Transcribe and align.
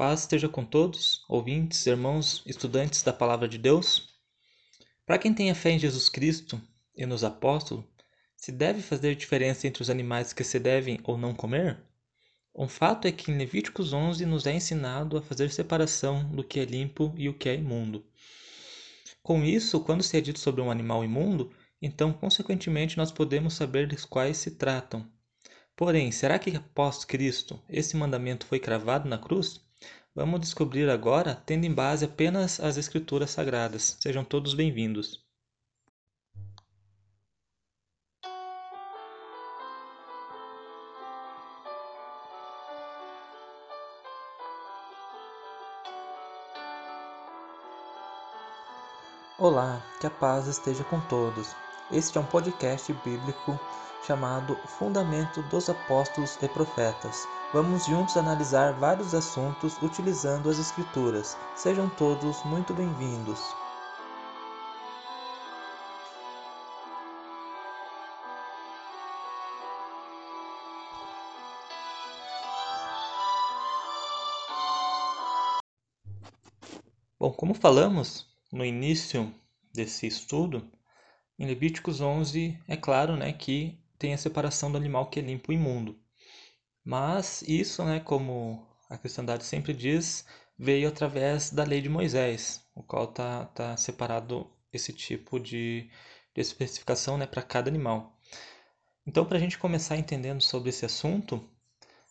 Paz 0.00 0.20
esteja 0.20 0.48
com 0.48 0.64
todos, 0.64 1.22
ouvintes, 1.28 1.86
irmãos, 1.86 2.42
estudantes 2.46 3.02
da 3.02 3.12
Palavra 3.12 3.46
de 3.46 3.58
Deus. 3.58 4.08
Para 5.04 5.18
quem 5.18 5.34
tem 5.34 5.50
a 5.50 5.54
fé 5.54 5.72
em 5.72 5.78
Jesus 5.78 6.08
Cristo 6.08 6.58
e 6.96 7.04
nos 7.04 7.22
apóstolos, 7.22 7.84
se 8.34 8.50
deve 8.50 8.80
fazer 8.80 9.14
diferença 9.14 9.66
entre 9.66 9.82
os 9.82 9.90
animais 9.90 10.32
que 10.32 10.42
se 10.42 10.58
devem 10.58 10.98
ou 11.04 11.18
não 11.18 11.34
comer? 11.34 11.82
Um 12.54 12.66
fato 12.66 13.06
é 13.06 13.12
que 13.12 13.30
em 13.30 13.36
Levíticos 13.36 13.92
11 13.92 14.24
nos 14.24 14.46
é 14.46 14.54
ensinado 14.54 15.18
a 15.18 15.22
fazer 15.22 15.50
separação 15.50 16.24
do 16.30 16.42
que 16.42 16.60
é 16.60 16.64
limpo 16.64 17.12
e 17.14 17.28
o 17.28 17.34
que 17.34 17.50
é 17.50 17.54
imundo. 17.54 18.02
Com 19.22 19.44
isso, 19.44 19.80
quando 19.80 20.02
se 20.02 20.16
é 20.16 20.20
dito 20.22 20.38
sobre 20.40 20.62
um 20.62 20.70
animal 20.70 21.04
imundo, 21.04 21.52
então, 21.82 22.10
consequentemente, 22.10 22.96
nós 22.96 23.12
podemos 23.12 23.52
saber 23.52 23.86
dos 23.86 24.06
quais 24.06 24.38
se 24.38 24.52
tratam. 24.52 25.06
Porém, 25.76 26.10
será 26.10 26.38
que 26.38 26.56
após 26.56 27.04
Cristo 27.04 27.62
esse 27.68 27.98
mandamento 27.98 28.46
foi 28.46 28.58
cravado 28.58 29.06
na 29.06 29.18
cruz? 29.18 29.60
Vamos 30.12 30.40
descobrir 30.40 30.90
agora, 30.90 31.40
tendo 31.46 31.64
em 31.64 31.72
base 31.72 32.04
apenas 32.04 32.58
as 32.58 32.76
Escrituras 32.76 33.30
Sagradas. 33.30 33.96
Sejam 34.00 34.24
todos 34.24 34.54
bem-vindos. 34.54 35.24
Olá, 49.38 49.80
que 50.00 50.08
a 50.08 50.10
paz 50.10 50.48
esteja 50.48 50.82
com 50.84 51.00
todos. 51.02 51.54
Este 51.92 52.18
é 52.18 52.20
um 52.20 52.26
podcast 52.26 52.92
bíblico 53.04 53.58
chamado 54.04 54.56
Fundamento 54.66 55.40
dos 55.44 55.70
Apóstolos 55.70 56.36
e 56.42 56.48
Profetas. 56.48 57.26
Vamos 57.52 57.84
juntos 57.84 58.16
analisar 58.16 58.74
vários 58.74 59.12
assuntos 59.12 59.76
utilizando 59.82 60.48
as 60.48 60.60
Escrituras. 60.60 61.36
Sejam 61.56 61.90
todos 61.90 62.40
muito 62.44 62.72
bem-vindos. 62.72 63.40
Bom, 77.18 77.32
como 77.32 77.52
falamos, 77.52 78.28
no 78.52 78.64
início 78.64 79.34
desse 79.74 80.06
estudo, 80.06 80.70
em 81.36 81.46
Levíticos 81.46 82.00
11, 82.00 82.56
é 82.68 82.76
claro 82.76 83.16
né, 83.16 83.32
que 83.32 83.76
tem 83.98 84.14
a 84.14 84.18
separação 84.18 84.70
do 84.70 84.78
animal 84.78 85.10
que 85.10 85.18
é 85.18 85.22
limpo 85.22 85.50
e 85.50 85.56
imundo. 85.56 85.99
Mas 86.90 87.42
isso, 87.42 87.84
né, 87.84 88.00
como 88.00 88.66
a 88.88 88.98
cristandade 88.98 89.44
sempre 89.44 89.72
diz, 89.72 90.24
veio 90.58 90.88
através 90.88 91.48
da 91.48 91.62
lei 91.62 91.80
de 91.80 91.88
Moisés, 91.88 92.64
o 92.74 92.82
qual 92.82 93.04
está 93.04 93.44
tá 93.44 93.76
separado 93.76 94.50
esse 94.72 94.92
tipo 94.92 95.38
de, 95.38 95.88
de 96.34 96.40
especificação 96.40 97.16
né, 97.16 97.26
para 97.26 97.42
cada 97.42 97.70
animal. 97.70 98.18
Então, 99.06 99.24
para 99.24 99.36
a 99.36 99.40
gente 99.40 99.56
começar 99.56 99.96
entendendo 99.98 100.42
sobre 100.42 100.70
esse 100.70 100.84
assunto, 100.84 101.48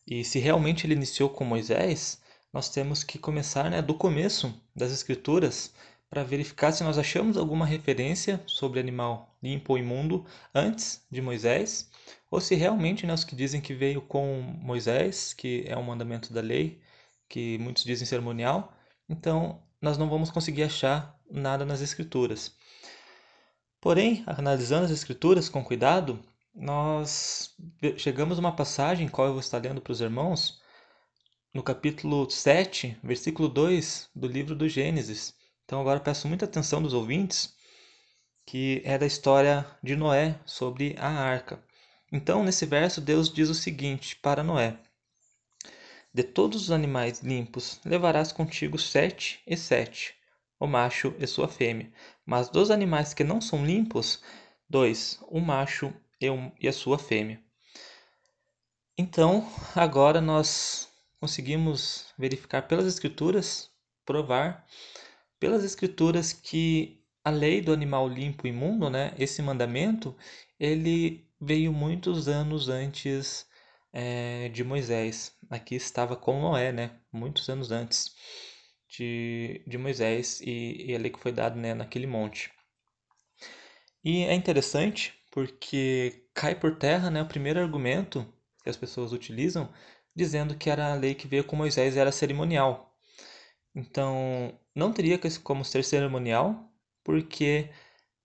e 0.08 0.24
se 0.24 0.40
realmente 0.40 0.88
ele 0.88 0.94
iniciou 0.94 1.30
com 1.30 1.44
Moisés, 1.44 2.22
nós 2.54 2.70
temos 2.70 3.04
que 3.04 3.20
começar 3.20 3.70
né, 3.70 3.82
do 3.82 3.96
começo 3.96 4.64
das 4.74 4.94
Escrituras 4.94 5.74
para 6.10 6.24
verificar 6.24 6.72
se 6.72 6.84
nós 6.84 6.98
achamos 6.98 7.38
alguma 7.38 7.66
referência 7.66 8.42
sobre 8.48 8.80
animal 8.80 9.38
limpo 9.42 9.74
ou 9.74 9.80
imundo 9.80 10.26
antes 10.54 11.06
de 11.10 11.22
Moisés, 11.22 11.90
ou 12.32 12.42
se 12.42 12.56
realmente 12.56 13.06
né, 13.06 13.14
os 13.14 13.24
que 13.24 13.36
dizem 13.36 13.62
que 13.62 13.74
veio 13.74 14.02
com 14.02 14.42
Moisés, 14.60 15.34
que 15.34 15.64
é 15.68 15.78
um 15.78 15.84
mandamento 15.84 16.34
da 16.34 16.42
lei, 16.42 16.82
que 17.28 17.58
muitos 17.60 17.84
dizem 17.84 18.08
cerimonial, 18.08 18.74
então 19.08 19.62
nós 19.82 19.98
não 19.98 20.10
vamos 20.10 20.32
conseguir 20.32 20.64
achar 20.64 21.18
nada 21.30 21.66
nas 21.66 21.82
Escrituras. 21.82 22.56
Porém, 23.80 24.24
analisando 24.26 24.86
as 24.86 24.92
Escrituras 24.92 25.48
com 25.48 25.64
cuidado, 25.64 26.20
nós 26.54 27.56
chegamos 27.98 28.38
a 28.38 28.42
uma 28.42 28.56
passagem, 28.56 29.08
qual 29.08 29.28
eu 29.28 29.34
vou 29.34 29.40
estar 29.40 29.60
lendo 29.60 29.80
para 29.80 29.94
os 29.94 30.02
irmãos, 30.02 30.60
no 31.54 31.64
capítulo 31.64 32.30
7, 32.30 32.98
versículo 33.04 33.48
2 33.48 34.10
do 34.14 34.28
livro 34.28 34.56
do 34.56 34.68
Gênesis. 34.68 35.39
Então 35.70 35.80
agora 35.80 36.00
peço 36.00 36.28
muita 36.28 36.46
atenção 36.46 36.82
dos 36.82 36.96
ouvintes, 36.96 37.54
que 38.44 38.82
é 38.84 38.98
da 38.98 39.06
história 39.06 39.64
de 39.84 39.96
Noé 39.96 40.40
sobre 40.44 40.96
a 40.98 41.08
arca. 41.08 41.64
Então, 42.12 42.44
nesse 42.44 42.66
verso, 42.66 43.00
Deus 43.00 43.32
diz 43.32 43.50
o 43.50 43.54
seguinte 43.54 44.16
para 44.16 44.42
Noé: 44.42 44.80
De 46.12 46.24
todos 46.24 46.64
os 46.64 46.72
animais 46.72 47.20
limpos 47.20 47.80
levarás 47.86 48.32
contigo 48.32 48.80
sete 48.80 49.44
e 49.46 49.56
sete, 49.56 50.16
o 50.60 50.66
macho 50.66 51.14
e 51.20 51.28
sua 51.28 51.48
fêmea. 51.48 51.94
Mas 52.26 52.50
dos 52.50 52.72
animais 52.72 53.14
que 53.14 53.24
não 53.24 53.40
são 53.40 53.64
limpos, 53.64 54.24
dois, 54.68 55.20
o 55.28 55.40
macho 55.40 55.94
e, 56.20 56.26
e 56.60 56.68
a 56.68 56.74
sua 56.74 56.98
fêmea. 56.98 57.40
Então, 58.98 59.48
agora 59.76 60.20
nós 60.20 60.90
conseguimos 61.20 62.08
verificar 62.18 62.64
pelas 62.64 62.88
escrituras, 62.88 63.70
provar 64.04 64.66
pelas 65.40 65.64
escrituras 65.64 66.34
que 66.34 67.02
a 67.24 67.30
lei 67.30 67.62
do 67.62 67.74
animal 67.74 68.08
limpo 68.08 68.48
e 68.48 68.50
imundo, 68.50 68.90
né, 68.90 69.14
esse 69.18 69.42
mandamento, 69.42 70.16
ele 70.60 71.28
veio 71.40 71.72
muitos 71.72 72.28
anos 72.28 72.70
antes 72.70 73.48
é, 73.94 74.50
de 74.50 74.64
Moisés. 74.64 75.36
Aqui 75.50 75.76
estava 75.76 76.16
com 76.16 76.42
Noé, 76.42 76.72
né, 76.72 77.00
muitos 77.12 77.50
anos 77.50 77.72
antes 77.72 78.16
de, 78.90 79.64
de 79.68 79.78
Moisés 79.78 80.42
e, 80.42 80.92
e 80.92 80.96
a 80.96 81.00
lei 81.00 81.12
que 81.12 81.20
foi 81.20 81.32
dada 81.32 81.56
né, 81.56 81.74
naquele 81.74 82.08
monte. 82.08 82.52
E 84.04 84.24
é 84.24 84.34
interessante 84.34 85.14
porque 85.32 86.26
cai 86.34 86.56
por 86.56 86.78
terra 86.78 87.10
né, 87.10 87.22
o 87.22 87.28
primeiro 87.28 87.60
argumento 87.60 88.26
que 88.64 88.70
as 88.70 88.78
pessoas 88.78 89.14
utilizam 89.14 89.72
dizendo 90.16 90.56
que 90.58 90.70
era 90.70 90.92
a 90.92 90.96
lei 90.96 91.16
que 91.16 91.28
veio 91.28 91.44
com 91.44 91.56
Moisés 91.56 91.96
era 91.96 92.12
cerimonial. 92.12 92.94
Então, 93.76 94.60
não 94.80 94.92
teria 94.92 95.20
como 95.44 95.64
ser 95.64 95.84
cerimonial, 95.84 96.72
porque 97.04 97.70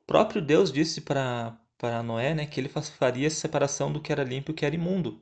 próprio 0.07 0.41
Deus 0.41 0.73
disse 0.73 1.01
para 1.01 1.59
para 1.77 2.03
Noé, 2.03 2.35
né, 2.35 2.47
que 2.47 2.61
ele 2.61 2.69
faria 2.69 3.27
essa 3.27 3.37
separação 3.37 3.93
do 3.93 4.01
que 4.01 4.11
era 4.11 4.25
limpo 4.25 4.51
e 4.51 4.53
o 4.53 4.55
que 4.55 4.65
era 4.65 4.75
imundo. 4.75 5.21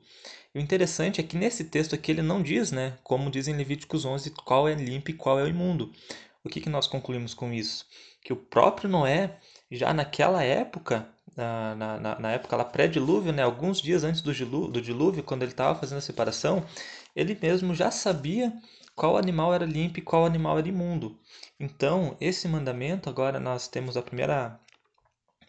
E 0.53 0.59
o 0.59 0.61
interessante 0.61 1.19
é 1.19 1.23
que 1.23 1.35
nesse 1.35 1.65
texto 1.65 1.93
aqui 1.93 2.11
ele 2.11 2.21
não 2.21 2.41
diz, 2.41 2.71
né, 2.71 2.97
como 3.03 3.29
diz 3.29 3.47
em 3.47 3.55
Levíticos 3.55 4.05
11, 4.05 4.29
qual 4.31 4.67
é 4.67 4.73
limpo 4.73 5.11
e 5.11 5.13
qual 5.13 5.39
é 5.39 5.43
o 5.43 5.47
imundo. 5.47 5.91
O 6.43 6.47
que, 6.47 6.61
que 6.61 6.69
nós 6.69 6.87
concluímos 6.87 7.33
com 7.33 7.51
isso? 7.51 7.85
Que 8.21 8.31
o 8.31 8.35
próprio 8.37 8.89
Noé, 8.89 9.39
já 9.69 9.93
naquela 9.93 10.43
época, 10.43 11.07
na, 11.35 11.75
na, 11.75 12.19
na 12.19 12.31
época 12.31 12.55
lá 12.55 12.63
pré-dilúvio, 12.63 13.33
né, 13.33 13.43
alguns 13.43 13.81
dias 13.81 14.03
antes 14.03 14.21
do 14.21 14.33
dilúvio, 14.33 14.71
do 14.71 14.81
dilúvio, 14.81 15.23
quando 15.23 15.41
ele 15.43 15.51
estava 15.51 15.77
fazendo 15.77 15.97
a 15.97 16.01
separação, 16.01 16.63
ele 17.15 17.37
mesmo 17.41 17.73
já 17.73 17.91
sabia 17.91 18.53
qual 18.95 19.17
animal 19.17 19.53
era 19.53 19.65
limpo 19.65 19.99
e 19.99 20.01
qual 20.01 20.25
animal 20.25 20.57
era 20.57 20.67
imundo. 20.67 21.19
Então, 21.59 22.15
esse 22.19 22.47
mandamento, 22.47 23.09
agora 23.09 23.39
nós 23.39 23.67
temos 23.67 23.97
a 23.97 24.01
primeira 24.01 24.59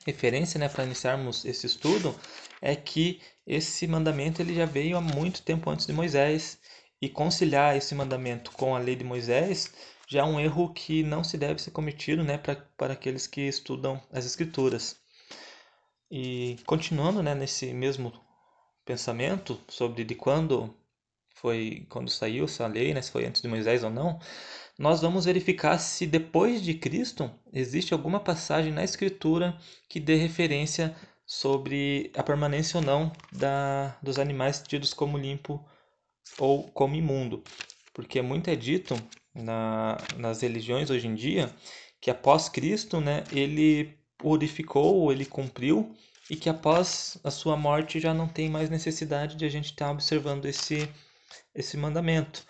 referência 0.06 0.58
né, 0.58 0.68
para 0.68 0.84
iniciarmos 0.84 1.44
esse 1.44 1.66
estudo, 1.66 2.14
é 2.60 2.76
que 2.76 3.20
esse 3.46 3.86
mandamento 3.86 4.40
ele 4.40 4.54
já 4.54 4.66
veio 4.66 4.96
há 4.96 5.00
muito 5.00 5.42
tempo 5.42 5.70
antes 5.70 5.86
de 5.86 5.92
Moisés. 5.92 6.58
E 7.02 7.08
conciliar 7.08 7.76
esse 7.76 7.94
mandamento 7.94 8.50
com 8.52 8.74
a 8.74 8.78
lei 8.78 8.96
de 8.96 9.04
Moisés 9.04 9.70
já 10.08 10.20
é 10.20 10.24
um 10.24 10.40
erro 10.40 10.72
que 10.72 11.02
não 11.02 11.22
se 11.22 11.36
deve 11.36 11.60
ser 11.60 11.70
cometido 11.70 12.24
né, 12.24 12.38
para, 12.38 12.92
aqueles 12.92 13.26
que 13.26 13.42
estudam 13.42 14.00
as 14.10 14.24
Escrituras. 14.24 14.96
E 16.10 16.56
continuando 16.64 17.22
né, 17.22 17.34
nesse 17.34 17.74
mesmo 17.74 18.12
pensamento 18.84 19.60
sobre 19.68 20.04
de 20.04 20.14
quando 20.14 20.74
foi 21.44 21.86
quando 21.90 22.08
saiu 22.08 22.46
essa 22.46 22.66
lei, 22.66 22.94
né, 22.94 23.02
se 23.02 23.10
foi 23.10 23.26
antes 23.26 23.42
de 23.42 23.48
Moisés 23.48 23.84
ou 23.84 23.90
não, 23.90 24.18
nós 24.78 25.02
vamos 25.02 25.26
verificar 25.26 25.76
se 25.76 26.06
depois 26.06 26.62
de 26.62 26.72
Cristo 26.72 27.30
existe 27.52 27.92
alguma 27.92 28.18
passagem 28.18 28.72
na 28.72 28.82
Escritura 28.82 29.54
que 29.86 30.00
dê 30.00 30.14
referência 30.14 30.96
sobre 31.26 32.10
a 32.16 32.22
permanência 32.22 32.78
ou 32.78 32.82
não 32.82 33.12
da, 33.30 33.94
dos 34.02 34.18
animais 34.18 34.62
tidos 34.66 34.94
como 34.94 35.18
limpo 35.18 35.62
ou 36.38 36.62
como 36.70 36.94
imundo. 36.94 37.44
Porque 37.92 38.22
muito 38.22 38.48
é 38.48 38.56
dito 38.56 38.96
na, 39.34 39.98
nas 40.16 40.40
religiões 40.40 40.88
hoje 40.88 41.06
em 41.06 41.14
dia 41.14 41.54
que 42.00 42.10
após 42.10 42.48
Cristo 42.48 43.02
né, 43.02 43.22
ele 43.30 43.98
purificou, 44.16 45.12
ele 45.12 45.26
cumpriu, 45.26 45.94
e 46.30 46.36
que 46.36 46.48
após 46.48 47.18
a 47.22 47.30
sua 47.30 47.56
morte 47.56 48.00
já 48.00 48.14
não 48.14 48.26
tem 48.26 48.48
mais 48.48 48.70
necessidade 48.70 49.36
de 49.36 49.44
a 49.44 49.48
gente 49.48 49.66
estar 49.66 49.90
observando 49.90 50.46
esse, 50.46 50.88
esse 51.54 51.76
mandamento. 51.76 52.44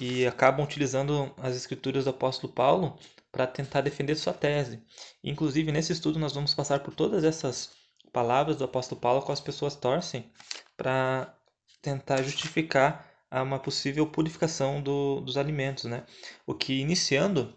E 0.00 0.26
acabam 0.26 0.64
utilizando 0.64 1.34
as 1.38 1.56
escrituras 1.56 2.04
do 2.04 2.10
apóstolo 2.10 2.52
Paulo 2.52 2.98
para 3.30 3.46
tentar 3.46 3.80
defender 3.80 4.14
sua 4.16 4.32
tese. 4.32 4.82
Inclusive, 5.22 5.70
nesse 5.72 5.92
estudo, 5.92 6.18
nós 6.18 6.32
vamos 6.32 6.54
passar 6.54 6.80
por 6.80 6.94
todas 6.94 7.24
essas 7.24 7.70
palavras 8.12 8.56
do 8.56 8.64
apóstolo 8.64 9.00
Paulo 9.00 9.22
com 9.22 9.32
as 9.32 9.40
pessoas 9.40 9.76
torcem 9.76 10.30
para 10.76 11.34
tentar 11.82 12.22
justificar 12.22 13.08
uma 13.30 13.58
possível 13.58 14.06
purificação 14.06 14.82
do, 14.82 15.20
dos 15.20 15.36
alimentos, 15.36 15.84
né? 15.84 16.04
O 16.46 16.54
que 16.54 16.80
iniciando 16.80 17.54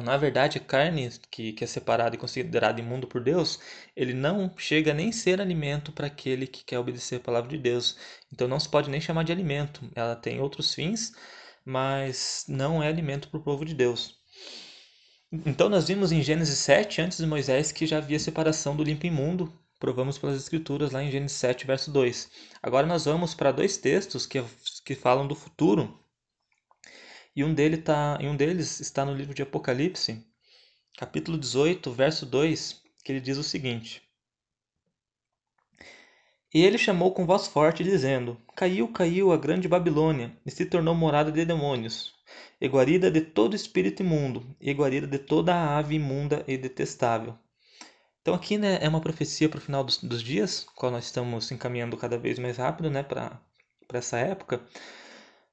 na 0.00 0.16
verdade, 0.16 0.56
a 0.56 0.60
carne 0.60 1.10
que, 1.30 1.52
que 1.52 1.64
é 1.64 1.66
separada 1.66 2.14
e 2.16 2.18
considerada 2.18 2.80
imundo 2.80 3.06
por 3.06 3.22
Deus, 3.22 3.60
ele 3.94 4.14
não 4.14 4.50
chega 4.56 4.94
nem 4.94 5.12
ser 5.12 5.38
alimento 5.38 5.92
para 5.92 6.06
aquele 6.06 6.46
que 6.46 6.64
quer 6.64 6.78
obedecer 6.78 7.16
a 7.16 7.20
palavra 7.20 7.50
de 7.50 7.58
Deus. 7.58 7.98
Então 8.32 8.48
não 8.48 8.58
se 8.58 8.68
pode 8.68 8.88
nem 8.88 9.02
chamar 9.02 9.24
de 9.24 9.32
alimento. 9.32 9.82
Ela 9.94 10.16
tem 10.16 10.40
outros 10.40 10.72
fins, 10.72 11.12
mas 11.62 12.46
não 12.48 12.82
é 12.82 12.88
alimento 12.88 13.28
para 13.28 13.38
o 13.38 13.42
povo 13.42 13.66
de 13.66 13.74
Deus. 13.74 14.16
Então 15.30 15.68
nós 15.68 15.88
vimos 15.88 16.10
em 16.10 16.22
Gênesis 16.22 16.58
7, 16.60 17.02
antes 17.02 17.18
de 17.18 17.26
Moisés, 17.26 17.70
que 17.70 17.86
já 17.86 17.98
havia 17.98 18.18
separação 18.18 18.74
do 18.74 18.84
limpo 18.84 19.04
e 19.04 19.08
imundo. 19.08 19.52
Provamos 19.78 20.16
pelas 20.16 20.36
escrituras 20.36 20.92
lá 20.92 21.02
em 21.02 21.10
Gênesis 21.10 21.36
7, 21.36 21.66
verso 21.66 21.90
2. 21.90 22.30
Agora 22.62 22.86
nós 22.86 23.04
vamos 23.04 23.34
para 23.34 23.52
dois 23.52 23.76
textos 23.76 24.24
que, 24.24 24.42
que 24.84 24.94
falam 24.94 25.26
do 25.26 25.34
futuro, 25.34 26.01
e 27.34 27.42
um, 27.42 27.54
dele 27.54 27.78
tá, 27.78 28.18
e 28.20 28.28
um 28.28 28.36
deles 28.36 28.78
está 28.80 29.04
no 29.06 29.14
livro 29.14 29.32
de 29.34 29.42
Apocalipse, 29.42 30.22
capítulo 30.98 31.38
18, 31.38 31.90
verso 31.90 32.26
2, 32.26 32.82
que 33.02 33.10
ele 33.10 33.20
diz 33.20 33.38
o 33.38 33.42
seguinte: 33.42 34.02
E 36.52 36.62
ele 36.62 36.76
chamou 36.76 37.12
com 37.12 37.24
voz 37.24 37.46
forte, 37.46 37.82
dizendo: 37.82 38.38
Caiu, 38.54 38.86
caiu 38.88 39.32
a 39.32 39.38
grande 39.38 39.66
Babilônia, 39.66 40.36
e 40.44 40.50
se 40.50 40.66
tornou 40.66 40.94
morada 40.94 41.32
de 41.32 41.42
demônios, 41.46 42.14
e 42.60 42.68
guarida 42.68 43.10
de 43.10 43.22
todo 43.22 43.56
espírito 43.56 44.02
imundo, 44.02 44.44
e 44.60 44.70
guarida 44.74 45.06
de 45.06 45.18
toda 45.18 45.78
ave 45.78 45.94
imunda 45.94 46.44
e 46.46 46.58
detestável. 46.58 47.34
Então 48.20 48.34
aqui 48.34 48.58
né, 48.58 48.78
é 48.82 48.88
uma 48.88 49.00
profecia 49.00 49.48
para 49.48 49.58
o 49.58 49.62
final 49.62 49.82
dos, 49.82 49.96
dos 49.96 50.22
dias, 50.22 50.66
qual 50.76 50.92
nós 50.92 51.06
estamos 51.06 51.50
encaminhando 51.50 51.96
cada 51.96 52.18
vez 52.18 52.38
mais 52.38 52.58
rápido 52.58 52.90
né, 52.90 53.02
para 53.02 53.40
essa 53.94 54.18
época 54.18 54.62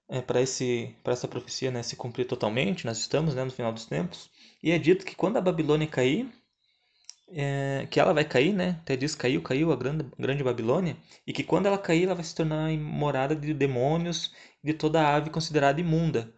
é, 0.09 0.21
para 0.21 0.41
essa 0.41 1.27
profecia 1.27 1.71
né, 1.71 1.83
se 1.83 1.95
cumprir 1.95 2.25
totalmente, 2.25 2.85
nós 2.85 2.97
estamos 2.97 3.35
né, 3.35 3.44
no 3.44 3.51
final 3.51 3.71
dos 3.71 3.85
tempos, 3.85 4.29
e 4.61 4.71
é 4.71 4.79
dito 4.79 5.06
que 5.06 5.15
quando 5.15 5.38
a 5.38 5.41
Babilônia 5.41 5.88
cair, 5.88 6.29
é, 7.31 7.88
que 7.89 8.00
ela 8.00 8.13
vai 8.13 8.25
cair, 8.25 8.53
né? 8.53 8.79
Até 8.81 8.95
diz 8.95 9.15
caiu, 9.15 9.41
caiu 9.41 9.71
a 9.71 9.75
grande, 9.75 10.06
grande 10.17 10.44
Babilônia, 10.44 10.97
e 11.27 11.31
que 11.31 11.44
quando 11.44 11.67
ela 11.67 11.77
cair, 11.77 12.06
ela 12.06 12.15
vai 12.15 12.23
se 12.23 12.33
tornar 12.35 12.71
morada 12.71 13.35
de 13.35 13.53
demônios 13.53 14.33
de 14.63 14.73
toda 14.73 15.07
ave 15.15 15.29
considerada 15.29 15.79
imunda. 15.79 16.33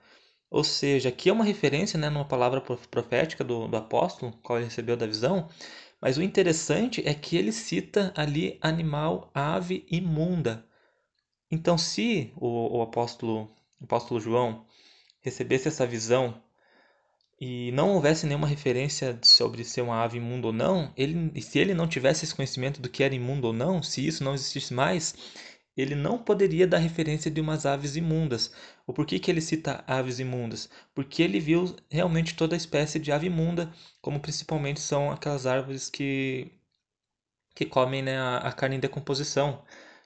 Ou 0.49 0.63
seja, 0.63 1.09
aqui 1.09 1.29
é 1.29 1.33
uma 1.33 1.45
referência, 1.45 1.97
né, 1.97 2.09
numa 2.09 2.25
palavra 2.27 2.61
profética 2.61 3.43
do, 3.43 3.67
do 3.67 3.77
apóstolo, 3.77 4.33
qual 4.43 4.59
ele 4.59 4.65
recebeu 4.65 4.97
da 4.97 5.07
visão, 5.07 5.49
mas 6.01 6.17
o 6.17 6.23
interessante 6.23 7.01
é 7.07 7.13
que 7.13 7.37
ele 7.37 7.51
cita 7.51 8.13
ali 8.15 8.57
animal, 8.61 9.31
ave 9.33 9.85
imunda. 9.89 10.65
Então, 11.49 11.77
se 11.77 12.33
o, 12.35 12.79
o 12.79 12.81
apóstolo 12.81 13.49
o 13.81 13.85
apóstolo 13.85 14.19
João 14.19 14.65
recebesse 15.21 15.67
essa 15.67 15.85
visão 15.85 16.41
e 17.39 17.71
não 17.71 17.89
houvesse 17.89 18.27
nenhuma 18.27 18.47
referência 18.47 19.17
sobre 19.23 19.63
ser 19.63 19.81
uma 19.81 20.03
ave 20.03 20.17
imunda 20.17 20.47
ou 20.47 20.53
não, 20.53 20.93
ele, 20.95 21.41
se 21.41 21.57
ele 21.57 21.73
não 21.73 21.87
tivesse 21.87 22.23
esse 22.23 22.35
conhecimento 22.35 22.79
do 22.79 22.87
que 22.87 23.03
era 23.03 23.15
imundo 23.15 23.47
ou 23.47 23.53
não, 23.53 23.81
se 23.81 24.05
isso 24.05 24.23
não 24.23 24.35
existisse 24.35 24.71
mais, 24.71 25.15
ele 25.75 25.95
não 25.95 26.19
poderia 26.19 26.67
dar 26.67 26.77
referência 26.77 27.31
de 27.31 27.41
umas 27.41 27.65
aves 27.65 27.95
imundas. 27.95 28.53
O 28.85 28.93
porquê 28.93 29.17
que 29.17 29.31
ele 29.31 29.41
cita 29.41 29.83
aves 29.87 30.19
imundas? 30.19 30.69
Porque 30.93 31.23
ele 31.23 31.39
viu 31.39 31.75
realmente 31.89 32.35
toda 32.35 32.55
a 32.55 32.57
espécie 32.57 32.99
de 32.99 33.11
ave 33.11 33.25
imunda, 33.25 33.73
como 34.01 34.19
principalmente 34.19 34.79
são 34.79 35.09
aquelas 35.11 35.47
árvores 35.47 35.89
que, 35.89 36.51
que 37.55 37.65
comem 37.65 38.03
né, 38.03 38.19
a, 38.19 38.37
a 38.37 38.51
carne 38.53 38.75
em 38.75 38.79
decomposição 38.79 39.63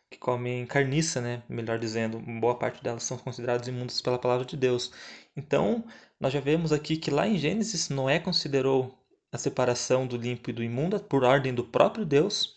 que 0.09 0.17
comem 0.17 0.65
carniça, 0.65 1.21
né? 1.21 1.43
Melhor 1.49 1.79
dizendo, 1.79 2.19
boa 2.19 2.55
parte 2.55 2.83
delas 2.83 3.03
são 3.03 3.17
consideradas 3.17 3.67
imundas 3.67 4.01
pela 4.01 4.19
palavra 4.19 4.45
de 4.45 4.55
Deus. 4.55 4.91
Então, 5.35 5.83
nós 6.19 6.31
já 6.31 6.39
vemos 6.39 6.71
aqui 6.71 6.97
que 6.97 7.11
lá 7.11 7.27
em 7.27 7.37
Gênesis 7.37 7.89
Noé 7.89 8.19
considerou 8.19 8.97
a 9.31 9.37
separação 9.37 10.07
do 10.07 10.17
limpo 10.17 10.49
e 10.49 10.53
do 10.53 10.63
imundo 10.63 10.99
por 10.99 11.23
ordem 11.23 11.53
do 11.53 11.63
próprio 11.63 12.05
Deus. 12.05 12.55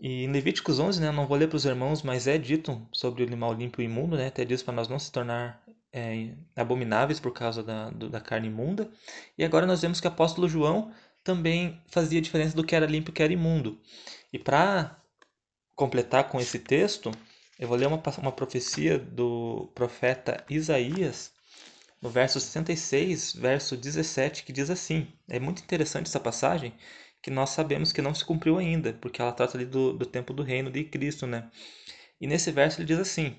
E 0.00 0.24
em 0.24 0.32
Levíticos 0.32 0.78
11, 0.78 1.00
né, 1.00 1.12
não 1.12 1.26
vou 1.26 1.36
ler 1.36 1.48
para 1.48 1.56
os 1.56 1.66
irmãos, 1.66 2.02
mas 2.02 2.26
é 2.26 2.38
dito 2.38 2.80
sobre 2.92 3.22
o 3.22 3.26
animal 3.26 3.52
limpo 3.52 3.82
e 3.82 3.84
imundo, 3.84 4.16
né, 4.16 4.28
até 4.28 4.44
diz 4.44 4.62
para 4.62 4.72
nós 4.72 4.88
não 4.88 4.98
se 4.98 5.12
tornar 5.12 5.62
é, 5.92 6.30
abomináveis 6.56 7.20
por 7.20 7.32
causa 7.32 7.62
da, 7.62 7.90
do, 7.90 8.08
da 8.08 8.20
carne 8.20 8.48
imunda. 8.48 8.90
E 9.36 9.44
agora 9.44 9.66
nós 9.66 9.82
vemos 9.82 10.00
que 10.00 10.06
o 10.06 10.10
apóstolo 10.10 10.48
João 10.48 10.90
também 11.22 11.80
fazia 11.88 12.20
diferença 12.20 12.56
do 12.56 12.64
que 12.64 12.74
era 12.74 12.86
limpo 12.86 13.10
e 13.10 13.12
que 13.12 13.22
era 13.22 13.32
imundo. 13.32 13.78
E 14.32 14.38
para 14.38 14.99
completar 15.80 16.28
com 16.28 16.38
esse 16.38 16.58
texto, 16.58 17.10
eu 17.58 17.66
vou 17.66 17.74
ler 17.74 17.86
uma, 17.86 18.02
uma 18.18 18.32
profecia 18.32 18.98
do 18.98 19.72
profeta 19.74 20.44
Isaías, 20.50 21.32
no 22.02 22.10
verso 22.10 22.38
66, 22.38 23.32
verso 23.32 23.78
17, 23.78 24.44
que 24.44 24.52
diz 24.52 24.68
assim: 24.68 25.10
é 25.26 25.40
muito 25.40 25.62
interessante 25.62 26.06
essa 26.06 26.20
passagem, 26.20 26.74
que 27.22 27.30
nós 27.30 27.50
sabemos 27.50 27.92
que 27.92 28.02
não 28.02 28.14
se 28.14 28.22
cumpriu 28.22 28.58
ainda, 28.58 28.92
porque 28.92 29.22
ela 29.22 29.32
trata 29.32 29.56
ali 29.56 29.64
do, 29.64 29.94
do 29.94 30.04
tempo 30.04 30.34
do 30.34 30.42
reino 30.42 30.70
de 30.70 30.84
Cristo, 30.84 31.26
né? 31.26 31.50
E 32.20 32.26
nesse 32.26 32.52
verso 32.52 32.78
ele 32.78 32.86
diz 32.86 32.98
assim: 32.98 33.34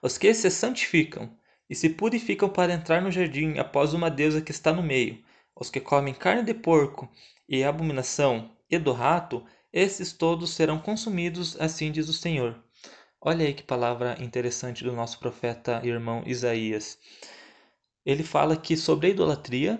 Os 0.00 0.16
que 0.16 0.32
se 0.32 0.48
santificam 0.48 1.36
e 1.68 1.74
se 1.74 1.90
purificam 1.90 2.48
para 2.48 2.72
entrar 2.72 3.02
no 3.02 3.10
jardim 3.10 3.58
após 3.58 3.94
uma 3.94 4.08
deusa 4.08 4.40
que 4.40 4.52
está 4.52 4.72
no 4.72 4.82
meio, 4.82 5.20
os 5.56 5.70
que 5.70 5.80
comem 5.80 6.14
carne 6.14 6.44
de 6.44 6.54
porco 6.54 7.10
e 7.48 7.64
abominação 7.64 8.52
e 8.70 8.78
do 8.78 8.92
rato, 8.92 9.44
esses 9.72 10.12
todos 10.12 10.50
serão 10.50 10.78
consumidos, 10.78 11.56
assim 11.60 11.92
diz 11.92 12.08
o 12.08 12.12
Senhor. 12.12 12.56
Olha 13.20 13.46
aí 13.46 13.54
que 13.54 13.62
palavra 13.62 14.16
interessante 14.20 14.82
do 14.82 14.92
nosso 14.92 15.18
profeta 15.18 15.80
irmão 15.84 16.22
Isaías. 16.26 16.98
Ele 18.04 18.24
fala 18.24 18.54
aqui 18.54 18.76
sobre 18.76 19.08
a 19.08 19.10
idolatria 19.10 19.78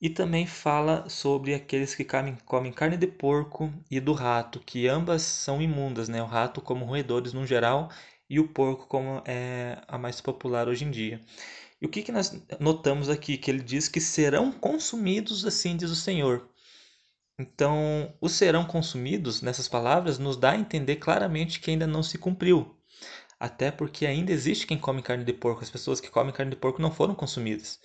e 0.00 0.08
também 0.08 0.46
fala 0.46 1.08
sobre 1.08 1.54
aqueles 1.54 1.94
que 1.94 2.06
comem 2.44 2.72
carne 2.72 2.96
de 2.96 3.06
porco 3.06 3.72
e 3.90 3.98
do 3.98 4.12
rato, 4.12 4.60
que 4.60 4.86
ambas 4.86 5.22
são 5.22 5.60
imundas, 5.60 6.08
né? 6.08 6.22
O 6.22 6.26
rato 6.26 6.60
como 6.60 6.84
roedores 6.84 7.32
no 7.32 7.44
geral 7.44 7.90
e 8.30 8.38
o 8.38 8.46
porco 8.48 8.86
como 8.86 9.22
é 9.26 9.82
a 9.88 9.98
mais 9.98 10.20
popular 10.20 10.68
hoje 10.68 10.84
em 10.84 10.90
dia. 10.90 11.20
E 11.80 11.86
o 11.86 11.88
que, 11.88 12.02
que 12.02 12.12
nós 12.12 12.32
notamos 12.60 13.08
aqui? 13.08 13.36
Que 13.36 13.50
ele 13.50 13.62
diz 13.62 13.88
que 13.88 14.00
serão 14.00 14.52
consumidos, 14.52 15.44
assim 15.44 15.76
diz 15.76 15.90
o 15.90 15.96
Senhor. 15.96 16.48
Então, 17.38 18.12
os 18.20 18.32
serão 18.32 18.64
consumidos, 18.64 19.42
nessas 19.42 19.68
palavras, 19.68 20.18
nos 20.18 20.36
dá 20.36 20.50
a 20.52 20.58
entender 20.58 20.96
claramente 20.96 21.60
que 21.60 21.70
ainda 21.70 21.86
não 21.86 22.02
se 22.02 22.18
cumpriu. 22.18 22.76
Até 23.38 23.70
porque 23.70 24.06
ainda 24.06 24.32
existe 24.32 24.66
quem 24.66 24.78
come 24.78 25.02
carne 25.02 25.24
de 25.24 25.32
porco. 25.32 25.62
As 25.62 25.70
pessoas 25.70 26.00
que 26.00 26.10
comem 26.10 26.32
carne 26.32 26.50
de 26.50 26.56
porco 26.56 26.82
não 26.82 26.90
foram 26.90 27.14
consumidas. 27.14 27.80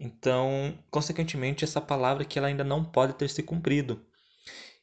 Então, 0.00 0.78
consequentemente, 0.90 1.64
essa 1.64 1.80
palavra 1.80 2.24
que 2.24 2.38
ela 2.38 2.48
ainda 2.48 2.64
não 2.64 2.82
pode 2.84 3.14
ter 3.14 3.28
se 3.28 3.42
cumprido. 3.42 4.04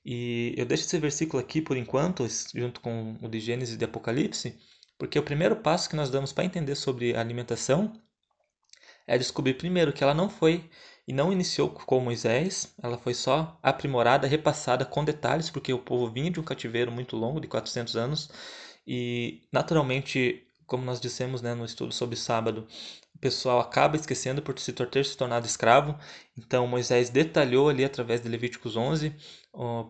E 0.06 0.54
eu 0.58 0.66
deixo 0.66 0.86
esse 0.86 1.00
versículo 1.00 1.42
aqui 1.42 1.62
por 1.62 1.76
enquanto, 1.78 2.28
junto 2.56 2.80
com 2.82 3.18
o 3.22 3.28
de 3.28 3.40
Gênesis 3.40 3.76
e 3.76 3.78
de 3.78 3.86
Apocalipse, 3.86 4.58
porque 4.98 5.18
o 5.18 5.24
primeiro 5.24 5.56
passo 5.56 5.90
que 5.90 5.96
nós 5.96 6.10
damos 6.10 6.32
para 6.32 6.46
entender 6.46 6.76
sobre 6.76 7.16
alimentação 7.16 7.94
é 9.08 9.18
descobrir 9.18 9.56
primeiro 9.56 9.94
que 9.94 10.04
ela 10.04 10.14
não 10.14 10.30
foi 10.30 10.70
e 11.12 11.14
não 11.14 11.30
iniciou 11.30 11.70
com 11.70 12.00
Moisés, 12.00 12.74
ela 12.82 12.98
foi 12.98 13.14
só 13.14 13.60
aprimorada, 13.62 14.26
repassada 14.28 14.86
com 14.86 15.04
detalhes, 15.04 15.50
porque 15.50 15.74
o 15.74 15.78
povo 15.78 16.10
vinha 16.10 16.32
de 16.32 16.40
um 16.40 16.44
cativeiro 16.44 16.90
muito 16.90 17.18
longo, 17.18 17.42
de 17.42 17.50
400 17.50 17.98
anos, 17.98 18.30
e 18.88 19.42
naturalmente, 19.52 20.48
como 20.66 20.86
nós 20.86 21.02
dissemos 21.02 21.42
né, 21.42 21.54
no 21.54 21.66
estudo 21.66 21.94
sobre 21.94 22.16
sábado, 22.16 22.66
o 23.14 23.20
pessoal 23.20 23.60
acaba 23.60 23.98
esquecendo 23.98 24.42
por 24.42 24.58
se 24.58 24.72
ter 24.72 25.06
se 25.06 25.18
tornado 25.18 25.46
escravo, 25.46 26.00
então 26.38 26.66
Moisés 26.66 27.10
detalhou 27.10 27.68
ali 27.68 27.84
através 27.84 28.22
de 28.22 28.30
Levíticos 28.30 28.78
11 28.78 29.14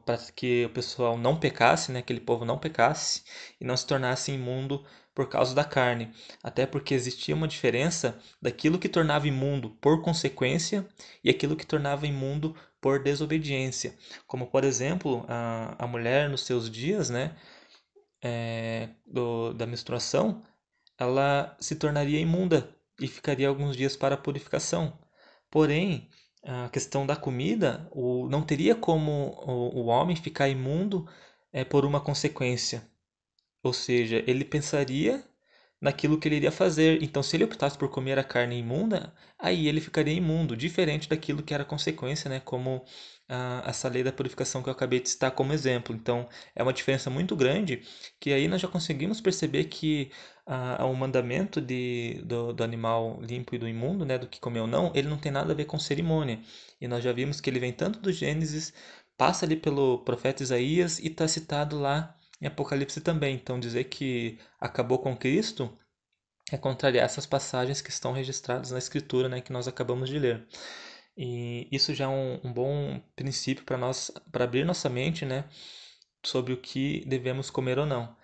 para 0.03 0.17
que 0.35 0.65
o 0.65 0.69
pessoal 0.69 1.19
não 1.19 1.39
pecasse, 1.39 1.91
né, 1.91 1.99
aquele 1.99 2.19
povo 2.19 2.45
não 2.45 2.57
pecasse 2.57 3.21
e 3.59 3.63
não 3.63 3.77
se 3.77 3.85
tornasse 3.85 4.31
imundo 4.31 4.83
por 5.21 5.29
causa 5.29 5.53
da 5.53 5.63
carne, 5.63 6.11
até 6.41 6.65
porque 6.65 6.95
existia 6.95 7.35
uma 7.35 7.47
diferença 7.47 8.17
daquilo 8.41 8.79
que 8.79 8.89
tornava 8.89 9.27
imundo 9.27 9.69
por 9.79 10.01
consequência 10.01 10.83
e 11.23 11.29
aquilo 11.29 11.55
que 11.55 11.63
tornava 11.63 12.07
imundo 12.07 12.55
por 12.81 13.03
desobediência. 13.03 13.95
Como, 14.25 14.47
por 14.47 14.63
exemplo, 14.63 15.23
a, 15.27 15.75
a 15.77 15.85
mulher 15.85 16.27
nos 16.27 16.43
seus 16.43 16.71
dias 16.71 17.11
né, 17.11 17.35
é, 18.19 18.89
do, 19.05 19.53
da 19.53 19.67
menstruação, 19.67 20.41
ela 20.97 21.55
se 21.59 21.75
tornaria 21.75 22.19
imunda 22.19 22.75
e 22.99 23.07
ficaria 23.07 23.47
alguns 23.47 23.77
dias 23.77 23.95
para 23.95 24.17
purificação. 24.17 24.97
Porém, 25.51 26.09
a 26.43 26.67
questão 26.69 27.05
da 27.05 27.15
comida, 27.15 27.87
o, 27.91 28.27
não 28.27 28.41
teria 28.41 28.73
como 28.73 29.39
o, 29.45 29.81
o 29.81 29.85
homem 29.85 30.15
ficar 30.15 30.49
imundo 30.49 31.07
é, 31.53 31.63
por 31.63 31.85
uma 31.85 32.01
consequência. 32.01 32.89
Ou 33.63 33.73
seja, 33.73 34.23
ele 34.27 34.43
pensaria 34.45 35.23
naquilo 35.81 36.19
que 36.19 36.27
ele 36.27 36.35
iria 36.35 36.51
fazer. 36.51 37.01
Então, 37.01 37.23
se 37.23 37.35
ele 37.35 37.43
optasse 37.43 37.77
por 37.77 37.89
comer 37.89 38.19
a 38.19 38.23
carne 38.23 38.57
imunda, 38.59 39.13
aí 39.37 39.67
ele 39.67 39.81
ficaria 39.81 40.13
imundo, 40.13 40.55
diferente 40.55 41.09
daquilo 41.09 41.41
que 41.41 41.53
era 41.53 41.65
consequência, 41.65 42.29
né? 42.29 42.39
Como 42.39 42.85
a, 43.27 43.63
essa 43.65 43.89
lei 43.89 44.03
da 44.03 44.11
purificação 44.11 44.61
que 44.61 44.69
eu 44.69 44.73
acabei 44.73 44.99
de 44.99 45.09
citar 45.09 45.31
como 45.31 45.53
exemplo. 45.53 45.95
Então, 45.95 46.29
é 46.55 46.61
uma 46.61 46.73
diferença 46.73 47.09
muito 47.09 47.35
grande 47.35 47.81
que 48.19 48.31
aí 48.31 48.47
nós 48.47 48.61
já 48.61 48.67
conseguimos 48.67 49.19
perceber 49.19 49.65
que 49.65 50.11
a, 50.45 50.85
o 50.85 50.95
mandamento 50.95 51.59
de, 51.59 52.21
do, 52.25 52.53
do, 52.53 52.63
animal 52.63 53.19
limpo 53.21 53.55
e 53.55 53.57
do 53.57 53.67
imundo, 53.67 54.05
né, 54.05 54.17
do 54.17 54.27
que 54.27 54.39
comer 54.39 54.59
ou 54.59 54.67
não, 54.67 54.91
ele 54.93 55.07
não 55.07 55.17
tem 55.17 55.31
nada 55.31 55.51
a 55.53 55.55
ver 55.55 55.65
com 55.65 55.79
cerimônia. 55.79 56.39
E 56.79 56.87
nós 56.87 57.03
já 57.03 57.11
vimos 57.11 57.41
que 57.41 57.49
ele 57.49 57.59
vem 57.59 57.73
tanto 57.73 57.99
do 57.99 58.11
Gênesis, 58.11 58.73
passa 59.17 59.45
ali 59.45 59.55
pelo 59.55 59.99
profeta 59.99 60.43
Isaías 60.43 60.99
e 60.99 61.07
está 61.07 61.27
citado 61.27 61.79
lá 61.79 62.15
em 62.41 62.47
Apocalipse 62.47 62.99
também. 63.01 63.35
Então, 63.35 63.59
dizer 63.59 63.85
que 63.85 64.39
acabou 64.59 64.99
com 64.99 65.15
Cristo 65.15 65.77
é 66.51 66.57
contrariar 66.57 67.05
essas 67.05 67.25
passagens 67.25 67.81
que 67.81 67.89
estão 67.89 68.11
registradas 68.11 68.71
na 68.71 68.77
Escritura, 68.77 69.29
né, 69.29 69.41
que 69.41 69.53
nós 69.53 69.67
acabamos 69.67 70.09
de 70.09 70.19
ler. 70.19 70.47
E 71.15 71.67
isso 71.71 71.93
já 71.93 72.05
é 72.05 72.07
um, 72.07 72.39
um 72.43 72.53
bom 72.53 73.01
princípio 73.15 73.63
para 73.63 73.77
nós, 73.77 74.11
para 74.31 74.45
abrir 74.45 74.65
nossa 74.65 74.89
mente, 74.89 75.25
né, 75.25 75.47
sobre 76.23 76.53
o 76.53 76.57
que 76.57 77.05
devemos 77.05 77.49
comer 77.49 77.77
ou 77.79 77.85
não. 77.85 78.15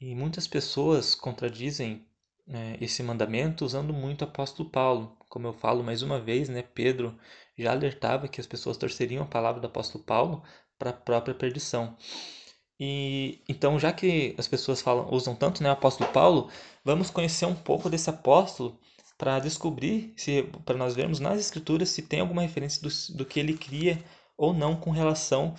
E 0.00 0.14
muitas 0.14 0.46
pessoas 0.46 1.14
contradizem 1.14 2.06
né, 2.46 2.76
esse 2.80 3.02
mandamento 3.02 3.64
usando 3.64 3.92
muito 3.92 4.22
o 4.22 4.24
apóstolo 4.24 4.68
Paulo. 4.68 5.16
Como 5.28 5.46
eu 5.46 5.52
falo 5.52 5.82
mais 5.82 6.02
uma 6.02 6.20
vez, 6.20 6.48
né, 6.48 6.62
Pedro 6.62 7.18
já 7.56 7.72
alertava 7.72 8.28
que 8.28 8.40
as 8.40 8.46
pessoas 8.46 8.76
torceriam 8.76 9.22
a 9.22 9.28
palavra 9.28 9.60
do 9.60 9.66
apóstolo 9.66 10.04
Paulo 10.04 10.42
para 10.78 10.90
a 10.90 10.94
própria 10.94 11.34
perdição. 11.34 11.96
E 12.78 13.40
então, 13.48 13.78
já 13.78 13.92
que 13.92 14.34
as 14.36 14.48
pessoas 14.48 14.82
falam, 14.82 15.08
usam 15.12 15.34
tanto 15.34 15.62
né, 15.62 15.68
o 15.68 15.72
apóstolo 15.72 16.10
Paulo, 16.12 16.50
vamos 16.84 17.10
conhecer 17.10 17.46
um 17.46 17.54
pouco 17.54 17.88
desse 17.88 18.10
apóstolo 18.10 18.78
para 19.16 19.38
descobrir, 19.38 20.12
se 20.16 20.42
para 20.64 20.76
nós 20.76 20.94
vermos 20.94 21.20
nas 21.20 21.38
escrituras 21.38 21.88
se 21.88 22.02
tem 22.02 22.20
alguma 22.20 22.42
referência 22.42 22.82
do, 22.82 23.16
do 23.16 23.24
que 23.24 23.38
ele 23.38 23.56
cria 23.56 24.02
ou 24.36 24.52
não 24.52 24.76
com 24.76 24.90
relação 24.90 25.54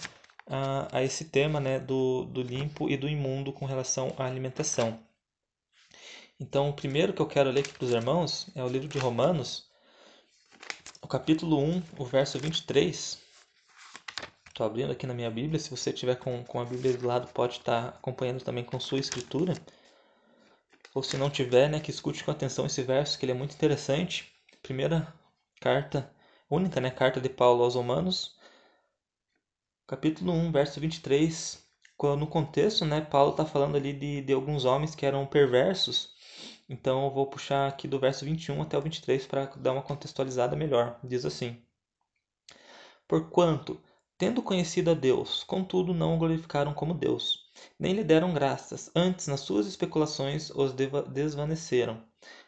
a, 0.45 0.97
a 0.97 1.03
esse 1.03 1.25
tema 1.25 1.59
né, 1.59 1.79
do, 1.79 2.25
do 2.25 2.41
limpo 2.41 2.89
e 2.89 2.97
do 2.97 3.07
imundo 3.07 3.53
com 3.53 3.65
relação 3.65 4.13
à 4.17 4.25
alimentação. 4.25 4.99
Então, 6.39 6.69
o 6.69 6.73
primeiro 6.73 7.13
que 7.13 7.21
eu 7.21 7.27
quero 7.27 7.49
ler 7.49 7.61
aqui 7.61 7.73
para 7.73 7.85
os 7.85 7.91
irmãos 7.91 8.47
é 8.53 8.63
o 8.63 8.67
livro 8.67 8.89
de 8.89 8.99
Romanos, 8.99 9.69
o 11.01 11.07
capítulo 11.07 11.59
1, 11.59 11.83
o 11.97 12.05
verso 12.05 12.37
23. 12.37 13.24
Estou 14.55 14.67
abrindo 14.67 14.93
aqui 14.93 15.05
na 15.05 15.13
minha 15.13 15.29
Bíblia. 15.29 15.59
Se 15.59 15.69
você 15.69 15.91
tiver 15.91 16.15
com, 16.15 16.41
com 16.45 16.61
a 16.61 16.63
Bíblia 16.63 16.95
do 16.95 17.05
lado, 17.05 17.27
pode 17.33 17.57
estar 17.57 17.91
tá 17.91 17.97
acompanhando 17.97 18.41
também 18.41 18.63
com 18.63 18.79
sua 18.79 18.99
escritura. 18.99 19.53
Ou 20.93 21.03
se 21.03 21.17
não 21.17 21.29
tiver, 21.29 21.69
né, 21.69 21.81
que 21.81 21.91
escute 21.91 22.23
com 22.23 22.31
atenção 22.31 22.65
esse 22.65 22.81
verso, 22.81 23.19
que 23.19 23.25
ele 23.25 23.33
é 23.33 23.35
muito 23.35 23.53
interessante. 23.53 24.33
Primeira 24.63 25.13
carta, 25.59 26.09
única 26.49 26.79
né, 26.79 26.89
carta 26.89 27.19
de 27.19 27.27
Paulo 27.27 27.65
aos 27.65 27.75
Romanos, 27.75 28.39
capítulo 29.85 30.31
1, 30.31 30.53
verso 30.53 30.79
23. 30.79 31.61
No 32.17 32.25
contexto, 32.25 32.85
né, 32.85 33.01
Paulo 33.01 33.31
está 33.31 33.45
falando 33.45 33.75
ali 33.75 33.91
de, 33.91 34.21
de 34.21 34.31
alguns 34.31 34.63
homens 34.63 34.95
que 34.95 35.05
eram 35.05 35.27
perversos. 35.27 36.15
Então 36.69 37.03
eu 37.03 37.11
vou 37.11 37.27
puxar 37.27 37.67
aqui 37.67 37.89
do 37.89 37.99
verso 37.99 38.23
21 38.23 38.61
até 38.61 38.77
o 38.77 38.81
23 38.81 39.27
para 39.27 39.47
dar 39.57 39.73
uma 39.73 39.81
contextualizada 39.81 40.55
melhor. 40.55 40.97
Diz 41.03 41.25
assim: 41.25 41.61
Porquanto 43.05 43.83
Tendo 44.17 44.41
conhecido 44.41 44.91
a 44.91 44.93
Deus, 44.93 45.43
contudo 45.43 45.93
não 45.93 46.15
o 46.15 46.17
glorificaram 46.17 46.73
como 46.73 46.93
Deus, 46.93 47.49
nem 47.77 47.93
lhe 47.93 48.03
deram 48.03 48.33
graças, 48.33 48.89
antes 48.95 49.27
nas 49.27 49.41
suas 49.41 49.67
especulações 49.67 50.49
os 50.51 50.73
desvaneceram. 50.73 52.01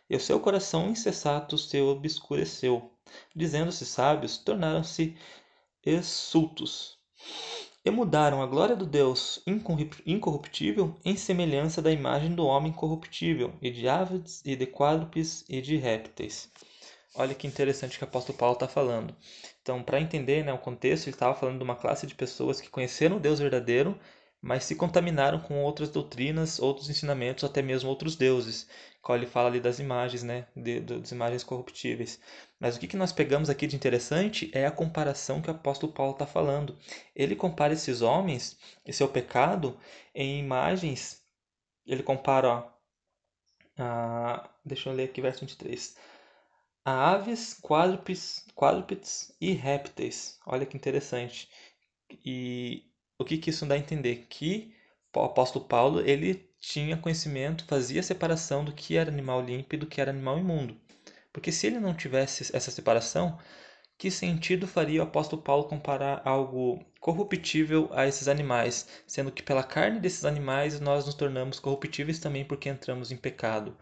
E 0.10 0.16
o 0.16 0.20
seu 0.20 0.40
coração 0.40 0.90
insensato 0.90 1.58
se 1.58 1.82
obscureceu. 1.82 2.94
Dizendo-se 3.36 3.86
sábios, 3.86 4.38
tornaram-se 4.38 5.18
insultos. 5.86 6.98
E 7.84 7.92
mudaram 7.92 8.42
a 8.42 8.48
glória 8.48 8.76
do 8.76 8.86
Deus 8.86 9.44
incorruptível 10.06 10.96
em 11.04 11.18
semelhança 11.18 11.82
da 11.82 11.92
imagem 11.92 12.34
do 12.34 12.46
homem 12.46 12.72
corruptível, 12.72 13.54
e 13.62 13.70
de 13.70 13.90
aves, 13.90 14.42
e 14.46 14.56
de 14.56 14.66
quádrupes, 14.66 15.44
e 15.50 15.62
de 15.62 15.76
répteis. 15.76 16.50
Olha 17.16 17.34
que 17.34 17.48
interessante 17.48 17.98
que 17.98 18.04
o 18.04 18.08
apóstolo 18.08 18.38
Paulo 18.38 18.54
está 18.54 18.68
falando. 18.68 19.16
Então, 19.68 19.84
para 19.84 20.00
entender 20.00 20.46
né, 20.46 20.54
o 20.54 20.58
contexto, 20.58 21.08
ele 21.08 21.16
estava 21.18 21.36
falando 21.36 21.58
de 21.58 21.64
uma 21.66 21.76
classe 21.76 22.08
de 22.08 22.16
pessoas 22.16 22.62
que 22.62 22.70
conheceram 22.70 23.18
o 23.18 23.20
Deus 23.20 23.38
verdadeiro, 23.38 24.00
mas 24.42 24.64
se 24.64 24.76
contaminaram 24.76 25.42
com 25.42 25.62
outras 25.62 25.90
doutrinas, 25.90 26.58
outros 26.58 26.90
ensinamentos, 26.90 27.44
até 27.44 27.62
mesmo 27.62 27.90
outros 27.90 28.16
deuses. 28.16 28.66
Qual 29.02 29.18
ele 29.18 29.26
fala 29.26 29.50
ali 29.50 29.60
das 29.60 29.78
imagens, 29.78 30.24
né, 30.24 30.48
de, 30.56 30.80
das 30.80 31.12
imagens 31.12 31.44
corruptíveis. 31.44 32.18
Mas 32.58 32.78
o 32.78 32.80
que, 32.80 32.88
que 32.88 32.96
nós 32.96 33.12
pegamos 33.12 33.50
aqui 33.50 33.68
de 33.68 33.76
interessante 33.76 34.50
é 34.54 34.66
a 34.66 34.72
comparação 34.72 35.42
que 35.42 35.50
o 35.50 35.54
apóstolo 35.54 35.92
Paulo 35.92 36.14
está 36.14 36.26
falando. 36.26 36.78
Ele 37.14 37.36
compara 37.36 37.74
esses 37.74 38.02
homens 38.02 38.58
e 38.86 38.94
seu 38.94 39.10
pecado 39.10 39.78
em 40.16 40.40
imagens. 40.40 41.22
Ele 41.86 42.04
compara, 42.04 42.48
ó, 42.48 42.64
a, 43.78 44.50
deixa 44.64 44.90
eu 44.90 44.94
ler 44.94 45.10
aqui 45.10 45.20
verso 45.22 45.42
23 45.42 46.17
a 46.88 47.12
aves, 47.12 47.54
quadrúpedes, 47.62 49.36
e 49.42 49.52
répteis. 49.52 50.40
Olha 50.46 50.66
que 50.66 50.78
interessante. 50.78 51.50
E 52.26 52.86
o 53.20 53.26
que, 53.26 53.38
que 53.38 53.50
isso 53.50 53.66
dá 53.66 53.76
a 53.76 53.78
entender? 53.78 54.26
Que 54.30 54.74
o 55.14 55.20
apóstolo 55.22 55.66
Paulo 55.66 56.00
ele 56.00 56.50
tinha 56.62 56.96
conhecimento, 56.96 57.66
fazia 57.66 58.02
separação 58.02 58.64
do 58.64 58.72
que 58.74 58.96
era 58.96 59.12
animal 59.12 59.42
limpo 59.42 59.76
e 59.76 59.78
do 59.78 59.86
que 59.86 60.00
era 60.00 60.12
animal 60.12 60.40
imundo. 60.40 60.80
Porque 61.34 61.52
se 61.52 61.68
ele 61.68 61.78
não 61.80 61.94
tivesse 61.94 62.56
essa 62.56 62.72
separação, 62.72 63.38
que 63.98 64.10
sentido 64.10 64.66
faria 64.68 65.02
o 65.02 65.04
apóstolo 65.04 65.42
Paulo 65.42 65.66
comparar 65.66 66.22
algo 66.26 66.80
corruptível 67.02 67.90
a 67.94 68.08
esses 68.08 68.30
animais, 68.30 68.88
sendo 69.06 69.32
que 69.32 69.44
pela 69.44 69.64
carne 69.64 70.00
desses 70.00 70.26
animais 70.26 70.80
nós 70.80 71.06
nos 71.06 71.16
tornamos 71.16 71.60
corruptíveis 71.60 72.20
também 72.20 72.46
porque 72.46 72.70
entramos 72.70 73.12
em 73.12 73.18
pecado? 73.18 73.78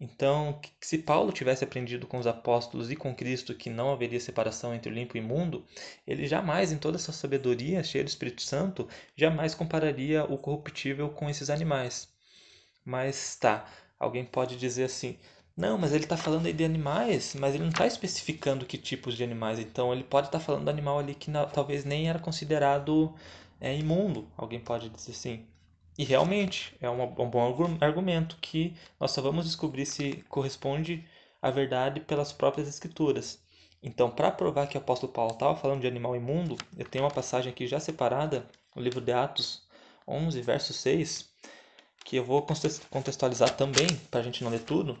Então, 0.00 0.58
se 0.80 0.96
Paulo 0.96 1.30
tivesse 1.30 1.62
aprendido 1.62 2.06
com 2.06 2.18
os 2.18 2.26
apóstolos 2.26 2.90
e 2.90 2.96
com 2.96 3.14
Cristo 3.14 3.54
que 3.54 3.68
não 3.68 3.92
haveria 3.92 4.18
separação 4.18 4.74
entre 4.74 4.90
o 4.90 4.94
limpo 4.94 5.16
e 5.16 5.20
o 5.20 5.22
imundo, 5.22 5.62
ele 6.06 6.26
jamais, 6.26 6.72
em 6.72 6.78
toda 6.78 6.96
a 6.96 6.98
sua 6.98 7.12
sabedoria, 7.12 7.82
cheia 7.84 8.02
do 8.02 8.08
Espírito 8.08 8.40
Santo, 8.40 8.88
jamais 9.14 9.54
compararia 9.54 10.24
o 10.24 10.38
corruptível 10.38 11.10
com 11.10 11.28
esses 11.28 11.50
animais. 11.50 12.08
Mas 12.82 13.36
tá, 13.36 13.66
alguém 13.98 14.24
pode 14.24 14.56
dizer 14.56 14.84
assim: 14.84 15.18
não, 15.54 15.76
mas 15.76 15.92
ele 15.92 16.04
está 16.04 16.16
falando 16.16 16.46
aí 16.46 16.52
de 16.54 16.64
animais, 16.64 17.34
mas 17.38 17.54
ele 17.54 17.64
não 17.64 17.70
está 17.70 17.86
especificando 17.86 18.64
que 18.64 18.78
tipos 18.78 19.14
de 19.14 19.22
animais. 19.22 19.58
Então, 19.58 19.92
ele 19.92 20.04
pode 20.04 20.28
estar 20.28 20.38
tá 20.38 20.44
falando 20.44 20.64
do 20.64 20.70
animal 20.70 20.98
ali 20.98 21.14
que 21.14 21.30
não, 21.30 21.46
talvez 21.46 21.84
nem 21.84 22.08
era 22.08 22.18
considerado 22.18 23.14
é, 23.60 23.76
imundo. 23.76 24.26
Alguém 24.36 24.60
pode 24.60 24.88
dizer 24.88 25.12
assim. 25.12 25.46
E 25.98 26.04
realmente 26.04 26.76
é 26.80 26.88
um 26.88 27.30
bom 27.30 27.78
argumento 27.80 28.36
que 28.40 28.74
nós 28.98 29.10
só 29.10 29.20
vamos 29.20 29.44
descobrir 29.44 29.84
se 29.84 30.24
corresponde 30.28 31.06
à 31.42 31.50
verdade 31.50 32.00
pelas 32.00 32.32
próprias 32.32 32.68
escrituras. 32.68 33.42
Então, 33.82 34.10
para 34.10 34.30
provar 34.30 34.66
que 34.66 34.76
o 34.76 34.80
apóstolo 34.80 35.12
Paulo 35.12 35.32
estava 35.32 35.56
falando 35.56 35.80
de 35.80 35.86
animal 35.86 36.14
imundo, 36.14 36.56
eu 36.76 36.84
tenho 36.86 37.04
uma 37.04 37.10
passagem 37.10 37.50
aqui 37.50 37.66
já 37.66 37.80
separada, 37.80 38.46
no 38.74 38.82
livro 38.82 39.00
de 39.00 39.12
Atos 39.12 39.66
11, 40.06 40.40
verso 40.42 40.72
6, 40.72 41.30
que 42.04 42.16
eu 42.16 42.24
vou 42.24 42.46
contextualizar 42.90 43.56
também, 43.56 43.88
para 44.10 44.20
a 44.20 44.22
gente 44.22 44.44
não 44.44 44.50
ler 44.50 44.60
tudo. 44.60 44.98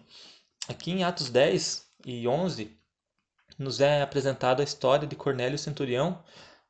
Aqui 0.68 0.90
em 0.92 1.04
Atos 1.04 1.30
10 1.30 1.86
e 2.06 2.26
11, 2.26 2.76
nos 3.58 3.80
é 3.80 4.00
apresentada 4.00 4.62
a 4.62 4.64
história 4.64 5.06
de 5.06 5.16
Cornélio 5.16 5.58
Centurião, 5.58 6.22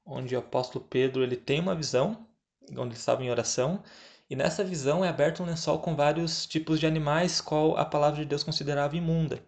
onde 0.05 0.35
o 0.35 0.39
apóstolo 0.41 0.85
Pedro 0.89 1.23
ele 1.23 1.37
tem 1.37 1.61
uma 1.61 1.75
visão, 1.75 2.27
onde 2.73 2.81
ele 2.81 2.95
estava 2.95 3.23
em 3.23 3.31
oração, 3.31 3.83
e 4.31 4.37
nessa 4.37 4.63
visão 4.63 5.05
é 5.05 5.09
aberto 5.09 5.43
um 5.43 5.47
lençol 5.47 5.81
com 5.81 5.97
vários 5.97 6.47
tipos 6.47 6.79
de 6.79 6.87
animais, 6.87 7.41
qual 7.41 7.77
a 7.77 7.85
palavra 7.85 8.21
de 8.21 8.27
Deus 8.27 8.45
considerava 8.45 8.97
imunda. 8.97 9.43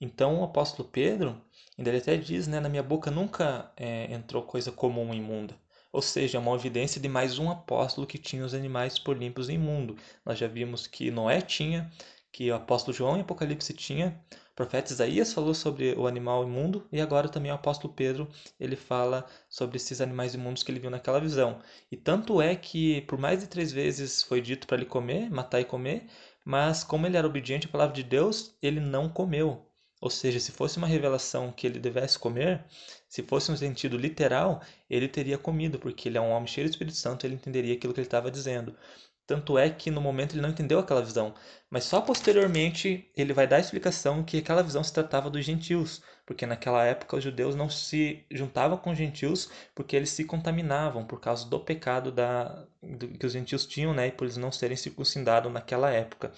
Então 0.00 0.40
o 0.40 0.44
apóstolo 0.44 0.88
Pedro, 0.88 1.38
ainda 1.76 1.90
ele 1.90 1.98
até 1.98 2.16
diz, 2.16 2.46
né, 2.46 2.58
na 2.58 2.70
minha 2.70 2.82
boca 2.82 3.10
nunca 3.10 3.70
é, 3.76 4.10
entrou 4.12 4.42
coisa 4.42 4.72
comum 4.72 5.12
imunda. 5.12 5.54
Ou 5.92 6.00
seja, 6.02 6.38
é 6.38 6.40
uma 6.40 6.54
evidência 6.56 7.00
de 7.00 7.08
mais 7.08 7.38
um 7.38 7.50
apóstolo 7.50 8.06
que 8.06 8.18
tinha 8.18 8.44
os 8.44 8.54
animais 8.54 8.98
por 8.98 9.16
limpos 9.16 9.48
e 9.48 9.52
imundo. 9.52 9.96
Nós 10.24 10.38
já 10.38 10.48
vimos 10.48 10.86
que 10.86 11.10
Noé 11.10 11.40
tinha, 11.40 11.90
que 12.32 12.50
o 12.50 12.54
apóstolo 12.54 12.96
João 12.96 13.16
em 13.16 13.20
Apocalipse 13.20 13.72
tinha, 13.74 14.18
o 14.54 14.56
profeta 14.56 14.92
Isaías 14.92 15.32
falou 15.32 15.52
sobre 15.52 15.94
o 15.94 16.06
animal 16.06 16.44
imundo 16.44 16.86
e 16.92 17.00
agora 17.00 17.28
também 17.28 17.50
o 17.50 17.56
apóstolo 17.56 17.92
Pedro 17.92 18.30
ele 18.58 18.76
fala 18.76 19.26
sobre 19.50 19.78
esses 19.78 20.00
animais 20.00 20.32
imundos 20.32 20.62
que 20.62 20.70
ele 20.70 20.78
viu 20.78 20.90
naquela 20.90 21.18
visão. 21.18 21.60
E 21.90 21.96
tanto 21.96 22.40
é 22.40 22.54
que 22.54 23.00
por 23.00 23.18
mais 23.18 23.40
de 23.40 23.48
três 23.48 23.72
vezes 23.72 24.22
foi 24.22 24.40
dito 24.40 24.68
para 24.68 24.76
ele 24.76 24.86
comer, 24.86 25.28
matar 25.28 25.60
e 25.60 25.64
comer, 25.64 26.06
mas 26.44 26.84
como 26.84 27.04
ele 27.04 27.16
era 27.16 27.26
obediente 27.26 27.66
à 27.66 27.68
palavra 27.68 27.96
de 27.96 28.04
Deus, 28.04 28.56
ele 28.62 28.78
não 28.78 29.08
comeu. 29.08 29.68
Ou 30.00 30.08
seja, 30.08 30.38
se 30.38 30.52
fosse 30.52 30.78
uma 30.78 30.86
revelação 30.86 31.50
que 31.50 31.66
ele 31.66 31.80
devesse 31.80 32.16
comer, 32.16 32.64
se 33.08 33.24
fosse 33.24 33.50
um 33.50 33.56
sentido 33.56 33.96
literal, 33.98 34.62
ele 34.88 35.08
teria 35.08 35.36
comido, 35.36 35.80
porque 35.80 36.08
ele 36.08 36.18
é 36.18 36.20
um 36.20 36.30
homem 36.30 36.46
cheio 36.46 36.68
do 36.68 36.70
Espírito 36.70 36.96
Santo, 36.96 37.26
ele 37.26 37.34
entenderia 37.34 37.74
aquilo 37.74 37.92
que 37.92 37.98
ele 37.98 38.06
estava 38.06 38.30
dizendo. 38.30 38.76
Tanto 39.26 39.56
é 39.56 39.70
que 39.70 39.90
no 39.90 40.02
momento 40.02 40.34
ele 40.34 40.42
não 40.42 40.50
entendeu 40.50 40.78
aquela 40.78 41.02
visão, 41.02 41.34
mas 41.70 41.84
só 41.84 42.00
posteriormente 42.02 43.10
ele 43.16 43.32
vai 43.32 43.46
dar 43.46 43.56
a 43.56 43.60
explicação 43.60 44.22
que 44.22 44.38
aquela 44.38 44.62
visão 44.62 44.84
se 44.84 44.92
tratava 44.92 45.30
dos 45.30 45.44
gentios, 45.44 46.02
porque 46.26 46.44
naquela 46.44 46.84
época 46.84 47.16
os 47.16 47.24
judeus 47.24 47.56
não 47.56 47.70
se 47.70 48.26
juntavam 48.30 48.76
com 48.76 48.90
os 48.90 48.98
gentios 48.98 49.50
porque 49.74 49.96
eles 49.96 50.10
se 50.10 50.24
contaminavam 50.24 51.06
por 51.06 51.20
causa 51.20 51.48
do 51.48 51.58
pecado 51.58 52.12
da, 52.12 52.66
do, 52.82 53.08
que 53.08 53.24
os 53.24 53.32
gentios 53.32 53.66
tinham, 53.66 53.94
né, 53.94 54.08
e 54.08 54.12
por 54.12 54.24
eles 54.24 54.36
não 54.36 54.52
serem 54.52 54.76
circuncidados 54.76 55.50
naquela 55.50 55.90
época. 55.90 56.30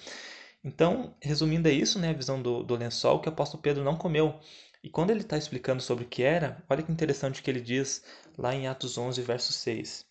Então, 0.65 1.15
resumindo 1.21 1.69
é 1.69 1.73
isso, 1.73 1.99
né, 1.99 2.11
a 2.11 2.13
visão 2.13 2.41
do, 2.41 2.63
do 2.63 2.77
lençol 2.77 3.21
que 3.21 3.29
o 3.29 3.33
apóstolo 3.33 3.63
Pedro 3.63 3.83
não 3.83 3.97
comeu. 3.97 4.39
E 4.83 4.89
quando 4.89 5.11
ele 5.11 5.23
está 5.23 5.37
explicando 5.37 5.83
sobre 5.83 6.05
o 6.05 6.09
que 6.09 6.23
era, 6.23 6.65
olha 6.71 6.83
que 6.85 6.93
interessante 6.93 7.43
que 7.43 7.51
ele 7.51 7.61
diz 7.61 8.05
lá 8.39 8.55
em 8.55 8.69
Atos 8.69 8.97
11, 8.97 9.21
verso 9.23 9.53
6. 9.53 10.06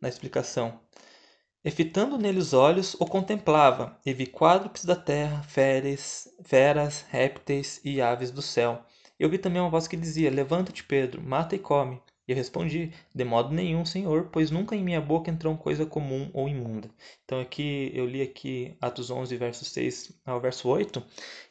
Na 0.00 0.08
explicação. 0.08 0.80
E 1.64 1.70
fitando 1.70 2.16
nele 2.16 2.38
os 2.38 2.52
olhos, 2.52 2.94
o 2.94 3.04
contemplava, 3.06 3.98
e 4.06 4.12
vi 4.12 4.26
quádrupes 4.26 4.84
da 4.84 4.94
terra, 4.94 5.42
feres, 5.42 6.28
feras, 6.44 7.04
répteis 7.08 7.80
e 7.84 8.00
aves 8.00 8.30
do 8.30 8.40
céu. 8.40 8.84
Eu 9.18 9.28
vi 9.28 9.36
também 9.36 9.60
uma 9.60 9.68
voz 9.70 9.88
que 9.88 9.96
dizia: 9.96 10.30
Levanta-te, 10.30 10.84
Pedro, 10.84 11.20
mata 11.20 11.56
e 11.56 11.58
come. 11.58 12.00
E 12.28 12.32
eu 12.32 12.36
respondi: 12.36 12.92
De 13.14 13.24
modo 13.24 13.54
nenhum, 13.54 13.84
Senhor, 13.84 14.28
pois 14.30 14.50
nunca 14.50 14.76
em 14.76 14.84
minha 14.84 15.00
boca 15.00 15.30
entrou 15.30 15.56
coisa 15.56 15.86
comum 15.86 16.30
ou 16.32 16.48
imunda. 16.48 16.90
Então 17.24 17.40
aqui 17.40 17.90
eu 17.94 18.06
li 18.06 18.22
aqui 18.22 18.76
Atos 18.80 19.10
11, 19.10 19.36
verso 19.36 19.64
6 19.64 20.20
ao 20.24 20.40
verso 20.40 20.68
8, 20.68 21.02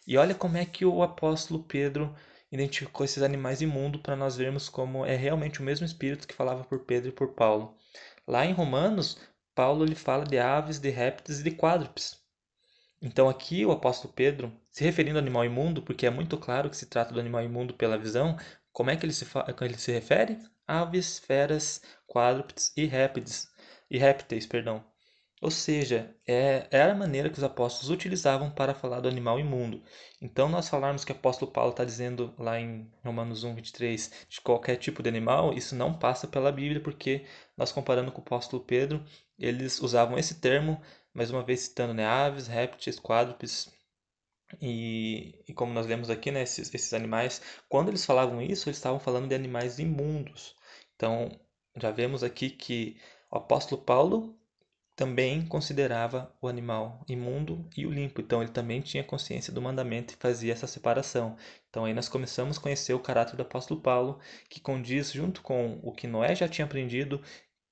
e 0.07 0.17
olha 0.17 0.35
como 0.35 0.57
é 0.57 0.65
que 0.65 0.85
o 0.85 1.01
apóstolo 1.01 1.63
Pedro 1.63 2.15
identificou 2.51 3.03
esses 3.03 3.23
animais 3.23 3.61
imundos 3.61 4.01
para 4.01 4.15
nós 4.15 4.37
vermos 4.37 4.69
como 4.69 5.05
é 5.05 5.15
realmente 5.15 5.59
o 5.59 5.63
mesmo 5.63 5.85
espírito 5.85 6.27
que 6.27 6.33
falava 6.33 6.63
por 6.63 6.79
Pedro 6.79 7.09
e 7.09 7.11
por 7.13 7.33
Paulo. 7.33 7.75
Lá 8.27 8.45
em 8.45 8.53
Romanos, 8.53 9.17
Paulo 9.53 9.85
ele 9.85 9.95
fala 9.95 10.25
de 10.25 10.37
aves, 10.37 10.79
de 10.79 10.89
répteis 10.89 11.39
e 11.39 11.43
de 11.43 11.51
quádrupes. 11.51 12.19
Então 13.01 13.29
aqui 13.29 13.65
o 13.65 13.71
apóstolo 13.71 14.13
Pedro, 14.13 14.51
se 14.71 14.83
referindo 14.83 15.17
ao 15.17 15.21
animal 15.21 15.45
imundo, 15.45 15.81
porque 15.81 16.05
é 16.05 16.09
muito 16.09 16.37
claro 16.37 16.69
que 16.69 16.77
se 16.77 16.87
trata 16.87 17.13
do 17.13 17.19
animal 17.19 17.43
imundo 17.43 17.73
pela 17.73 17.97
visão, 17.97 18.37
como 18.71 18.89
é 18.89 18.97
que 18.97 19.05
ele 19.05 19.13
se, 19.13 19.25
ele 19.61 19.77
se 19.77 19.91
refere? 19.91 20.39
Aves, 20.67 21.19
feras, 21.19 21.81
quádrupes 22.07 22.73
e 22.75 22.85
répteis, 22.85 23.47
e 23.89 23.97
répteis, 23.97 24.45
perdão. 24.45 24.83
Ou 25.41 25.51
seja, 25.51 26.15
é, 26.27 26.67
era 26.71 26.93
a 26.93 26.95
maneira 26.95 27.29
que 27.29 27.37
os 27.37 27.43
apóstolos 27.43 27.89
utilizavam 27.89 28.49
para 28.49 28.73
falar 28.73 28.99
do 29.01 29.07
animal 29.07 29.39
imundo. 29.39 29.83
Então, 30.21 30.49
nós 30.49 30.67
falarmos 30.67 31.05
que 31.05 31.11
o 31.11 31.15
apóstolo 31.15 31.51
Paulo 31.51 31.71
está 31.71 31.85
dizendo 31.85 32.33
lá 32.37 32.59
em 32.59 32.91
Romanos 33.03 33.43
1, 33.43 33.53
23, 33.55 34.11
de 34.27 34.41
qualquer 34.41 34.77
tipo 34.77 35.03
de 35.03 35.09
animal, 35.09 35.53
isso 35.53 35.75
não 35.75 35.93
passa 35.93 36.27
pela 36.27 36.51
Bíblia, 36.51 36.81
porque 36.81 37.25
nós 37.57 37.71
comparando 37.71 38.11
com 38.11 38.19
o 38.19 38.23
apóstolo 38.23 38.63
Pedro, 38.63 39.03
eles 39.37 39.79
usavam 39.81 40.17
esse 40.17 40.35
termo, 40.35 40.81
mais 41.13 41.31
uma 41.31 41.43
vez 41.43 41.61
citando 41.61 41.93
né, 41.93 42.05
aves, 42.05 42.47
répteis, 42.47 42.99
quádrupes, 42.99 43.71
e, 44.61 45.43
e, 45.47 45.53
como 45.53 45.73
nós 45.73 45.87
lemos 45.87 46.09
aqui, 46.09 46.31
né, 46.31 46.43
esses, 46.43 46.73
esses 46.73 46.93
animais, 46.93 47.41
quando 47.67 47.89
eles 47.89 48.05
falavam 48.05 48.41
isso, 48.41 48.69
eles 48.69 48.77
estavam 48.77 48.99
falando 48.99 49.27
de 49.27 49.35
animais 49.35 49.79
imundos. 49.79 50.55
Então, 50.95 51.29
já 51.75 51.91
vemos 51.91 52.23
aqui 52.23 52.49
que 52.49 52.97
o 53.31 53.37
apóstolo 53.37 53.81
Paulo 53.81 54.37
também 54.95 55.45
considerava 55.45 56.33
o 56.41 56.47
animal 56.47 57.03
imundo 57.07 57.67
e 57.75 57.85
o 57.85 57.91
limpo. 57.91 58.21
Então 58.21 58.41
ele 58.41 58.51
também 58.51 58.79
tinha 58.81 59.03
consciência 59.03 59.51
do 59.51 59.61
mandamento 59.61 60.13
e 60.13 60.17
fazia 60.17 60.53
essa 60.53 60.67
separação. 60.67 61.35
Então 61.69 61.83
aí 61.83 61.93
nós 61.93 62.07
começamos 62.07 62.57
a 62.57 62.61
conhecer 62.61 62.93
o 62.93 62.99
caráter 62.99 63.35
do 63.35 63.41
apóstolo 63.41 63.81
Paulo, 63.81 64.19
que 64.49 64.61
condiz 64.61 65.11
junto 65.11 65.41
com 65.41 65.79
o 65.83 65.91
que 65.91 66.07
Noé 66.07 66.33
já 66.33 66.47
tinha 66.47 66.65
aprendido, 66.65 67.21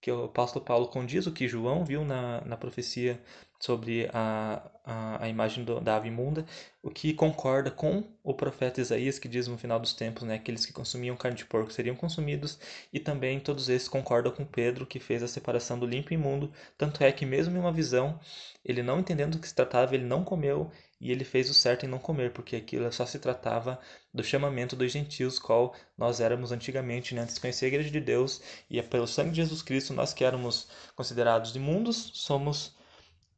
que 0.04 0.12
o 0.12 0.26
apóstolo 0.26 0.66
Paulo 0.66 0.90
condiz 0.90 1.26
o 1.28 1.32
que 1.32 1.48
João 1.48 1.86
viu 1.86 2.04
na, 2.04 2.42
na 2.42 2.58
profecia 2.58 3.18
sobre 3.58 4.10
a, 4.12 4.62
a, 4.84 5.24
a 5.24 5.30
imagem 5.30 5.64
do, 5.64 5.80
da 5.80 5.96
ave 5.96 6.10
imunda, 6.10 6.46
o 6.82 6.90
que 6.90 7.14
concorda 7.14 7.72
com 7.72 8.04
o 8.22 8.34
profeta 8.34 8.82
Isaías, 8.82 9.18
que 9.18 9.30
diz 9.30 9.48
no 9.48 9.58
final 9.58 9.80
dos 9.80 9.94
tempos, 9.94 10.24
né, 10.24 10.36
aqueles 10.36 10.66
que 10.66 10.74
consumiam 10.74 11.16
carne 11.16 11.38
de 11.38 11.46
porco 11.46 11.72
seriam 11.72 11.96
consumidos, 11.96 12.60
e 12.92 13.00
também 13.00 13.40
todos 13.40 13.70
esses 13.70 13.88
concordam 13.88 14.34
com 14.34 14.44
Pedro, 14.44 14.86
que 14.86 15.00
fez 15.00 15.24
a 15.24 15.28
separação 15.28 15.80
do 15.80 15.86
limpo 15.86 16.12
e 16.12 16.16
imundo, 16.16 16.52
tanto 16.78 17.02
é 17.02 17.10
que 17.10 17.26
mesmo 17.26 17.56
em 17.56 17.60
uma 17.62 17.72
visão, 17.72 18.20
ele 18.66 18.84
não 18.84 19.00
entendendo 19.00 19.38
do 19.38 19.40
que 19.40 19.48
se 19.48 19.56
tratava, 19.56 19.96
ele 19.96 20.04
não 20.04 20.26
comeu, 20.26 20.70
e 21.04 21.12
ele 21.12 21.26
fez 21.26 21.50
o 21.50 21.54
certo 21.54 21.86
em 21.86 21.90
não 21.90 22.00
comer, 22.00 22.32
porque 22.32 22.56
aquilo 22.56 22.90
só 22.94 23.06
se 23.06 23.20
tratava 23.20 23.78
do 24.14 24.24
chamamento 24.24 24.74
dos 24.74 24.90
gentios, 24.90 25.38
qual 25.38 25.76
nós 25.98 26.22
éramos 26.22 26.54
antigamente, 26.54 27.14
né, 27.14 27.24
antes 27.24 27.36
de 27.36 27.42
conhecer 27.42 27.66
a 27.66 27.68
igreja 27.68 27.92
de 27.92 28.00
Deus, 28.00 28.42
e 28.70 28.80
é 28.80 28.82
pelo 28.82 29.06
sangue 29.06 29.32
de 29.32 29.36
Jesus 29.36 29.62
Cristo, 29.62 29.94
nós 29.94 30.14
que 30.14 30.24
éramos 30.24 30.70
considerados 30.96 31.54
imundos, 31.58 32.10
somos 32.14 32.74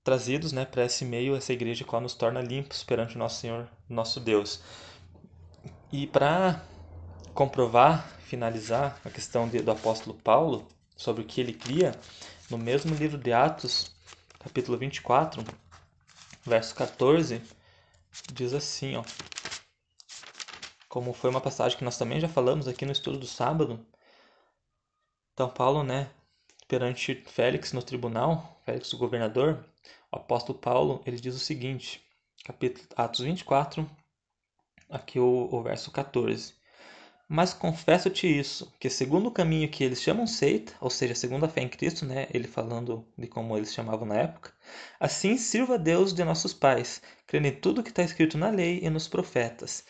trazidos 0.04 0.52
né, 0.52 0.64
para 0.64 0.86
esse 0.86 1.04
meio, 1.04 1.36
essa 1.36 1.54
igreja, 1.54 1.84
qual 1.84 2.00
nos 2.00 2.14
torna 2.14 2.40
limpos 2.40 2.84
perante 2.84 3.16
o 3.16 3.18
nosso 3.18 3.42
Senhor, 3.42 3.68
nosso 3.90 4.20
Deus. 4.20 4.62
E 5.92 6.06
para 6.06 6.64
comprovar, 7.34 8.08
finalizar 8.20 9.02
a 9.04 9.10
questão 9.10 9.50
de, 9.50 9.58
do 9.64 9.72
apóstolo 9.72 10.16
Paulo 10.24 10.68
sobre 10.96 11.24
o 11.24 11.26
que 11.26 11.42
ele 11.42 11.54
cria, 11.54 11.94
no 12.48 12.60
mesmo 12.60 12.94
livro 12.94 13.18
de 13.18 13.34
Atos, 13.34 13.92
capítulo 14.38 14.78
24, 14.78 15.44
verso 16.46 16.76
14, 16.76 17.42
diz 18.34 18.54
assim, 18.54 18.96
ó. 18.96 19.04
Como 20.90 21.14
foi 21.14 21.30
uma 21.30 21.42
passagem 21.42 21.78
que 21.78 21.84
nós 21.84 21.98
também 21.98 22.20
já 22.20 22.28
falamos 22.28 22.68
aqui 22.68 22.86
no 22.86 22.92
estudo 22.92 23.18
do 23.18 23.28
sábado. 23.28 23.86
Então 25.34 25.50
Paulo, 25.50 25.84
né, 25.84 26.10
perante 26.68 27.24
Félix 27.28 27.74
no 27.74 27.84
tribunal, 27.84 28.62
Félix 28.66 28.92
o 28.94 28.98
governador, 28.98 29.64
o 30.12 30.16
apóstolo 30.16 30.58
Paulo, 30.58 31.02
ele 31.06 31.20
diz 31.20 31.36
o 31.36 31.40
seguinte, 31.40 32.04
capítulo 32.44 32.88
Atos 32.96 33.20
24, 33.20 33.90
aqui 34.90 35.20
o, 35.20 35.50
o 35.52 35.62
verso 35.62 35.92
14. 35.92 36.55
Mas 37.28 37.54
confesso-te 37.54 38.28
isso, 38.28 38.72
que 38.80 38.90
segundo 38.90 39.28
o 39.28 39.32
caminho 39.32 39.70
que 39.70 39.84
eles 39.84 40.02
chamam 40.02 40.28
seita, 40.28 40.74
ou 40.80 40.90
seja, 40.90 41.16
segundo 41.16 41.46
a 41.46 41.50
fé 41.50 41.62
em 41.62 41.70
Cristo, 41.70 42.06
né, 42.06 42.28
ele 42.32 42.48
falando 42.48 43.06
de 43.18 43.28
como 43.28 43.58
eles 43.58 43.74
chamavam 43.74 44.08
na 44.08 44.16
época, 44.16 44.54
assim 45.00 45.38
sirva 45.38 45.78
Deus 45.78 46.14
de 46.14 46.24
nossos 46.24 46.54
pais, 46.54 47.02
crendo 47.26 47.48
em 47.48 47.52
tudo 47.52 47.82
que 47.84 47.90
está 47.90 48.04
escrito 48.04 48.38
na 48.38 48.50
lei 48.50 48.80
e 48.84 48.90
nos 48.90 49.08
profetas, 49.08 49.84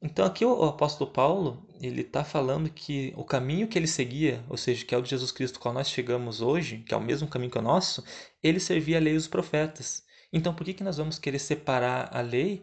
então 0.00 0.24
aqui 0.24 0.44
o 0.44 0.62
apóstolo 0.62 1.10
Paulo, 1.10 1.66
ele 1.80 2.02
está 2.02 2.22
falando 2.22 2.70
que 2.70 3.12
o 3.16 3.24
caminho 3.24 3.66
que 3.66 3.76
ele 3.76 3.88
seguia, 3.88 4.44
ou 4.48 4.56
seja, 4.56 4.84
que 4.84 4.94
é 4.94 4.98
o 4.98 5.02
de 5.02 5.10
Jesus 5.10 5.32
Cristo 5.32 5.58
qual 5.58 5.74
nós 5.74 5.90
chegamos 5.90 6.40
hoje, 6.40 6.78
que 6.86 6.94
é 6.94 6.96
o 6.96 7.00
mesmo 7.00 7.26
caminho 7.26 7.50
que 7.50 7.58
o 7.58 7.62
nosso, 7.62 8.04
ele 8.40 8.60
servia 8.60 8.98
a 8.98 9.00
lei 9.00 9.14
dos 9.14 9.26
profetas. 9.26 10.04
Então 10.32 10.54
por 10.54 10.64
que, 10.64 10.74
que 10.74 10.84
nós 10.84 10.98
vamos 10.98 11.18
querer 11.18 11.40
separar 11.40 12.10
a 12.12 12.20
lei 12.20 12.62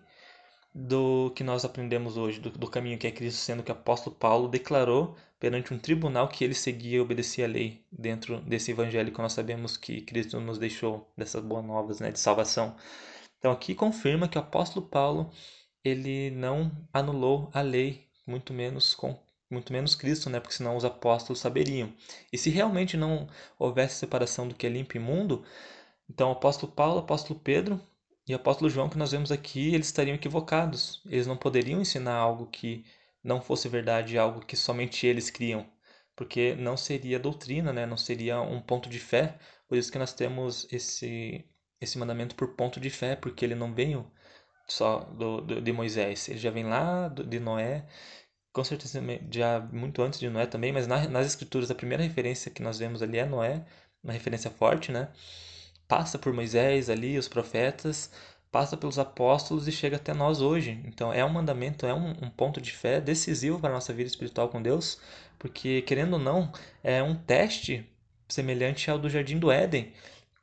do 0.78 1.32
que 1.34 1.42
nós 1.42 1.64
aprendemos 1.64 2.18
hoje, 2.18 2.38
do, 2.42 2.50
do 2.50 2.70
caminho 2.70 2.98
que 2.98 3.08
é 3.08 3.12
Cristo, 3.12 3.38
sendo 3.40 3.64
que 3.64 3.72
o 3.72 3.76
apóstolo 3.76 4.14
Paulo 4.14 4.50
declarou 4.50 5.16
perante 5.40 5.74
um 5.74 5.80
tribunal 5.80 6.28
que 6.28 6.44
ele 6.44 6.54
seguia 6.54 6.98
e 6.98 7.00
obedecia 7.00 7.46
a 7.46 7.48
lei 7.48 7.82
dentro 7.90 8.42
desse 8.42 8.72
evangelho 8.72 9.12
que 9.14 9.22
nós 9.22 9.32
sabemos 9.32 9.78
que 9.78 10.02
Cristo 10.02 10.38
nos 10.42 10.58
deixou, 10.58 11.10
dessas 11.16 11.42
boas 11.42 11.64
novas 11.64 12.02
né, 12.02 12.12
de 12.12 12.20
salvação. 12.20 12.76
Então 13.40 13.54
aqui 13.54 13.74
confirma 13.74 14.28
que 14.28 14.38
o 14.38 14.42
apóstolo 14.42 14.86
Paulo 14.86 15.32
ele 15.82 16.32
não 16.32 16.70
anulou 16.92 17.50
a 17.54 17.62
lei, 17.62 18.10
muito 18.28 18.54
menos 18.54 18.94
com 18.94 19.18
muito 19.50 19.72
menos 19.72 19.96
Cristo, 19.96 20.30
né? 20.30 20.40
Porque 20.40 20.56
senão 20.56 20.76
os 20.76 20.84
apóstolos 20.84 21.40
saberiam. 21.40 21.94
E 22.34 22.38
se 22.38 22.50
realmente 22.50 22.98
não 22.98 23.28
houvesse 23.60 23.96
separação 23.96 24.48
do 24.48 24.56
que 24.56 24.66
é 24.66 24.70
limpo 24.70 24.98
e 24.98 25.00
imundo, 25.00 25.46
então 26.10 26.30
o 26.30 26.32
apóstolo 26.34 26.72
Paulo, 26.72 26.96
o 26.96 27.00
apóstolo 27.00 27.40
Pedro 27.40 27.80
e 28.28 28.34
o 28.34 28.36
apóstolo 28.38 28.70
João 28.70 28.90
que 28.90 28.98
nós 28.98 29.12
vemos 29.12 29.32
aqui, 29.32 29.74
eles 29.74 29.88
estariam 29.88 30.16
equivocados. 30.16 31.02
Eles 31.06 31.28
não 31.28 31.38
poderiam 31.38 31.80
ensinar 31.82 32.16
algo 32.16 32.48
que 32.48 32.84
não 33.24 33.42
fosse 33.42 33.70
verdade, 33.70 34.18
algo 34.18 34.46
que 34.46 34.56
somente 34.58 35.06
eles 35.06 35.30
criam, 35.30 35.66
porque 36.16 36.56
não 36.56 36.78
seria 36.78 37.20
doutrina, 37.20 37.72
né? 37.74 37.86
Não 37.86 37.98
seria 37.98 38.42
um 38.42 38.62
ponto 38.62 38.90
de 38.90 39.00
fé. 39.00 39.38
Por 39.68 39.78
isso 39.78 39.92
que 39.92 40.00
nós 40.00 40.14
temos 40.14 40.68
esse 40.72 41.46
esse 41.82 41.98
mandamento 41.98 42.36
por 42.36 42.56
ponto 42.56 42.80
de 42.80 42.90
fé, 42.90 43.16
porque 43.16 43.46
ele 43.46 43.56
não 43.56 43.74
veio 43.74 44.10
só 44.68 45.00
do, 45.02 45.42
do, 45.42 45.62
de 45.62 45.72
Moisés. 45.74 46.28
Ele 46.30 46.40
já 46.40 46.50
vem 46.52 46.66
lá 46.66 47.08
do, 47.10 47.24
de 47.24 47.40
Noé, 47.40 47.86
com 48.54 48.64
certeza 48.64 49.02
já 49.32 49.60
muito 49.72 50.02
antes 50.02 50.20
de 50.20 50.30
Noé 50.30 50.46
também, 50.48 50.72
mas 50.72 50.88
na, 50.88 51.08
nas 51.08 51.28
escrituras 51.28 51.70
a 51.72 51.76
primeira 51.76 52.04
referência 52.04 52.52
que 52.52 52.62
nós 52.64 52.80
vemos 52.80 53.02
ali 53.02 53.18
é 53.20 53.26
Noé, 53.26 53.66
uma 54.04 54.14
referência 54.14 54.50
forte, 54.52 54.92
né? 54.92 55.12
Passa 55.88 56.17
por 56.17 56.34
Moisés 56.34 56.89
ali, 56.89 57.17
os 57.17 57.28
profetas, 57.28 58.12
passa 58.52 58.78
pelos 58.78 58.98
apóstolos 58.98 59.67
e 59.67 59.71
chega 59.71 59.98
até 59.98 60.13
nós 60.13 60.41
hoje. 60.41 60.82
Então 60.86 61.12
é 61.13 61.24
um 61.26 61.30
mandamento, 61.30 61.86
é 61.86 61.93
um, 61.93 62.12
um 62.21 62.30
ponto 62.30 62.62
de 62.62 62.71
fé 62.71 63.02
decisivo 63.02 63.60
para 63.60 63.69
a 63.69 63.74
nossa 63.74 63.93
vida 63.93 64.10
espiritual 64.10 64.50
com 64.50 64.62
Deus, 64.62 65.00
porque 65.38 65.82
querendo 65.82 66.13
ou 66.13 66.19
não, 66.19 66.52
é 66.84 67.04
um 67.04 67.15
teste 67.15 67.88
semelhante 68.28 68.89
ao 68.89 68.98
do 68.98 69.10
jardim 69.10 69.38
do 69.38 69.52
Éden 69.52 69.93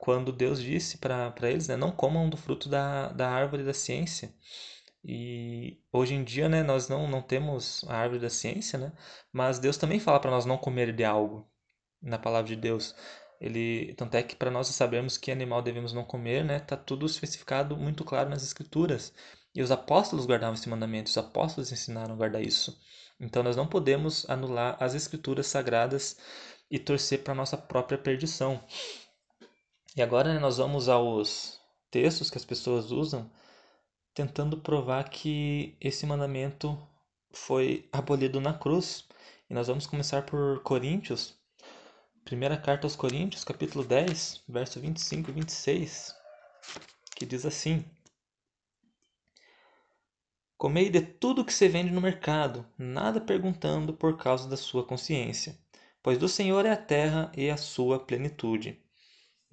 quando 0.03 0.33
Deus 0.33 0.61
disse 0.61 0.99
para 0.99 1.33
eles, 1.43 1.69
né, 1.69 1.77
não 1.77 1.93
comam 1.93 2.29
do 2.29 2.37
fruto 2.37 2.69
da, 2.69 3.09
da 3.13 3.31
árvore 3.31 3.63
da 3.63 3.73
ciência. 3.73 4.35
E 5.05 5.81
hoje 5.93 6.15
em 6.15 6.25
dia, 6.25 6.49
né, 6.49 6.63
nós 6.65 6.89
não, 6.89 7.09
não 7.09 7.23
temos 7.23 7.85
a 7.89 7.97
árvore 7.97 8.21
da 8.21 8.29
ciência, 8.29 8.79
né, 8.79 8.93
mas 9.33 9.61
Deus 9.61 9.77
também 9.77 10.01
fala 10.01 10.19
para 10.19 10.31
nós 10.31 10.45
não 10.45 10.59
comer 10.59 10.93
de 10.93 11.05
algo 11.05 11.49
na 12.03 12.19
palavra 12.19 12.49
de 12.49 12.57
Deus. 12.57 12.97
Ele, 13.43 13.93
tanto 13.95 14.15
é 14.15 14.23
que 14.23 14.37
para 14.37 14.53
nós 14.53 14.69
sabermos 14.69 15.19
que 15.19 15.33
animal 15.33 15.61
devemos 15.61 15.93
não 15.93 16.05
comer, 16.05 16.45
né, 16.45 16.61
tá 16.61 16.77
tudo 16.77 17.05
especificado 17.07 17.77
muito 17.77 18.05
claro 18.05 18.31
nas 18.31 18.45
escrituras. 18.45 19.13
E 19.53 19.61
os 19.61 19.73
apóstolos 19.73 20.27
guardavam 20.27 20.55
esse 20.55 20.69
mandamento, 20.69 21.11
os 21.11 21.19
apóstolos 21.19 21.73
ensinaram 21.73 22.15
a 22.15 22.17
guardar 22.17 22.41
isso. 22.41 22.81
Então 23.19 23.43
nós 23.43 23.57
não 23.57 23.67
podemos 23.67 24.31
anular 24.31 24.77
as 24.79 24.95
escrituras 24.95 25.49
sagradas 25.49 26.17
e 26.71 26.79
torcer 26.79 27.25
para 27.25 27.35
nossa 27.35 27.59
própria 27.59 27.99
perdição. 27.99 28.63
E 29.97 30.01
agora 30.01 30.33
né, 30.33 30.39
nós 30.39 30.59
vamos 30.59 30.89
aos 30.89 31.61
textos 31.91 32.31
que 32.31 32.39
as 32.39 32.45
pessoas 32.45 32.93
usam 32.93 33.29
tentando 34.15 34.57
provar 34.57 35.09
que 35.09 35.77
esse 35.81 36.07
mandamento 36.07 36.79
foi 37.33 37.89
abolido 37.93 38.41
na 38.41 38.55
cruz. 38.55 39.05
E 39.51 39.55
nós 39.55 39.67
vamos 39.67 39.85
começar 39.85 40.23
por 40.23 40.63
Coríntios, 40.63 41.35
primeira 42.25 42.57
carta 42.57 42.87
aos 42.87 42.97
Coríntios, 42.97 43.45
capítulo 43.45 43.85
10, 43.85 44.43
verso 44.49 44.81
25 44.81 45.31
e 45.31 45.33
26, 45.35 46.15
que 47.15 47.27
diz 47.27 47.45
assim: 47.45 47.85
Comei 50.57 50.89
de 50.89 51.01
tudo 51.01 51.45
que 51.45 51.53
se 51.53 51.69
vende 51.69 51.91
no 51.91 52.01
mercado, 52.01 52.65
nada 52.79 53.21
perguntando 53.21 53.93
por 53.93 54.17
causa 54.17 54.49
da 54.49 54.57
sua 54.57 54.85
consciência, 54.85 55.59
pois 56.03 56.19
do 56.19 56.29
Senhor 56.29 56.65
é 56.65 56.71
a 56.71 56.77
terra 56.77 57.33
e 57.37 57.51
a 57.51 57.57
sua 57.57 57.99
plenitude. 57.99 58.81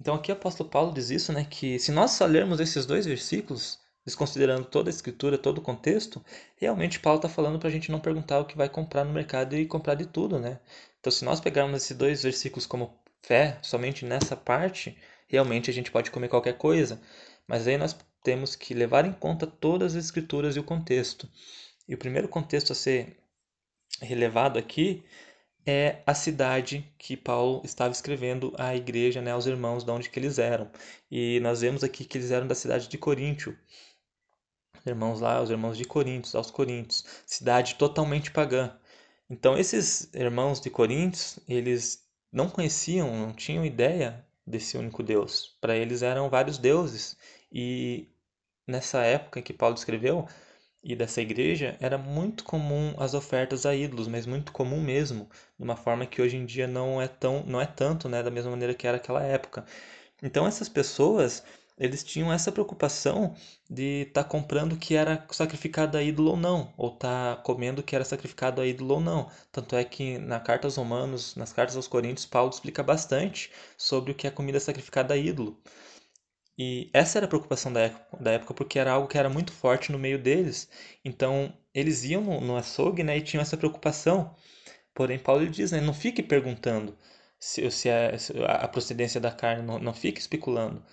Então 0.00 0.14
aqui 0.14 0.30
o 0.30 0.34
apóstolo 0.34 0.70
Paulo 0.70 0.94
diz 0.94 1.10
isso, 1.10 1.32
né, 1.32 1.44
que 1.44 1.78
se 1.78 1.92
nós 1.92 2.12
só 2.12 2.24
lermos 2.26 2.60
esses 2.60 2.86
dois 2.86 3.06
versículos, 3.06 3.80
desconsiderando 4.04 4.64
toda 4.64 4.88
a 4.88 4.92
escritura, 4.92 5.38
todo 5.38 5.58
o 5.58 5.62
contexto, 5.62 6.24
realmente 6.56 7.00
Paulo 7.00 7.18
está 7.18 7.28
falando 7.28 7.58
para 7.58 7.68
a 7.68 7.72
gente 7.72 7.92
não 7.92 8.00
perguntar 8.00 8.40
o 8.40 8.44
que 8.44 8.56
vai 8.56 8.68
comprar 8.68 9.04
no 9.04 9.12
mercado 9.12 9.56
e 9.56 9.66
comprar 9.66 9.94
de 9.94 10.06
tudo, 10.06 10.38
né? 10.38 10.58
Então, 10.98 11.10
se 11.10 11.24
nós 11.24 11.40
pegarmos 11.40 11.82
esses 11.82 11.96
dois 11.96 12.22
versículos 12.22 12.66
como 12.66 12.98
fé, 13.22 13.58
somente 13.62 14.04
nessa 14.04 14.36
parte, 14.36 14.96
realmente 15.28 15.70
a 15.70 15.72
gente 15.72 15.90
pode 15.90 16.10
comer 16.10 16.28
qualquer 16.28 16.56
coisa. 16.56 17.00
Mas 17.46 17.66
aí 17.66 17.76
nós 17.76 17.96
temos 18.22 18.54
que 18.54 18.74
levar 18.74 19.04
em 19.04 19.12
conta 19.12 19.46
todas 19.46 19.96
as 19.96 20.04
escrituras 20.04 20.56
e 20.56 20.60
o 20.60 20.64
contexto. 20.64 21.28
E 21.88 21.94
o 21.94 21.98
primeiro 21.98 22.28
contexto 22.28 22.72
a 22.72 22.74
ser 22.74 23.16
relevado 24.00 24.58
aqui 24.58 25.02
é 25.66 26.02
a 26.06 26.14
cidade 26.14 26.84
que 26.98 27.16
Paulo 27.16 27.62
estava 27.64 27.92
escrevendo 27.92 28.52
à 28.58 28.74
igreja, 28.74 29.20
né, 29.20 29.30
aos 29.32 29.46
irmãos 29.46 29.84
de 29.84 29.90
onde 29.90 30.08
que 30.08 30.18
eles 30.18 30.38
eram. 30.38 30.70
E 31.10 31.38
nós 31.40 31.60
vemos 31.60 31.84
aqui 31.84 32.04
que 32.04 32.18
eles 32.18 32.30
eram 32.30 32.46
da 32.46 32.54
cidade 32.54 32.88
de 32.88 32.98
Coríntio 32.98 33.56
irmãos 34.86 35.20
lá, 35.20 35.40
os 35.42 35.50
irmãos 35.50 35.76
de 35.76 35.84
Coríntios, 35.84 36.34
aos 36.34 36.50
Coríntios, 36.50 37.04
cidade 37.26 37.74
totalmente 37.76 38.30
pagã. 38.30 38.72
Então 39.28 39.56
esses 39.56 40.12
irmãos 40.14 40.60
de 40.60 40.70
Coríntios, 40.70 41.38
eles 41.48 42.04
não 42.32 42.48
conheciam, 42.48 43.14
não 43.16 43.32
tinham 43.32 43.64
ideia 43.64 44.24
desse 44.46 44.76
único 44.76 45.02
Deus. 45.02 45.56
Para 45.60 45.76
eles 45.76 46.02
eram 46.02 46.28
vários 46.28 46.58
deuses 46.58 47.16
e 47.52 48.08
nessa 48.66 49.02
época 49.02 49.42
que 49.42 49.52
Paulo 49.52 49.74
escreveu 49.74 50.26
e 50.82 50.96
dessa 50.96 51.20
igreja 51.20 51.76
era 51.80 51.98
muito 51.98 52.42
comum 52.44 52.94
as 52.98 53.14
ofertas 53.14 53.66
a 53.66 53.74
ídolos, 53.74 54.08
mas 54.08 54.26
muito 54.26 54.50
comum 54.52 54.80
mesmo, 54.80 55.28
de 55.58 55.64
uma 55.64 55.76
forma 55.76 56.06
que 56.06 56.22
hoje 56.22 56.36
em 56.36 56.46
dia 56.46 56.66
não 56.66 57.00
é 57.00 57.06
tão, 57.06 57.44
não 57.44 57.60
é 57.60 57.66
tanto, 57.66 58.08
né, 58.08 58.22
da 58.22 58.30
mesma 58.30 58.50
maneira 58.50 58.74
que 58.74 58.86
era 58.86 58.96
aquela 58.96 59.22
época. 59.22 59.64
Então 60.22 60.46
essas 60.46 60.68
pessoas 60.68 61.42
eles 61.80 62.04
tinham 62.04 62.30
essa 62.30 62.52
preocupação 62.52 63.34
de 63.68 64.02
estar 64.02 64.24
tá 64.24 64.28
comprando 64.28 64.76
que 64.76 64.94
era 64.94 65.26
sacrificado 65.30 65.96
a 65.96 66.02
ídolo 66.02 66.32
ou 66.32 66.36
não, 66.36 66.74
ou 66.76 66.92
estar 66.92 67.36
tá 67.36 67.42
comendo 67.42 67.82
que 67.82 67.96
era 67.96 68.04
sacrificado 68.04 68.60
a 68.60 68.66
ídolo 68.66 68.96
ou 68.96 69.00
não. 69.00 69.30
Tanto 69.50 69.74
é 69.74 69.82
que 69.82 70.18
na 70.18 70.38
carta 70.38 70.66
aos 70.66 70.76
Romanos, 70.76 71.34
nas 71.36 71.54
cartas 71.54 71.76
aos 71.76 71.88
Coríntios, 71.88 72.26
Paulo 72.26 72.50
explica 72.50 72.82
bastante 72.82 73.50
sobre 73.78 74.12
o 74.12 74.14
que 74.14 74.26
é 74.26 74.30
comida 74.30 74.60
sacrificada 74.60 75.14
a 75.14 75.16
ídolo. 75.16 75.58
E 76.58 76.90
essa 76.92 77.18
era 77.18 77.24
a 77.24 77.28
preocupação 77.28 77.72
da 77.72 77.80
época, 77.80 78.16
da 78.22 78.32
época 78.32 78.52
porque 78.54 78.78
era 78.78 78.92
algo 78.92 79.08
que 79.08 79.16
era 79.16 79.30
muito 79.30 79.50
forte 79.52 79.90
no 79.90 79.98
meio 79.98 80.18
deles. 80.22 80.68
Então, 81.02 81.50
eles 81.72 82.04
iam 82.04 82.22
no, 82.42 82.56
açougue 82.56 83.02
né, 83.02 83.16
e 83.16 83.22
tinham 83.22 83.40
essa 83.40 83.56
preocupação. 83.56 84.34
Porém, 84.94 85.18
Paulo 85.18 85.48
diz, 85.48 85.72
né, 85.72 85.80
não 85.80 85.94
fique 85.94 86.22
perguntando 86.22 86.96
se, 87.38 87.70
se, 87.70 87.88
a, 87.88 88.18
se 88.18 88.32
a 88.44 88.68
procedência 88.68 89.18
da 89.20 89.32
carne, 89.32 89.62
não, 89.62 89.78
não 89.78 89.94
fique 89.94 90.20
especulando 90.20 90.84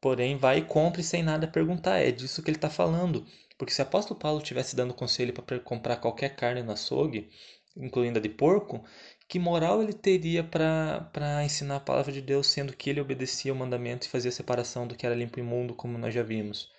porém 0.00 0.36
vai 0.36 0.58
e 0.58 0.64
compre 0.64 1.02
sem 1.02 1.22
nada 1.22 1.46
perguntar. 1.46 1.98
É 1.98 2.10
disso 2.10 2.42
que 2.42 2.50
ele 2.50 2.56
está 2.56 2.70
falando. 2.70 3.26
Porque 3.58 3.72
se 3.72 3.80
o 3.80 3.84
apóstolo 3.84 4.18
Paulo 4.18 4.38
estivesse 4.40 4.74
dando 4.74 4.94
conselho 4.94 5.32
para 5.32 5.60
comprar 5.60 5.96
qualquer 5.96 6.34
carne 6.34 6.62
no 6.62 6.72
açougue, 6.72 7.28
incluindo 7.76 8.18
a 8.18 8.22
de 8.22 8.28
porco, 8.28 8.82
que 9.28 9.38
moral 9.38 9.82
ele 9.82 9.92
teria 9.92 10.42
para 10.42 11.44
ensinar 11.44 11.76
a 11.76 11.80
palavra 11.80 12.12
de 12.12 12.20
Deus, 12.22 12.46
sendo 12.46 12.76
que 12.76 12.90
ele 12.90 13.00
obedecia 13.00 13.52
o 13.52 13.56
mandamento 13.56 14.06
e 14.06 14.10
fazia 14.10 14.32
separação 14.32 14.86
do 14.86 14.96
que 14.96 15.06
era 15.06 15.14
limpo 15.14 15.38
e 15.38 15.42
imundo, 15.42 15.74
como 15.74 15.98
nós 15.98 16.14
já 16.14 16.22
vimos? 16.22 16.72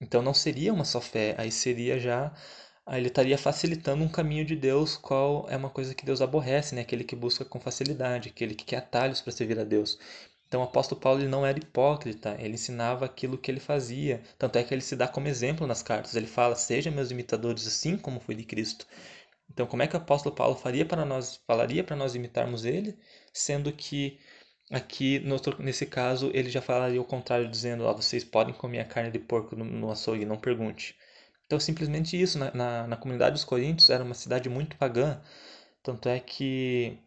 Então 0.00 0.22
não 0.22 0.34
seria 0.34 0.72
uma 0.72 0.84
só 0.84 1.00
fé, 1.00 1.34
aí 1.38 1.50
seria 1.52 1.98
já. 1.98 2.32
Aí 2.86 3.00
ele 3.00 3.08
estaria 3.08 3.36
facilitando 3.36 4.02
um 4.02 4.08
caminho 4.08 4.44
de 4.44 4.56
Deus, 4.56 4.96
qual 4.96 5.46
é 5.50 5.56
uma 5.56 5.70
coisa 5.70 5.94
que 5.94 6.06
Deus 6.06 6.22
aborrece, 6.22 6.74
né? 6.74 6.80
aquele 6.80 7.04
que 7.04 7.14
busca 7.14 7.44
com 7.44 7.60
facilidade, 7.60 8.30
aquele 8.30 8.54
que 8.54 8.64
quer 8.64 8.76
atalhos 8.78 9.20
para 9.20 9.32
servir 9.32 9.58
a 9.58 9.64
Deus. 9.64 9.98
Então 10.48 10.60
o 10.62 10.64
apóstolo 10.64 11.00
Paulo 11.00 11.20
ele 11.20 11.28
não 11.28 11.46
era 11.46 11.58
hipócrita, 11.58 12.36
ele 12.40 12.54
ensinava 12.54 13.04
aquilo 13.06 13.38
que 13.38 13.50
ele 13.50 13.60
fazia. 13.60 14.22
Tanto 14.38 14.56
é 14.58 14.64
que 14.64 14.74
ele 14.74 14.80
se 14.82 14.96
dá 14.96 15.06
como 15.08 15.28
exemplo 15.28 15.66
nas 15.66 15.82
cartas. 15.82 16.16
Ele 16.16 16.26
fala: 16.26 16.56
"Sejam 16.56 16.92
meus 16.92 17.10
imitadores 17.10 17.66
assim 17.66 17.96
como 17.98 18.20
fui 18.20 18.34
de 18.34 18.44
Cristo". 18.44 18.86
Então 19.50 19.66
como 19.66 19.82
é 19.82 19.86
que 19.88 19.94
o 19.96 19.98
apóstolo 19.98 20.34
Paulo 20.34 20.54
faria 20.56 20.84
para 20.86 21.04
nós, 21.04 21.40
falaria 21.46 21.84
para 21.84 21.96
nós 21.96 22.14
imitarmos 22.14 22.64
ele, 22.64 22.96
sendo 23.32 23.72
que 23.72 24.18
aqui 24.70 25.22
nesse 25.60 25.86
caso 25.86 26.30
ele 26.34 26.50
já 26.50 26.60
falaria 26.62 27.00
o 27.00 27.04
contrário, 27.04 27.48
dizendo: 27.50 27.84
"Ó, 27.84 27.94
vocês 27.94 28.24
podem 28.24 28.54
comer 28.54 28.80
a 28.80 28.84
carne 28.84 29.10
de 29.10 29.18
porco 29.18 29.56
no, 29.56 29.64
no 29.64 29.90
açougue, 29.90 30.24
não 30.24 30.38
pergunte". 30.38 30.96
Então 31.46 31.60
simplesmente 31.60 32.20
isso 32.20 32.38
na, 32.38 32.52
na, 32.52 32.86
na 32.88 32.96
comunidade 32.96 33.32
dos 33.34 33.44
Coríntios 33.44 33.90
era 33.90 34.04
uma 34.04 34.14
cidade 34.14 34.48
muito 34.48 34.76
pagã, 34.76 35.20
tanto 35.82 36.08
é 36.08 36.20
que 36.20 36.98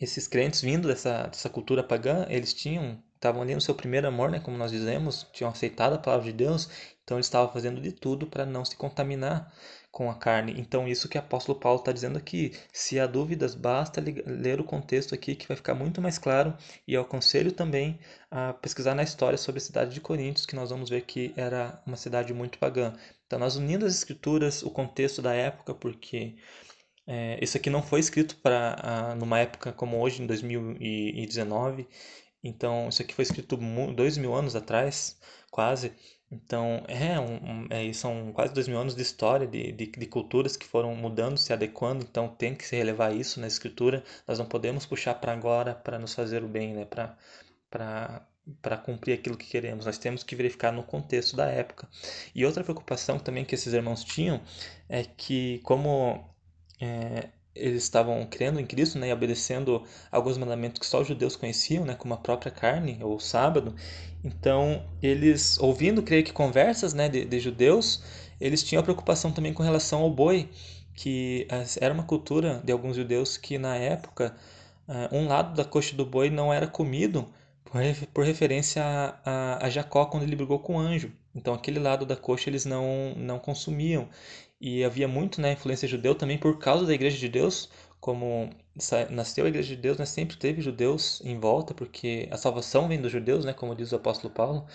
esses 0.00 0.26
crentes 0.28 0.60
vindo 0.60 0.88
dessa, 0.88 1.24
dessa 1.24 1.48
cultura 1.48 1.82
pagã, 1.82 2.26
eles 2.28 2.52
tinham, 2.52 3.02
estavam 3.14 3.42
ali 3.42 3.54
no 3.54 3.60
seu 3.60 3.74
primeiro 3.74 4.06
amor, 4.06 4.30
né, 4.30 4.40
como 4.40 4.56
nós 4.56 4.70
dizemos, 4.70 5.26
tinham 5.32 5.50
aceitado 5.50 5.94
a 5.94 5.98
palavra 5.98 6.26
de 6.26 6.32
Deus, 6.32 6.68
então 7.04 7.16
eles 7.16 7.26
estavam 7.26 7.52
fazendo 7.52 7.80
de 7.80 7.92
tudo 7.92 8.26
para 8.26 8.46
não 8.46 8.64
se 8.64 8.76
contaminar 8.76 9.52
com 9.94 10.10
a 10.10 10.14
carne. 10.14 10.56
Então, 10.58 10.88
isso 10.88 11.08
que 11.08 11.16
o 11.16 11.20
apóstolo 11.20 11.56
Paulo 11.56 11.78
está 11.78 11.92
dizendo 11.92 12.18
aqui. 12.18 12.52
Se 12.72 12.98
há 12.98 13.06
dúvidas, 13.06 13.54
basta 13.54 14.02
ler 14.26 14.60
o 14.60 14.64
contexto 14.64 15.14
aqui 15.14 15.36
que 15.36 15.46
vai 15.46 15.56
ficar 15.56 15.72
muito 15.72 16.02
mais 16.02 16.18
claro. 16.18 16.52
E 16.88 16.94
eu 16.94 17.02
aconselho 17.02 17.52
também 17.52 18.00
a 18.28 18.52
pesquisar 18.54 18.96
na 18.96 19.04
história 19.04 19.38
sobre 19.38 19.60
a 19.60 19.64
cidade 19.64 19.94
de 19.94 20.00
Coríntios, 20.00 20.46
que 20.46 20.56
nós 20.56 20.70
vamos 20.70 20.90
ver 20.90 21.02
que 21.02 21.32
era 21.36 21.80
uma 21.86 21.96
cidade 21.96 22.34
muito 22.34 22.58
pagã. 22.58 22.92
Então, 23.24 23.38
nós 23.38 23.54
unindo 23.54 23.86
as 23.86 23.94
escrituras, 23.94 24.64
o 24.64 24.70
contexto 24.70 25.22
da 25.22 25.32
época, 25.32 25.72
porque 25.72 26.34
é, 27.06 27.38
isso 27.42 27.56
aqui 27.56 27.68
não 27.68 27.82
foi 27.82 28.00
escrito 28.00 28.36
para 28.36 29.14
numa 29.18 29.38
época 29.38 29.72
como 29.72 30.00
hoje, 30.00 30.22
em 30.22 30.26
2019. 30.26 31.86
Então, 32.42 32.88
isso 32.88 33.02
aqui 33.02 33.14
foi 33.14 33.22
escrito 33.22 33.56
dois 33.94 34.18
mil 34.18 34.34
anos 34.34 34.54
atrás, 34.56 35.18
quase. 35.50 35.92
Então, 36.30 36.82
é, 36.88 37.18
um, 37.20 37.66
é, 37.70 37.92
são 37.92 38.32
quase 38.32 38.52
dois 38.52 38.66
mil 38.68 38.78
anos 38.78 38.94
de 38.94 39.02
história, 39.02 39.46
de, 39.46 39.72
de, 39.72 39.86
de, 39.86 40.06
culturas 40.06 40.56
que 40.56 40.66
foram 40.66 40.94
mudando, 40.94 41.38
se 41.38 41.52
adequando. 41.52 42.04
Então, 42.08 42.28
tem 42.28 42.54
que 42.54 42.66
se 42.66 42.76
relevar 42.76 43.14
isso 43.14 43.40
na 43.40 43.46
escritura. 43.46 44.02
Nós 44.26 44.38
não 44.38 44.46
podemos 44.46 44.84
puxar 44.86 45.14
para 45.14 45.32
agora 45.32 45.74
para 45.74 45.98
nos 45.98 46.14
fazer 46.14 46.42
o 46.44 46.48
bem, 46.48 46.74
né? 46.74 46.84
para 46.84 47.16
para 48.60 48.76
cumprir 48.76 49.14
aquilo 49.14 49.36
que 49.36 49.46
queremos. 49.46 49.86
Nós 49.86 49.98
temos 49.98 50.22
que 50.22 50.36
verificar 50.36 50.70
no 50.72 50.82
contexto 50.82 51.34
da 51.34 51.46
época. 51.46 51.88
E 52.34 52.44
outra 52.44 52.62
preocupação 52.62 53.18
também 53.18 53.44
que 53.44 53.54
esses 53.54 53.72
irmãos 53.72 54.04
tinham 54.04 54.40
é 54.86 55.02
que, 55.02 55.60
como 55.64 56.33
é, 56.80 57.28
eles 57.54 57.84
estavam 57.84 58.26
crendo 58.26 58.58
em 58.58 58.66
Cristo 58.66 58.98
né, 58.98 59.08
e 59.08 59.12
obedecendo 59.12 59.82
alguns 60.10 60.36
mandamentos 60.36 60.80
que 60.80 60.86
só 60.86 61.00
os 61.00 61.06
judeus 61.06 61.36
conheciam, 61.36 61.84
né, 61.84 61.94
como 61.94 62.14
a 62.14 62.16
própria 62.16 62.50
carne 62.50 62.98
ou 63.00 63.16
o 63.16 63.20
sábado. 63.20 63.74
Então, 64.24 64.84
eles, 65.02 65.58
ouvindo, 65.58 66.02
creio 66.02 66.24
que 66.24 66.32
conversas 66.32 66.94
né, 66.94 67.08
de, 67.08 67.24
de 67.24 67.38
judeus, 67.38 68.02
eles 68.40 68.62
tinham 68.62 68.80
a 68.80 68.84
preocupação 68.84 69.30
também 69.30 69.52
com 69.52 69.62
relação 69.62 70.00
ao 70.02 70.10
boi, 70.10 70.48
que 70.94 71.46
era 71.80 71.92
uma 71.92 72.04
cultura 72.04 72.60
de 72.64 72.72
alguns 72.72 72.96
judeus 72.96 73.36
que 73.36 73.58
na 73.58 73.76
época 73.76 74.34
uh, 74.88 75.14
um 75.16 75.26
lado 75.26 75.54
da 75.54 75.64
coxa 75.64 75.96
do 75.96 76.06
boi 76.06 76.30
não 76.30 76.52
era 76.52 76.66
comido 76.66 77.26
por 78.12 78.24
referência 78.24 78.84
a, 78.84 79.18
a, 79.24 79.66
a, 79.66 79.70
Jacó 79.70 80.06
quando 80.06 80.22
ele 80.22 80.36
brigou 80.36 80.60
com 80.60 80.76
o 80.76 80.78
anjo. 80.78 81.10
Então 81.34 81.52
aquele 81.52 81.80
lado 81.80 82.06
da 82.06 82.14
coxa 82.14 82.48
eles 82.48 82.64
não, 82.64 83.14
não 83.16 83.40
consumiam 83.40 84.08
e 84.60 84.84
havia 84.84 85.08
muito 85.08 85.40
né, 85.40 85.52
influência 85.52 85.88
judeu 85.88 86.14
também 86.14 86.38
por 86.38 86.58
causa 86.58 86.86
da 86.86 86.94
Igreja 86.94 87.18
de 87.18 87.28
Deus, 87.28 87.68
como 88.00 88.50
nasceu 89.10 89.44
a 89.44 89.48
Igreja 89.48 89.74
de 89.74 89.80
Deus, 89.80 89.98
né, 89.98 90.04
sempre 90.04 90.36
teve 90.36 90.60
judeus 90.60 91.20
em 91.24 91.38
volta, 91.38 91.72
porque 91.74 92.28
a 92.30 92.36
salvação 92.36 92.88
vem 92.88 93.00
dos 93.00 93.12
judeus, 93.12 93.44
né, 93.44 93.52
como 93.52 93.74
diz 93.74 93.92
o 93.92 93.96
apóstolo 93.96 94.32
Paulo. 94.32 94.66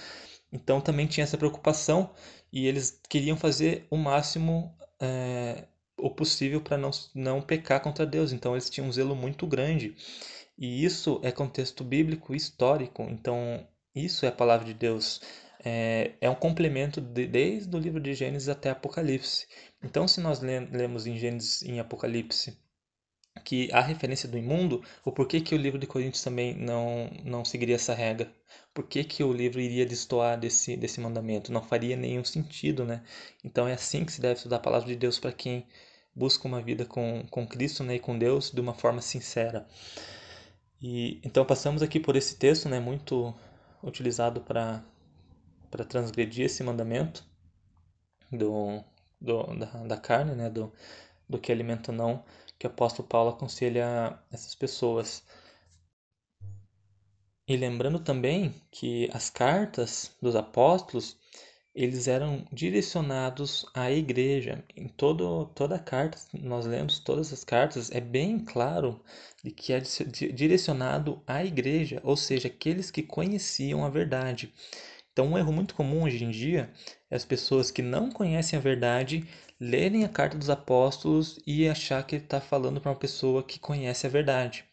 Então 0.51 0.81
também 0.81 1.07
tinha 1.07 1.23
essa 1.23 1.37
preocupação 1.37 2.11
e 2.51 2.67
eles 2.67 2.99
queriam 3.07 3.37
fazer 3.37 3.85
o 3.89 3.97
máximo 3.97 4.75
é, 4.99 5.65
o 5.97 6.09
possível 6.09 6.61
para 6.61 6.77
não, 6.77 6.91
não 7.13 7.41
pecar 7.41 7.81
contra 7.81 8.05
Deus. 8.05 8.31
Então 8.31 8.53
eles 8.53 8.69
tinham 8.69 8.87
um 8.87 8.91
zelo 8.91 9.15
muito 9.15 9.45
grande. 9.45 9.95
E 10.57 10.83
isso 10.83 11.19
é 11.23 11.31
contexto 11.31 11.83
bíblico 11.83 12.35
histórico, 12.35 13.03
então 13.03 13.65
isso 13.95 14.25
é 14.25 14.29
a 14.29 14.31
palavra 14.31 14.65
de 14.65 14.73
Deus. 14.73 15.21
É, 15.63 16.13
é 16.21 16.29
um 16.29 16.35
complemento 16.35 17.01
de, 17.01 17.27
desde 17.27 17.73
o 17.75 17.79
livro 17.79 17.99
de 17.99 18.13
Gênesis 18.13 18.49
até 18.49 18.69
Apocalipse. 18.69 19.47
Então, 19.83 20.07
se 20.07 20.19
nós 20.19 20.39
lemos 20.39 21.07
em 21.07 21.17
Gênesis 21.17 21.61
em 21.63 21.79
Apocalipse 21.79 22.57
que 23.43 23.69
há 23.71 23.81
referência 23.81 24.27
do 24.27 24.37
imundo, 24.37 24.83
o 25.05 25.11
porquê 25.11 25.39
que 25.39 25.55
o 25.55 25.57
livro 25.57 25.79
de 25.79 25.87
Coríntios 25.87 26.23
também 26.23 26.55
não, 26.55 27.09
não 27.23 27.45
seguiria 27.45 27.75
essa 27.75 27.93
regra? 27.93 28.31
Por 28.73 28.85
que, 28.87 29.03
que 29.03 29.23
o 29.23 29.31
livro 29.31 29.61
iria 29.61 29.85
destoar 29.85 30.39
desse, 30.39 30.75
desse 30.75 30.99
mandamento? 30.99 31.51
Não 31.51 31.63
faria 31.63 31.95
nenhum 31.95 32.23
sentido, 32.23 32.85
né? 32.85 33.03
Então 33.43 33.67
é 33.67 33.73
assim 33.73 34.03
que 34.05 34.11
se 34.11 34.21
deve 34.21 34.35
estudar 34.35 34.57
a 34.57 34.59
palavra 34.59 34.87
de 34.87 34.95
Deus 34.95 35.19
para 35.19 35.31
quem 35.31 35.65
busca 36.13 36.47
uma 36.47 36.61
vida 36.61 36.85
com, 36.85 37.25
com 37.29 37.47
Cristo 37.47 37.83
né, 37.83 37.95
e 37.95 37.99
com 37.99 38.17
Deus 38.17 38.51
de 38.51 38.59
uma 38.59 38.73
forma 38.73 39.01
sincera. 39.01 39.67
E 40.81 41.21
então 41.23 41.45
passamos 41.45 41.81
aqui 41.81 41.99
por 41.99 42.15
esse 42.15 42.37
texto, 42.37 42.67
né, 42.67 42.79
muito 42.79 43.33
utilizado 43.83 44.41
para 44.41 44.83
para 45.71 45.85
transgredir 45.85 46.45
esse 46.45 46.63
mandamento 46.63 47.23
do, 48.31 48.83
do 49.19 49.43
da, 49.55 49.65
da 49.65 49.97
carne, 49.97 50.35
né, 50.35 50.49
do, 50.49 50.71
do 51.27 51.39
que 51.39 51.51
alimenta 51.51 51.91
não, 51.91 52.23
que 52.57 52.67
o 52.67 52.69
apóstolo 52.69 53.07
Paulo 53.07 53.31
aconselha 53.31 54.17
essas 54.31 54.55
pessoas. 54.55 55.23
E 57.47 57.57
lembrando 57.57 57.99
também 57.99 58.53
que 58.71 59.09
as 59.13 59.29
cartas 59.29 60.15
dos 60.21 60.35
apóstolos 60.35 61.17
eles 61.73 62.07
eram 62.07 62.45
direcionados 62.51 63.65
à 63.73 63.91
igreja. 63.91 64.63
Em 64.75 64.87
todo, 64.87 65.45
toda 65.55 65.75
a 65.75 65.79
carta, 65.79 66.17
nós 66.33 66.65
lemos 66.65 66.99
todas 66.99 67.31
as 67.31 67.43
cartas, 67.43 67.91
é 67.91 68.01
bem 68.01 68.39
claro 68.39 68.99
de 69.43 69.51
que 69.51 69.71
é 69.71 69.79
direcionado 69.79 71.21
à 71.25 71.43
igreja, 71.45 72.01
ou 72.03 72.17
seja, 72.17 72.47
aqueles 72.47 72.91
que 72.91 73.03
conheciam 73.03 73.85
a 73.85 73.89
verdade. 73.89 74.53
Então, 75.19 75.33
um 75.33 75.37
erro 75.37 75.51
muito 75.51 75.75
comum 75.75 76.03
hoje 76.03 76.23
em 76.23 76.31
dia 76.31 76.71
é 77.11 77.15
as 77.17 77.25
pessoas 77.25 77.69
que 77.69 77.81
não 77.81 78.09
conhecem 78.09 78.57
a 78.57 78.61
verdade 78.61 79.27
lerem 79.59 80.05
a 80.05 80.07
carta 80.07 80.37
dos 80.37 80.49
apóstolos 80.49 81.41
e 81.45 81.67
achar 81.67 82.01
que 82.07 82.15
ele 82.15 82.23
está 82.23 82.39
falando 82.39 82.79
para 82.79 82.89
uma 82.89 82.97
pessoa 82.97 83.43
que 83.43 83.59
conhece 83.59 84.07
a 84.07 84.09
verdade. 84.09 84.63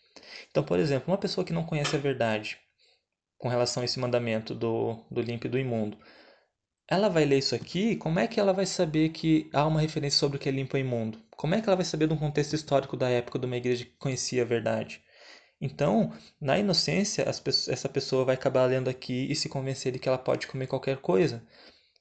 Então, 0.48 0.62
por 0.62 0.78
exemplo, 0.78 1.10
uma 1.12 1.18
pessoa 1.18 1.44
que 1.44 1.52
não 1.52 1.64
conhece 1.64 1.96
a 1.96 1.98
verdade 1.98 2.58
com 3.36 3.48
relação 3.48 3.82
a 3.82 3.84
esse 3.84 3.98
mandamento 3.98 4.54
do, 4.54 5.04
do 5.10 5.20
limpo 5.20 5.48
e 5.48 5.50
do 5.50 5.58
imundo, 5.58 5.98
ela 6.86 7.08
vai 7.08 7.24
ler 7.24 7.38
isso 7.38 7.56
aqui, 7.56 7.96
como 7.96 8.20
é 8.20 8.28
que 8.28 8.38
ela 8.38 8.52
vai 8.52 8.66
saber 8.66 9.08
que 9.08 9.50
há 9.52 9.66
uma 9.66 9.80
referência 9.80 10.20
sobre 10.20 10.36
o 10.36 10.40
que 10.40 10.48
é 10.48 10.52
limpo 10.52 10.76
e 10.76 10.80
imundo? 10.80 11.20
Como 11.36 11.56
é 11.56 11.60
que 11.60 11.68
ela 11.68 11.74
vai 11.74 11.84
saber 11.84 12.06
de 12.06 12.14
um 12.14 12.18
contexto 12.18 12.54
histórico 12.54 12.96
da 12.96 13.10
época 13.10 13.36
de 13.36 13.46
uma 13.46 13.56
igreja 13.56 13.84
que 13.84 13.96
conhecia 13.98 14.42
a 14.42 14.46
verdade? 14.46 15.02
Então, 15.60 16.12
na 16.40 16.58
inocência, 16.58 17.24
pessoas, 17.42 17.68
essa 17.68 17.88
pessoa 17.88 18.24
vai 18.24 18.34
acabar 18.34 18.66
lendo 18.66 18.88
aqui 18.88 19.26
e 19.30 19.34
se 19.34 19.48
convencer 19.48 19.92
de 19.92 19.98
que 19.98 20.08
ela 20.08 20.18
pode 20.18 20.46
comer 20.46 20.66
qualquer 20.66 20.98
coisa. 20.98 21.42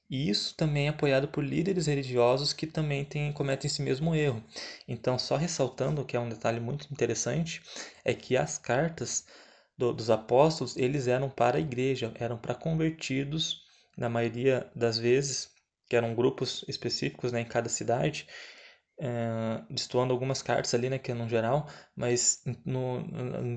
E 0.08 0.28
isso 0.30 0.54
também 0.56 0.86
é 0.86 0.90
apoiado 0.90 1.28
por 1.28 1.44
líderes 1.44 1.86
religiosos 1.86 2.52
que 2.52 2.66
também 2.66 3.04
tem, 3.04 3.32
cometem 3.32 3.66
esse 3.66 3.82
mesmo 3.82 4.14
erro. 4.14 4.42
Então, 4.86 5.18
só 5.18 5.36
ressaltando, 5.36 6.04
que 6.04 6.16
é 6.16 6.20
um 6.20 6.28
detalhe 6.28 6.60
muito 6.60 6.86
interessante, 6.92 7.60
é 8.04 8.14
que 8.14 8.36
as 8.36 8.56
cartas 8.58 9.26
do, 9.76 9.92
dos 9.92 10.10
apóstolos, 10.10 10.76
eles 10.76 11.08
eram 11.08 11.28
para 11.28 11.58
a 11.58 11.60
igreja, 11.60 12.12
eram 12.16 12.38
para 12.38 12.54
convertidos 12.54 13.64
na 13.96 14.08
maioria 14.08 14.70
das 14.74 14.98
vezes, 14.98 15.50
que 15.88 15.96
eram 15.96 16.14
grupos 16.14 16.64
específicos 16.68 17.32
né, 17.32 17.40
em 17.40 17.44
cada 17.44 17.68
cidade, 17.68 18.26
é, 18.98 19.62
destoando 19.70 20.12
algumas 20.12 20.42
cartas 20.42 20.74
ali, 20.74 20.88
né, 20.88 20.98
que 20.98 21.10
é 21.12 21.14
no 21.14 21.28
geral, 21.28 21.68
mas 21.94 22.42
no, 22.64 23.00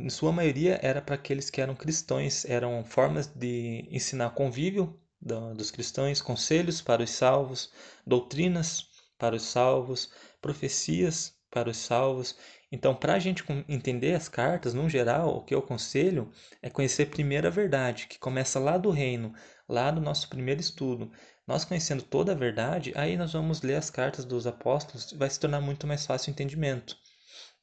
em 0.06 0.10
sua 0.10 0.32
maioria 0.32 0.80
era 0.82 1.02
para 1.02 1.16
aqueles 1.16 1.50
que 1.50 1.62
eram 1.62 1.76
cristãos, 1.76 2.46
eram 2.46 2.84
formas 2.84 3.28
de 3.28 3.88
ensinar 3.90 4.32
convívio 4.32 5.00
do, 5.22 5.54
dos 5.54 5.72
cristãos, 5.72 6.22
conselhos 6.22 6.82
para 6.82 7.04
os 7.04 7.10
salvos, 7.12 7.72
doutrinas 8.06 8.88
para 9.18 9.36
os 9.36 9.44
salvos, 9.44 10.12
profecias 10.42 11.34
para 11.52 11.70
os 11.70 11.78
salvos. 11.78 12.38
Então, 12.72 12.96
para 12.96 13.14
a 13.16 13.20
gente 13.20 13.44
entender 13.68 14.14
as 14.16 14.30
cartas, 14.30 14.74
no 14.74 14.88
geral, 14.88 15.36
o 15.38 15.44
que 15.44 15.54
eu 15.56 15.60
aconselho 15.60 16.32
é 16.62 16.70
conhecer 16.70 17.08
primeiro 17.08 17.48
a 17.48 17.50
verdade, 17.50 18.08
que 18.08 18.20
começa 18.20 18.60
lá 18.60 18.78
do 18.78 18.92
reino, 18.92 19.34
lá 19.68 19.90
do 19.92 20.00
nosso 20.02 20.30
primeiro 20.30 20.62
estudo. 20.62 21.12
Nós 21.50 21.66
conhecendo 21.66 22.04
toda 22.04 22.34
a 22.34 22.36
verdade, 22.36 22.94
aí 22.96 23.18
nós 23.18 23.34
vamos 23.34 23.64
ler 23.64 23.74
as 23.74 23.90
cartas 23.90 24.24
dos 24.24 24.46
apóstolos, 24.46 25.12
vai 25.14 25.28
se 25.28 25.40
tornar 25.40 25.60
muito 25.60 25.88
mais 25.88 26.06
fácil 26.06 26.30
o 26.30 26.32
entendimento. 26.32 26.96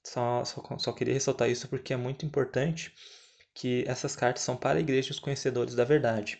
Só, 0.02 0.44
só, 0.44 0.60
só 0.76 0.92
queria 0.92 1.14
ressaltar 1.14 1.48
isso 1.48 1.68
porque 1.68 1.94
é 1.94 1.96
muito 1.96 2.26
importante 2.26 2.92
que 3.54 3.84
essas 3.86 4.16
cartas 4.16 4.42
são 4.42 4.56
para 4.56 4.78
a 4.78 4.80
igreja 4.80 5.12
os 5.12 5.20
conhecedores 5.20 5.76
da 5.76 5.84
verdade. 5.84 6.36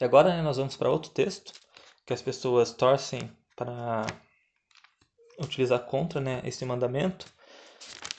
E 0.00 0.04
agora 0.04 0.28
né, 0.28 0.40
nós 0.40 0.56
vamos 0.56 0.76
para 0.76 0.88
outro 0.88 1.10
texto 1.10 1.52
que 2.06 2.12
as 2.12 2.22
pessoas 2.22 2.72
torcem 2.72 3.36
para 3.56 4.06
utilizar 5.40 5.80
contra 5.80 6.20
né, 6.20 6.40
esse 6.44 6.64
mandamento, 6.64 7.26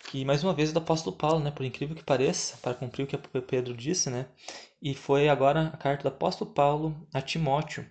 que 0.09 0.25
mais 0.25 0.43
uma 0.43 0.55
vez 0.55 0.71
é 0.71 0.73
do 0.73 0.79
apóstolo 0.79 1.15
Paulo, 1.15 1.39
né, 1.39 1.51
por 1.51 1.63
incrível 1.63 1.95
que 1.95 2.03
pareça, 2.03 2.57
para 2.63 2.73
cumprir 2.73 3.03
o 3.03 3.07
que 3.07 3.15
Pedro 3.41 3.75
disse, 3.75 4.09
né, 4.09 4.25
e 4.81 4.95
foi 4.95 5.29
agora 5.29 5.67
a 5.67 5.77
carta 5.77 6.01
do 6.01 6.07
apóstolo 6.15 6.49
Paulo 6.51 7.07
a 7.13 7.21
Timóteo. 7.21 7.87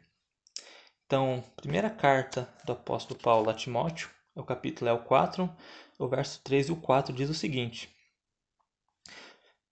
Então, 1.06 1.44
primeira 1.54 1.88
carta 1.88 2.52
do 2.64 2.72
apóstolo 2.72 3.20
Paulo 3.20 3.48
a 3.48 3.54
Timóteo, 3.54 4.10
o 4.34 4.42
capítulo 4.42 4.90
é 4.90 4.92
o 4.92 4.98
4, 4.98 5.48
o 5.96 6.08
verso 6.08 6.40
3 6.42 6.68
e 6.68 6.72
o 6.72 6.76
4 6.76 7.12
diz 7.12 7.30
o 7.30 7.34
seguinte. 7.34 7.88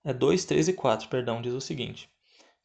É 0.05 0.15
2, 0.15 0.45
3 0.45 0.69
e 0.69 0.73
4, 0.73 1.09
perdão, 1.09 1.43
diz 1.43 1.53
o 1.53 1.61
seguinte: 1.61 2.09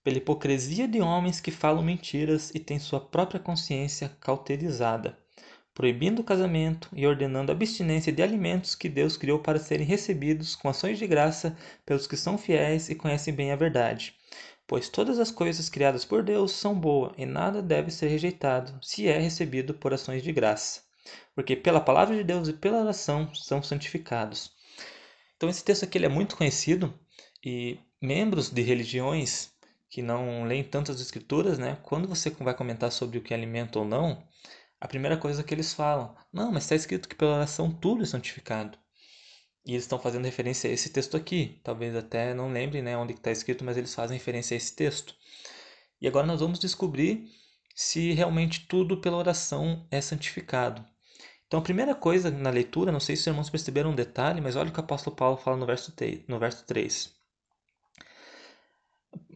Pela 0.03 0.17
hipocrisia 0.17 0.87
de 0.87 1.01
homens 1.01 1.41
que 1.41 1.49
falam 1.49 1.81
mentiras 1.81 2.51
e 2.53 2.59
têm 2.59 2.77
sua 2.77 2.99
própria 2.99 3.39
consciência 3.39 4.15
cauterizada 4.19 5.17
proibindo 5.81 6.19
o 6.19 6.23
casamento 6.23 6.87
e 6.93 7.07
ordenando 7.07 7.51
a 7.51 7.55
abstinência 7.55 8.13
de 8.13 8.21
alimentos 8.21 8.75
que 8.75 8.87
Deus 8.87 9.17
criou 9.17 9.39
para 9.39 9.57
serem 9.57 9.83
recebidos 9.83 10.55
com 10.55 10.69
ações 10.69 10.99
de 10.99 11.07
graça 11.07 11.57
pelos 11.83 12.05
que 12.05 12.15
são 12.15 12.37
fiéis 12.37 12.87
e 12.87 12.93
conhecem 12.93 13.33
bem 13.33 13.51
a 13.51 13.55
verdade. 13.55 14.13
Pois 14.67 14.89
todas 14.89 15.17
as 15.17 15.31
coisas 15.31 15.69
criadas 15.69 16.05
por 16.05 16.21
Deus 16.21 16.51
são 16.51 16.79
boas 16.79 17.13
e 17.17 17.25
nada 17.25 17.63
deve 17.63 17.89
ser 17.89 18.09
rejeitado 18.09 18.77
se 18.79 19.07
é 19.07 19.17
recebido 19.17 19.73
por 19.73 19.91
ações 19.91 20.21
de 20.21 20.31
graça. 20.31 20.81
Porque 21.33 21.55
pela 21.55 21.81
palavra 21.81 22.15
de 22.15 22.23
Deus 22.23 22.47
e 22.47 22.53
pela 22.53 22.81
oração 22.81 23.33
são 23.33 23.63
santificados. 23.63 24.51
Então 25.35 25.49
esse 25.49 25.63
texto 25.63 25.85
aqui 25.85 25.97
é 25.97 26.07
muito 26.07 26.37
conhecido 26.37 26.93
e 27.43 27.79
membros 27.99 28.51
de 28.51 28.61
religiões 28.61 29.49
que 29.89 30.03
não 30.03 30.43
leem 30.43 30.63
tantas 30.63 31.01
escrituras, 31.01 31.57
né, 31.57 31.79
quando 31.81 32.07
você 32.07 32.29
vai 32.29 32.53
comentar 32.53 32.91
sobre 32.91 33.17
o 33.17 33.21
que 33.21 33.33
é 33.33 33.37
alimento 33.37 33.79
ou 33.79 33.83
não, 33.83 34.23
a 34.81 34.87
primeira 34.87 35.15
coisa 35.15 35.43
que 35.43 35.53
eles 35.53 35.73
falam, 35.73 36.15
não, 36.33 36.51
mas 36.51 36.63
está 36.63 36.75
escrito 36.75 37.07
que 37.07 37.15
pela 37.15 37.35
oração 37.35 37.71
tudo 37.71 38.01
é 38.01 38.05
santificado. 38.05 38.79
E 39.63 39.73
eles 39.73 39.83
estão 39.83 39.99
fazendo 39.99 40.25
referência 40.25 40.67
a 40.67 40.73
esse 40.73 40.89
texto 40.89 41.15
aqui. 41.15 41.61
Talvez 41.63 41.95
até 41.95 42.33
não 42.33 42.51
lembrem 42.51 42.81
né, 42.81 42.97
onde 42.97 43.13
está 43.13 43.31
escrito, 43.31 43.63
mas 43.63 43.77
eles 43.77 43.93
fazem 43.93 44.17
referência 44.17 44.55
a 44.55 44.57
esse 44.57 44.75
texto. 44.75 45.15
E 46.01 46.07
agora 46.07 46.25
nós 46.25 46.39
vamos 46.39 46.57
descobrir 46.57 47.29
se 47.75 48.11
realmente 48.13 48.65
tudo 48.67 48.97
pela 48.99 49.17
oração 49.17 49.87
é 49.91 50.01
santificado. 50.01 50.83
Então, 51.45 51.59
a 51.59 51.63
primeira 51.63 51.93
coisa 51.93 52.31
na 52.31 52.49
leitura, 52.49 52.91
não 52.91 52.99
sei 52.99 53.15
se 53.15 53.21
os 53.21 53.27
irmãos 53.27 53.51
perceberam 53.51 53.91
um 53.91 53.95
detalhe, 53.95 54.41
mas 54.41 54.55
olha 54.55 54.69
o 54.69 54.73
que 54.73 54.79
o 54.79 54.83
apóstolo 54.83 55.15
Paulo 55.15 55.37
fala 55.37 55.57
no 55.57 55.65
verso, 55.67 55.93
no 56.27 56.39
verso 56.39 56.65
3 56.65 57.20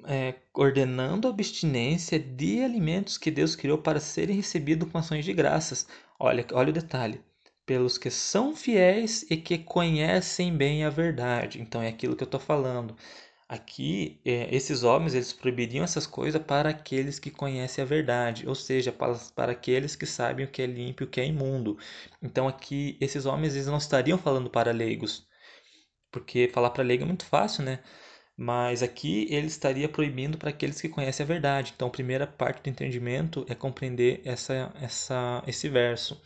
é, 0.08 0.36
ordenando 0.54 1.28
a 1.28 1.32
abstinência 1.32 2.20
de 2.20 2.64
alimentos 2.64 3.18
que 3.18 3.32
Deus 3.32 3.56
criou 3.56 3.78
para 3.78 4.00
serem 4.00 4.36
recebidos 4.36 4.90
com 4.92 4.98
ações 4.98 5.26
de 5.26 5.34
graças. 5.34 5.88
Olha, 6.20 6.46
olha 6.54 6.70
o 6.70 6.74
detalhe. 6.74 7.22
Pelos 7.66 7.98
que 7.98 8.10
são 8.12 8.56
fiéis 8.56 9.26
e 9.30 9.38
que 9.38 9.58
conhecem 9.58 10.56
bem 10.56 10.84
a 10.84 10.90
verdade. 10.90 11.62
Então 11.62 11.82
é 11.82 11.88
aquilo 11.88 12.16
que 12.16 12.24
eu 12.24 12.28
estou 12.28 12.40
falando. 12.40 12.96
Aqui, 13.48 14.20
é, 14.26 14.54
esses 14.56 14.84
homens 14.84 15.14
eles 15.14 15.32
proibiriam 15.32 15.84
essas 15.84 16.08
coisas 16.08 16.42
para 16.42 16.70
aqueles 16.70 17.20
que 17.20 17.30
conhecem 17.30 17.84
a 17.84 17.86
verdade, 17.86 18.48
ou 18.48 18.56
seja, 18.56 18.92
para, 18.92 19.16
para 19.36 19.52
aqueles 19.52 19.96
que 19.96 20.06
sabem 20.06 20.46
o 20.46 20.50
que 20.50 20.62
é 20.64 20.66
limpo 20.66 21.04
e 21.04 21.06
o 21.06 21.10
que 21.10 21.22
é 21.22 21.26
imundo. 21.28 21.78
Então 22.22 22.48
aqui, 22.48 22.98
esses 23.00 23.26
homens 23.26 23.54
eles 23.54 23.68
não 23.68 23.78
estariam 23.78 24.18
falando 24.18 24.50
para 24.50 24.72
leigos, 24.72 25.28
porque 26.12 26.50
falar 26.54 26.72
para 26.72 26.84
leigo 26.84 27.04
é 27.04 27.08
muito 27.08 27.26
fácil, 27.26 27.64
né? 27.64 27.80
Mas 28.38 28.84
aqui 28.84 29.28
ele 29.30 29.48
estaria 29.48 29.88
proibindo 29.88 30.38
para 30.38 30.50
aqueles 30.50 30.82
que 30.82 30.90
conhecem 30.90 31.24
a 31.24 31.28
verdade. 31.28 31.74
Então, 31.76 31.88
a 31.88 31.92
primeira 31.92 32.28
parte 32.28 32.64
do 32.64 32.70
entendimento 32.70 33.46
é 33.48 33.56
compreender 33.56 34.22
essa, 34.26 34.74
essa, 34.82 35.44
esse 35.48 35.70
verso. 35.70 36.22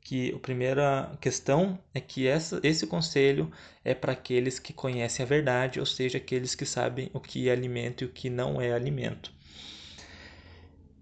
Que 0.00 0.34
a 0.34 0.38
primeira 0.38 1.16
questão 1.20 1.78
é 1.92 2.00
que 2.00 2.26
essa, 2.26 2.58
esse 2.62 2.86
conselho 2.86 3.52
é 3.84 3.94
para 3.94 4.12
aqueles 4.12 4.58
que 4.58 4.72
conhecem 4.72 5.22
a 5.22 5.28
verdade, 5.28 5.78
ou 5.78 5.84
seja, 5.84 6.16
aqueles 6.16 6.54
que 6.54 6.64
sabem 6.64 7.10
o 7.12 7.20
que 7.20 7.48
é 7.50 7.52
alimento 7.52 8.04
e 8.04 8.06
o 8.06 8.10
que 8.10 8.30
não 8.30 8.60
é 8.60 8.72
alimento. 8.72 9.30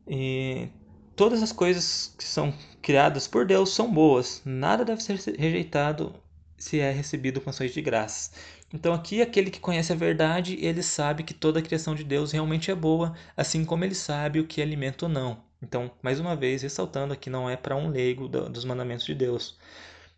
E 0.09 0.69
todas 1.15 1.43
as 1.43 1.53
coisas 1.53 2.15
que 2.19 2.25
são 2.25 2.53
criadas 2.83 3.29
por 3.29 3.47
Deus 3.47 3.75
são 3.75 3.93
boas, 3.93 4.43
nada 4.45 4.85
deve 4.85 5.03
ser 5.03 5.19
rejeitado 5.39 6.15
se 6.57 6.81
é 6.81 6.91
recebido 6.91 7.41
com 7.41 7.51
ações 7.51 7.73
de 7.73 7.81
graças. 7.81 8.33
Então 8.73 8.93
aqui 8.93 9.23
aquele 9.23 9.51
que 9.51 9.61
conhece 9.61 9.93
a 9.93 9.97
verdade, 9.97 10.59
ele 10.61 10.83
sabe 10.83 11.23
que 11.23 11.33
toda 11.33 11.59
a 11.59 11.63
criação 11.63 11.95
de 11.95 12.05
Deus 12.05 12.33
realmente 12.33 12.71
é 12.71 12.75
boa, 12.75 13.15
assim 13.37 13.65
como 13.65 13.85
ele 13.85 13.95
sabe 13.95 14.41
o 14.41 14.47
que 14.47 14.61
é 14.61 14.65
alimento 14.65 15.05
ou 15.05 15.09
não. 15.09 15.43
Então, 15.63 15.91
mais 16.03 16.21
uma 16.21 16.37
vez, 16.37 16.63
ressaltando 16.63 17.13
aqui, 17.13 17.29
não 17.29 17.49
é 17.51 17.57
para 17.57 17.75
um 17.75 17.89
leigo 17.89 18.29
dos 18.29 18.65
mandamentos 18.65 19.05
de 19.05 19.15
Deus. 19.15 19.59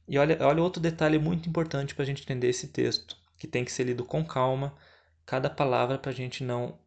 E 0.07 0.19
olha, 0.19 0.37
olha 0.41 0.63
outro 0.63 0.83
detalhe 0.83 1.19
muito 1.19 1.49
importante 1.49 1.95
para 1.95 2.03
a 2.03 2.07
gente 2.07 2.23
entender 2.23 2.49
esse 2.49 2.69
texto, 2.69 3.17
que 3.39 3.47
tem 3.47 3.65
que 3.65 3.73
ser 3.73 3.85
lido 3.85 4.05
com 4.05 4.25
calma, 4.25 4.75
cada 5.25 5.49
palavra 5.49 5.97
para 5.97 6.11
a 6.11 6.15
gente 6.15 6.43
não, 6.45 6.79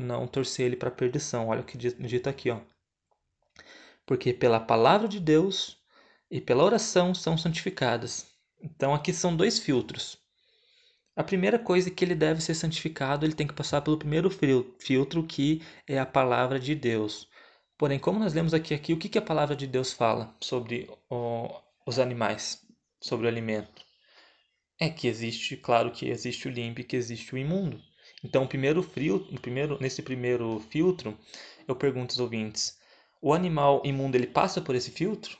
não 0.00 0.26
torcer 0.26 0.66
ele 0.66 0.76
para 0.76 0.90
perdição. 0.90 1.48
Olha 1.48 1.60
o 1.60 1.64
que 1.64 1.78
dito 1.78 2.28
aqui, 2.28 2.50
ó. 2.50 2.60
Porque 4.04 4.32
pela 4.32 4.60
palavra 4.60 5.08
de 5.08 5.20
Deus 5.20 5.78
e 6.30 6.40
pela 6.40 6.64
oração 6.64 7.14
são 7.14 7.38
santificadas. 7.38 8.26
Então 8.60 8.94
aqui 8.94 9.12
são 9.12 9.34
dois 9.34 9.58
filtros. 9.58 10.18
A 11.16 11.24
primeira 11.24 11.58
coisa 11.58 11.90
que 11.90 12.04
ele 12.04 12.14
deve 12.14 12.42
ser 12.42 12.54
santificado, 12.54 13.24
ele 13.24 13.32
tem 13.32 13.46
que 13.46 13.54
passar 13.54 13.80
pelo 13.80 13.96
primeiro 13.96 14.28
filtro, 14.28 15.22
que 15.26 15.62
é 15.88 15.98
a 15.98 16.04
palavra 16.04 16.60
de 16.60 16.74
Deus. 16.74 17.26
Porém, 17.78 17.98
como 17.98 18.18
nós 18.18 18.34
lemos 18.34 18.52
aqui, 18.52 18.74
aqui 18.74 18.92
o 18.92 18.98
que, 18.98 19.16
a 19.16 19.22
palavra 19.22 19.56
de 19.56 19.66
Deus 19.66 19.94
fala 19.94 20.36
sobre 20.42 20.90
o, 21.08 21.48
os 21.86 21.98
animais, 21.98 22.62
sobre 23.00 23.24
o 23.24 23.30
alimento? 23.30 23.82
É 24.78 24.90
que 24.90 25.08
existe, 25.08 25.56
claro 25.56 25.90
que 25.90 26.06
existe 26.06 26.48
o 26.48 26.50
limpo 26.50 26.82
e 26.82 26.84
que 26.84 26.96
existe 26.96 27.34
o 27.34 27.38
imundo. 27.38 27.80
Então, 28.22 28.46
primeiro 28.46 28.82
frio, 28.82 29.26
o 29.32 29.40
primeiro, 29.40 29.78
nesse 29.80 30.02
primeiro 30.02 30.60
filtro, 30.68 31.18
eu 31.66 31.74
pergunto 31.74 32.12
aos 32.12 32.20
ouvintes: 32.20 32.78
o 33.22 33.32
animal 33.32 33.80
imundo 33.86 34.18
ele 34.18 34.26
passa 34.26 34.60
por 34.60 34.74
esse 34.74 34.90
filtro? 34.90 35.38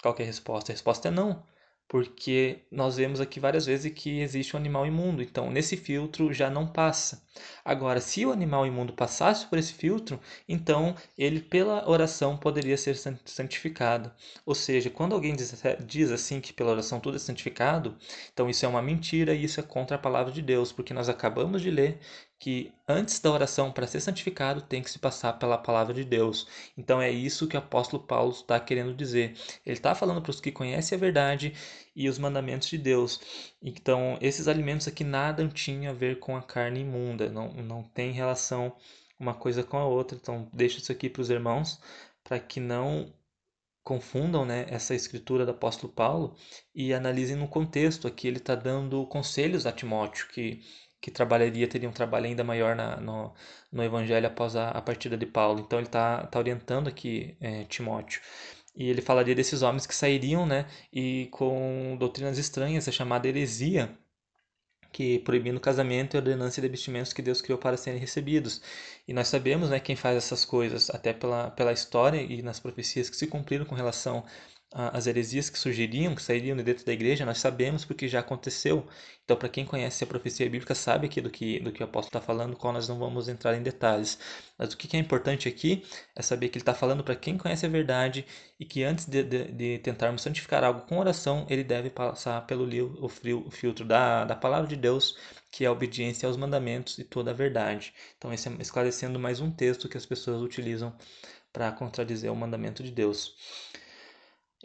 Qual 0.00 0.14
é 0.20 0.22
a 0.22 0.26
resposta? 0.26 0.70
A 0.70 0.74
resposta 0.74 1.08
é 1.08 1.10
não 1.10 1.42
porque 1.88 2.60
nós 2.70 2.96
vemos 2.96 3.20
aqui 3.20 3.38
várias 3.38 3.66
vezes 3.66 3.92
que 3.92 4.20
existe 4.20 4.56
um 4.56 4.58
animal 4.58 4.86
imundo, 4.86 5.22
então 5.22 5.50
nesse 5.50 5.76
filtro 5.76 6.32
já 6.32 6.50
não 6.50 6.66
passa. 6.66 7.22
Agora, 7.64 8.00
se 8.00 8.24
o 8.24 8.32
animal 8.32 8.66
imundo 8.66 8.92
passasse 8.92 9.46
por 9.46 9.58
esse 9.58 9.72
filtro, 9.72 10.18
então 10.48 10.94
ele 11.16 11.40
pela 11.40 11.88
oração 11.88 12.36
poderia 12.36 12.76
ser 12.76 12.96
santificado. 13.24 14.10
Ou 14.46 14.54
seja, 14.54 14.90
quando 14.90 15.14
alguém 15.14 15.34
diz, 15.34 15.62
diz 15.86 16.10
assim 16.10 16.40
que 16.40 16.52
pela 16.52 16.70
oração 16.72 17.00
tudo 17.00 17.16
é 17.16 17.20
santificado, 17.20 17.96
então 18.32 18.48
isso 18.48 18.64
é 18.64 18.68
uma 18.68 18.82
mentira 18.82 19.34
e 19.34 19.44
isso 19.44 19.60
é 19.60 19.62
contra 19.62 19.96
a 19.96 20.00
palavra 20.00 20.32
de 20.32 20.42
Deus, 20.42 20.72
porque 20.72 20.94
nós 20.94 21.08
acabamos 21.08 21.62
de 21.62 21.70
ler 21.70 21.98
que 22.38 22.72
antes 22.86 23.20
da 23.20 23.30
oração 23.30 23.72
para 23.72 23.86
ser 23.86 24.00
santificado 24.00 24.60
tem 24.60 24.82
que 24.82 24.90
se 24.90 24.98
passar 24.98 25.34
pela 25.34 25.56
palavra 25.56 25.94
de 25.94 26.04
Deus. 26.04 26.46
Então 26.76 27.00
é 27.00 27.10
isso 27.10 27.46
que 27.48 27.56
o 27.56 27.58
apóstolo 27.58 28.02
Paulo 28.02 28.32
está 28.32 28.58
querendo 28.60 28.94
dizer. 28.94 29.34
Ele 29.64 29.76
está 29.76 29.94
falando 29.94 30.20
para 30.20 30.30
os 30.30 30.40
que 30.40 30.52
conhecem 30.52 30.96
a 30.96 31.00
verdade 31.00 31.54
e 31.96 32.08
os 32.08 32.18
mandamentos 32.18 32.68
de 32.68 32.78
Deus. 32.78 33.20
Então 33.62 34.18
esses 34.20 34.48
alimentos 34.48 34.86
aqui 34.88 35.04
nada 35.04 35.46
tinham 35.48 35.92
a 35.92 35.94
ver 35.94 36.18
com 36.18 36.36
a 36.36 36.42
carne 36.42 36.80
imunda, 36.80 37.30
não, 37.30 37.52
não 37.54 37.82
tem 37.82 38.12
relação 38.12 38.74
uma 39.18 39.34
coisa 39.34 39.62
com 39.62 39.78
a 39.78 39.86
outra. 39.86 40.18
Então 40.20 40.48
deixo 40.52 40.78
isso 40.78 40.92
aqui 40.92 41.08
para 41.08 41.22
os 41.22 41.30
irmãos 41.30 41.80
para 42.22 42.38
que 42.40 42.58
não 42.60 43.12
confundam 43.84 44.46
né, 44.46 44.64
essa 44.68 44.94
escritura 44.94 45.44
do 45.44 45.50
apóstolo 45.50 45.92
Paulo 45.92 46.34
e 46.74 46.92
analisem 46.94 47.36
no 47.36 47.46
contexto. 47.46 48.08
Aqui 48.08 48.26
ele 48.26 48.38
está 48.38 48.54
dando 48.54 49.06
conselhos 49.06 49.66
a 49.66 49.72
Timóteo 49.72 50.28
que 50.28 50.62
que 51.04 51.10
trabalharia, 51.10 51.68
teria 51.68 51.86
um 51.86 51.92
trabalho 51.92 52.24
ainda 52.24 52.42
maior 52.42 52.74
na, 52.74 52.96
no, 52.96 53.30
no 53.70 53.84
Evangelho 53.84 54.26
após 54.26 54.56
a, 54.56 54.70
a 54.70 54.80
partida 54.80 55.18
de 55.18 55.26
Paulo. 55.26 55.60
Então 55.60 55.78
ele 55.78 55.86
está 55.86 56.26
tá 56.26 56.38
orientando 56.38 56.88
aqui 56.88 57.36
é, 57.42 57.64
Timóteo. 57.64 58.22
E 58.74 58.88
ele 58.88 59.02
falaria 59.02 59.34
desses 59.34 59.60
homens 59.60 59.86
que 59.86 59.94
sairiam 59.94 60.46
né, 60.46 60.66
e 60.90 61.28
com 61.30 61.94
doutrinas 61.98 62.38
estranhas, 62.38 62.88
a 62.88 62.92
chamada 62.92 63.28
heresia, 63.28 63.94
que 64.90 65.18
proibindo 65.18 65.58
o 65.58 65.60
casamento 65.60 66.14
e 66.14 66.16
a 66.16 66.20
ordenança 66.20 66.62
de 66.62 66.68
vestimentos 66.68 67.12
que 67.12 67.20
Deus 67.20 67.42
criou 67.42 67.58
para 67.58 67.76
serem 67.76 68.00
recebidos. 68.00 68.62
E 69.06 69.12
nós 69.12 69.28
sabemos 69.28 69.68
né, 69.68 69.78
quem 69.80 69.96
faz 69.96 70.16
essas 70.16 70.42
coisas, 70.42 70.88
até 70.88 71.12
pela, 71.12 71.50
pela 71.50 71.72
história 71.72 72.22
e 72.22 72.40
nas 72.40 72.58
profecias 72.58 73.10
que 73.10 73.16
se 73.16 73.26
cumpriram 73.26 73.66
com 73.66 73.74
relação 73.74 74.24
as 74.74 75.06
heresias 75.06 75.48
que 75.48 75.56
surgiriam, 75.56 76.16
que 76.16 76.22
sairiam 76.22 76.56
de 76.56 76.64
dentro 76.64 76.84
da 76.84 76.92
igreja, 76.92 77.24
nós 77.24 77.38
sabemos 77.38 77.84
porque 77.84 78.08
já 78.08 78.18
aconteceu. 78.18 78.84
Então, 79.24 79.36
para 79.36 79.48
quem 79.48 79.64
conhece 79.64 80.02
a 80.02 80.06
profecia 80.06 80.50
bíblica, 80.50 80.74
sabe 80.74 81.06
aqui 81.06 81.20
do 81.20 81.30
que, 81.30 81.60
do 81.60 81.70
que 81.70 81.80
o 81.80 81.84
apóstolo 81.84 82.18
está 82.18 82.20
falando, 82.20 82.56
qual 82.56 82.72
nós 82.72 82.88
não 82.88 82.98
vamos 82.98 83.28
entrar 83.28 83.56
em 83.56 83.62
detalhes. 83.62 84.18
Mas 84.58 84.72
o 84.72 84.76
que 84.76 84.96
é 84.96 85.00
importante 85.00 85.48
aqui 85.48 85.84
é 86.16 86.22
saber 86.22 86.48
que 86.48 86.58
ele 86.58 86.62
está 86.62 86.74
falando 86.74 87.04
para 87.04 87.14
quem 87.14 87.38
conhece 87.38 87.64
a 87.64 87.68
verdade 87.68 88.26
e 88.58 88.64
que 88.64 88.82
antes 88.82 89.06
de, 89.06 89.22
de, 89.22 89.44
de, 89.52 89.78
tentarmos 89.78 90.22
santificar 90.22 90.64
algo 90.64 90.80
com 90.82 90.98
oração, 90.98 91.46
ele 91.48 91.62
deve 91.62 91.88
passar 91.88 92.44
pelo 92.44 92.64
o, 93.00 93.08
frio, 93.08 93.44
o 93.46 93.50
filtro 93.52 93.84
da, 93.84 94.24
da 94.24 94.34
palavra 94.34 94.66
de 94.66 94.76
Deus, 94.76 95.16
que 95.52 95.64
é 95.64 95.68
a 95.68 95.72
obediência 95.72 96.26
aos 96.26 96.36
mandamentos 96.36 96.98
e 96.98 97.04
toda 97.04 97.30
a 97.30 97.34
verdade. 97.34 97.94
Então, 98.18 98.32
esse 98.32 98.48
é 98.48 98.52
esclarecendo 98.58 99.20
mais 99.20 99.40
um 99.40 99.52
texto 99.52 99.88
que 99.88 99.96
as 99.96 100.04
pessoas 100.04 100.42
utilizam 100.42 100.92
para 101.52 101.70
contradizer 101.70 102.32
o 102.32 102.36
mandamento 102.36 102.82
de 102.82 102.90
Deus. 102.90 103.36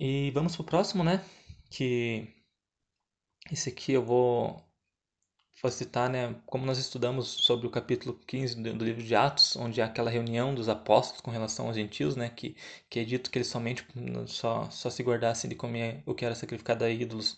E 0.02 0.32
vamos 0.32 0.56
pro 0.56 0.64
próximo, 0.64 1.04
né? 1.04 1.22
Que 1.70 2.34
esse 3.52 3.68
aqui 3.68 3.92
eu 3.92 4.02
vou 4.04 4.66
citar, 5.70 6.10
né? 6.10 6.42
Como 6.46 6.66
nós 6.66 6.78
estudamos 6.78 7.28
sobre 7.28 7.68
o 7.68 7.70
capítulo 7.70 8.18
15 8.26 8.64
do 8.64 8.86
livro 8.86 9.04
de 9.04 9.14
Atos, 9.14 9.58
onde 9.58 9.82
há 9.82 9.88
aquela 9.88 10.10
reunião 10.10 10.56
dos 10.56 10.70
apóstolos 10.70 11.20
com 11.20 11.32
relação 11.32 11.68
aos 11.68 11.76
gentios, 11.76 12.16
né? 12.16 12.30
Que, 12.30 12.56
que 12.90 13.02
é 13.02 13.04
dito 13.04 13.30
que 13.30 13.38
eles 13.40 13.50
somente 13.50 13.86
só, 14.28 14.70
só 14.70 14.90
se 14.90 15.04
guardassem 15.04 15.50
de 15.50 15.56
comer 15.58 16.02
o 16.06 16.16
que 16.16 16.24
era 16.24 16.34
sacrificado 16.34 16.86
a 16.86 16.90
ídolos 16.90 17.38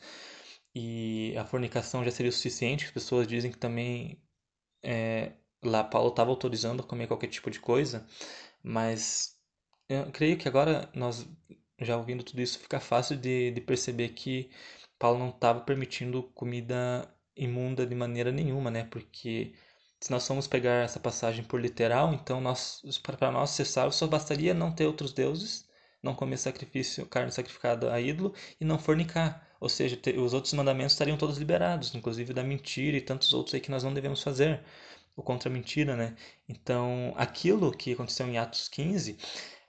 e 0.75 1.35
a 1.37 1.45
fornicação 1.45 2.05
já 2.05 2.11
seria 2.11 2.29
o 2.29 2.33
suficiente. 2.33 2.85
As 2.85 2.91
pessoas 2.91 3.25
dizem 3.27 3.51
que 3.51 3.57
também 3.57 4.21
é, 4.83 5.31
lá 5.63 5.83
Paulo 5.83 6.09
estava 6.09 6.29
autorizando 6.29 6.81
a 6.81 6.85
comer 6.85 7.07
qualquer 7.07 7.27
tipo 7.27 7.49
de 7.49 7.59
coisa, 7.59 8.05
mas 8.63 9.35
eu 9.89 10.11
creio 10.11 10.37
que 10.37 10.47
agora 10.47 10.89
nós 10.93 11.27
já 11.81 11.97
ouvindo 11.97 12.23
tudo 12.23 12.41
isso, 12.41 12.59
fica 12.59 12.79
fácil 12.79 13.17
de, 13.17 13.51
de 13.51 13.61
perceber 13.61 14.09
que 14.09 14.49
Paulo 14.99 15.19
não 15.19 15.29
estava 15.29 15.61
permitindo 15.61 16.23
comida 16.33 17.09
imunda 17.35 17.85
de 17.85 17.95
maneira 17.95 18.31
nenhuma, 18.31 18.69
né? 18.71 18.83
Porque 18.85 19.53
se 19.99 20.11
nós 20.11 20.25
formos 20.27 20.47
pegar 20.47 20.83
essa 20.83 20.99
passagem 20.99 21.43
por 21.43 21.61
literal, 21.61 22.13
então 22.13 22.41
para 23.03 23.31
nós 23.31 23.49
ser 23.51 23.65
salvos, 23.65 23.95
só 23.95 24.07
bastaria 24.07 24.53
não 24.53 24.71
ter 24.73 24.85
outros 24.85 25.13
deuses, 25.13 25.67
não 26.01 26.15
comer 26.15 26.37
sacrifício, 26.37 27.05
carne 27.05 27.31
sacrificada 27.31 27.93
a 27.93 28.01
ídolo 28.01 28.33
e 28.59 28.65
não 28.65 28.79
fornicar. 28.79 29.47
Ou 29.59 29.69
seja, 29.69 29.95
ter, 29.95 30.17
os 30.17 30.33
outros 30.33 30.53
mandamentos 30.53 30.93
estariam 30.93 31.17
todos 31.17 31.37
liberados, 31.37 31.93
inclusive 31.93 32.33
da 32.33 32.43
mentira 32.43 32.97
e 32.97 33.01
tantos 33.01 33.33
outros 33.33 33.53
aí 33.53 33.61
que 33.61 33.69
nós 33.71 33.83
não 33.83 33.93
devemos 33.93 34.23
fazer, 34.23 34.63
o 35.21 35.23
contra 35.23 35.49
a 35.49 35.53
mentira, 35.53 35.95
né? 35.95 36.15
Então, 36.49 37.13
aquilo 37.15 37.71
que 37.71 37.93
aconteceu 37.93 38.27
em 38.27 38.37
Atos 38.37 38.67
15 38.67 39.17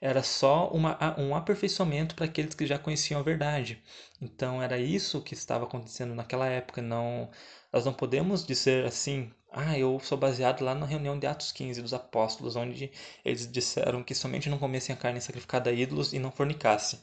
era 0.01 0.23
só 0.23 0.69
uma, 0.71 0.99
um 1.19 1.35
aperfeiçoamento 1.35 2.17
para 2.17 2.25
aqueles 2.25 2.55
que 2.55 2.67
já 2.67 2.79
conheciam 2.79 3.21
a 3.21 3.23
verdade. 3.23 3.81
Então 4.21 4.61
era 4.61 4.77
isso 4.79 5.23
que 5.23 5.33
estava 5.35 5.65
acontecendo 5.65 6.15
naquela 6.15 6.47
época. 6.49 6.83
Não, 6.83 7.31
nós 7.73 7.85
não 7.85 7.95
podemos 7.95 8.45
dizer 8.45 8.85
assim, 8.85 9.33
ah, 9.53 9.79
eu 9.79 10.01
sou 10.01 10.19
baseado 10.19 10.63
lá 10.63 10.75
na 10.75 10.87
reunião 10.87 11.19
de 11.19 11.27
Atos 11.27 11.53
15 11.53 11.81
dos 11.81 11.95
apóstolos, 11.95 12.57
onde 12.57 12.91
eles 13.25 13.51
disseram 13.51 14.03
que 14.03 14.15
somente 14.15 14.51
não 14.51 14.59
comessem 14.59 14.93
a 14.95 14.99
carne 14.99 15.21
sacrificada 15.21 15.71
a 15.71 15.73
ídolos 15.73 16.13
e 16.13 16.19
não 16.19 16.33
fornicassem. 16.33 16.99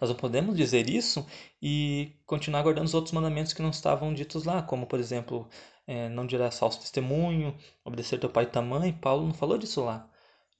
Nós 0.00 0.10
não 0.10 0.16
podemos 0.16 0.56
dizer 0.56 0.88
isso 0.88 1.26
e 1.60 2.12
continuar 2.26 2.62
guardando 2.62 2.86
os 2.86 2.94
outros 2.94 3.12
mandamentos 3.12 3.52
que 3.52 3.62
não 3.62 3.70
estavam 3.70 4.12
ditos 4.12 4.44
lá, 4.44 4.62
como, 4.62 4.86
por 4.86 4.98
exemplo, 4.98 5.48
é, 5.86 6.08
não 6.08 6.26
dirás 6.26 6.58
falso 6.58 6.80
testemunho, 6.80 7.56
obedecer 7.84 8.18
teu 8.20 8.30
pai 8.30 8.44
e 8.44 8.46
tua 8.48 8.62
mãe. 8.62 8.92
Paulo 8.92 9.26
não 9.26 9.34
falou 9.34 9.58
disso 9.58 9.84
lá. 9.84 10.08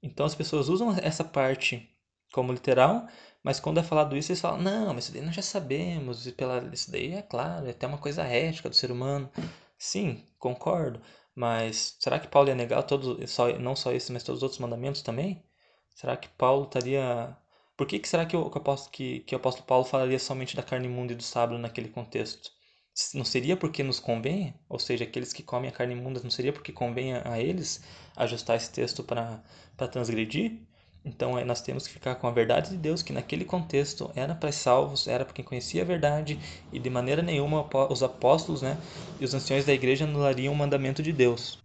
Então 0.02 0.26
as 0.26 0.35
pessoas 0.35 0.68
usam 0.68 0.90
essa 1.02 1.24
parte 1.24 1.88
como 2.32 2.52
literal, 2.52 3.06
mas 3.42 3.61
quando 3.61 3.78
é 3.78 3.82
falado 3.82 4.16
isso, 4.16 4.32
eles 4.32 4.40
falam, 4.40 4.61
não, 4.62 4.94
mas 4.94 5.04
isso 5.04 5.12
daí 5.12 5.22
nós 5.22 5.35
já 5.35 5.42
sabemos, 5.42 6.26
e 6.26 6.32
pela, 6.32 6.58
isso 6.72 6.90
daí 6.90 7.12
é 7.14 7.22
claro, 7.22 7.66
é 7.66 7.70
até 7.70 7.87
uma 7.87 7.98
coisa 7.98 8.22
ética 8.24 8.68
do 8.68 8.74
ser 8.76 8.90
humano. 8.90 9.30
Sim, 9.78 10.24
concordo, 10.38 11.00
mas 11.35 11.96
será 12.00 12.18
que 12.18 12.28
Paulo 12.28 12.48
ia 12.48 12.54
negar 12.54 12.82
todos, 12.85 13.30
só, 13.30 13.48
não 13.58 13.76
só 13.76 13.92
esse, 13.92 14.12
mas 14.12 14.22
todos 14.22 14.38
os 14.38 14.42
outros 14.42 14.61
mandamentos 14.61 15.02
também? 15.02 15.44
Será 15.94 16.16
que 16.16 16.28
Paulo 16.28 16.64
estaria... 16.64 17.37
Por 17.76 17.87
que, 17.87 17.98
que 17.98 18.08
será 18.08 18.24
que 18.26 18.37
o, 18.37 18.50
que, 18.50 18.56
o 18.58 18.61
apóstolo, 18.61 18.92
que, 18.92 19.20
que 19.20 19.35
o 19.35 19.38
apóstolo 19.38 19.66
Paulo 19.66 19.85
falaria 19.85 20.18
somente 20.18 20.56
da 20.56 20.62
carne 20.62 20.87
imunda 20.87 21.12
e 21.12 21.16
do 21.16 21.22
sábado 21.22 21.58
naquele 21.58 21.88
contexto? 21.88 22.50
Não 23.14 23.24
seria 23.24 23.57
porque 23.57 23.83
nos 23.83 23.98
convém, 23.98 24.55
ou 24.68 24.78
seja, 24.78 25.05
aqueles 25.05 25.33
que 25.33 25.42
comem 25.42 25.70
a 25.70 25.73
carne 25.73 25.94
imunda, 25.94 26.21
não 26.23 26.31
seria 26.31 26.52
porque 26.52 26.73
convém 26.73 27.14
a 27.14 27.40
eles 27.40 27.83
ajustar 28.16 28.56
esse 28.56 28.71
texto 28.71 29.02
para 29.02 29.42
transgredir? 29.90 30.60
Então 31.04 31.42
nós 31.44 31.62
temos 31.62 31.87
que 31.87 31.92
ficar 31.92 32.14
com 32.16 32.27
a 32.27 32.31
verdade 32.31 32.71
de 32.71 32.77
Deus, 32.77 33.02
que 33.02 33.12
naquele 33.12 33.44
contexto 33.44 34.10
era 34.14 34.35
para 34.35 34.52
salvos, 34.52 35.08
era 35.08 35.25
para 35.25 35.35
quem 35.35 35.44
conhecia 35.44 35.83
a 35.83 35.87
verdade, 35.87 36.38
e 36.73 36.79
de 36.79 36.90
maneira 36.90 37.23
nenhuma 37.23 37.66
os 37.90 38.02
apóstolos 38.02 38.62
né, 38.62 38.77
e 39.19 39.25
os 39.25 39.35
anciões 39.35 39.64
da 39.64 39.73
igreja 39.73 40.04
anulariam 40.04 40.52
o 40.52 40.56
mandamento 40.56 41.02
de 41.02 41.12
Deus. 41.12 41.58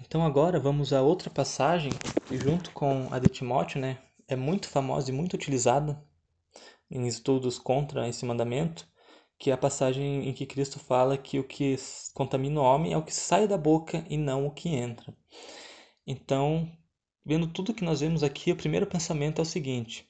Então 0.00 0.24
agora 0.24 0.58
vamos 0.60 0.92
a 0.92 1.02
outra 1.02 1.28
passagem, 1.28 1.90
que 2.26 2.38
junto 2.38 2.70
com 2.70 3.08
a 3.10 3.18
de 3.18 3.28
Timóteo, 3.28 3.80
né, 3.80 3.98
é 4.28 4.36
muito 4.36 4.68
famosa 4.68 5.10
e 5.10 5.14
muito 5.14 5.34
utilizada 5.34 6.02
em 6.90 7.06
estudos 7.06 7.58
contra 7.58 8.08
esse 8.08 8.24
mandamento, 8.24 8.88
que 9.42 9.50
é 9.50 9.54
a 9.54 9.58
passagem 9.58 10.28
em 10.28 10.32
que 10.32 10.46
Cristo 10.46 10.78
fala 10.78 11.18
que 11.18 11.36
o 11.36 11.42
que 11.42 11.74
contamina 12.14 12.60
o 12.60 12.64
homem 12.64 12.92
é 12.92 12.96
o 12.96 13.02
que 13.02 13.12
sai 13.12 13.48
da 13.48 13.58
boca 13.58 14.06
e 14.08 14.16
não 14.16 14.46
o 14.46 14.52
que 14.52 14.68
entra. 14.68 15.12
Então, 16.06 16.70
vendo 17.26 17.48
tudo 17.48 17.74
que 17.74 17.82
nós 17.82 17.98
vemos 17.98 18.22
aqui, 18.22 18.52
o 18.52 18.56
primeiro 18.56 18.86
pensamento 18.86 19.40
é 19.40 19.42
o 19.42 19.44
seguinte: 19.44 20.08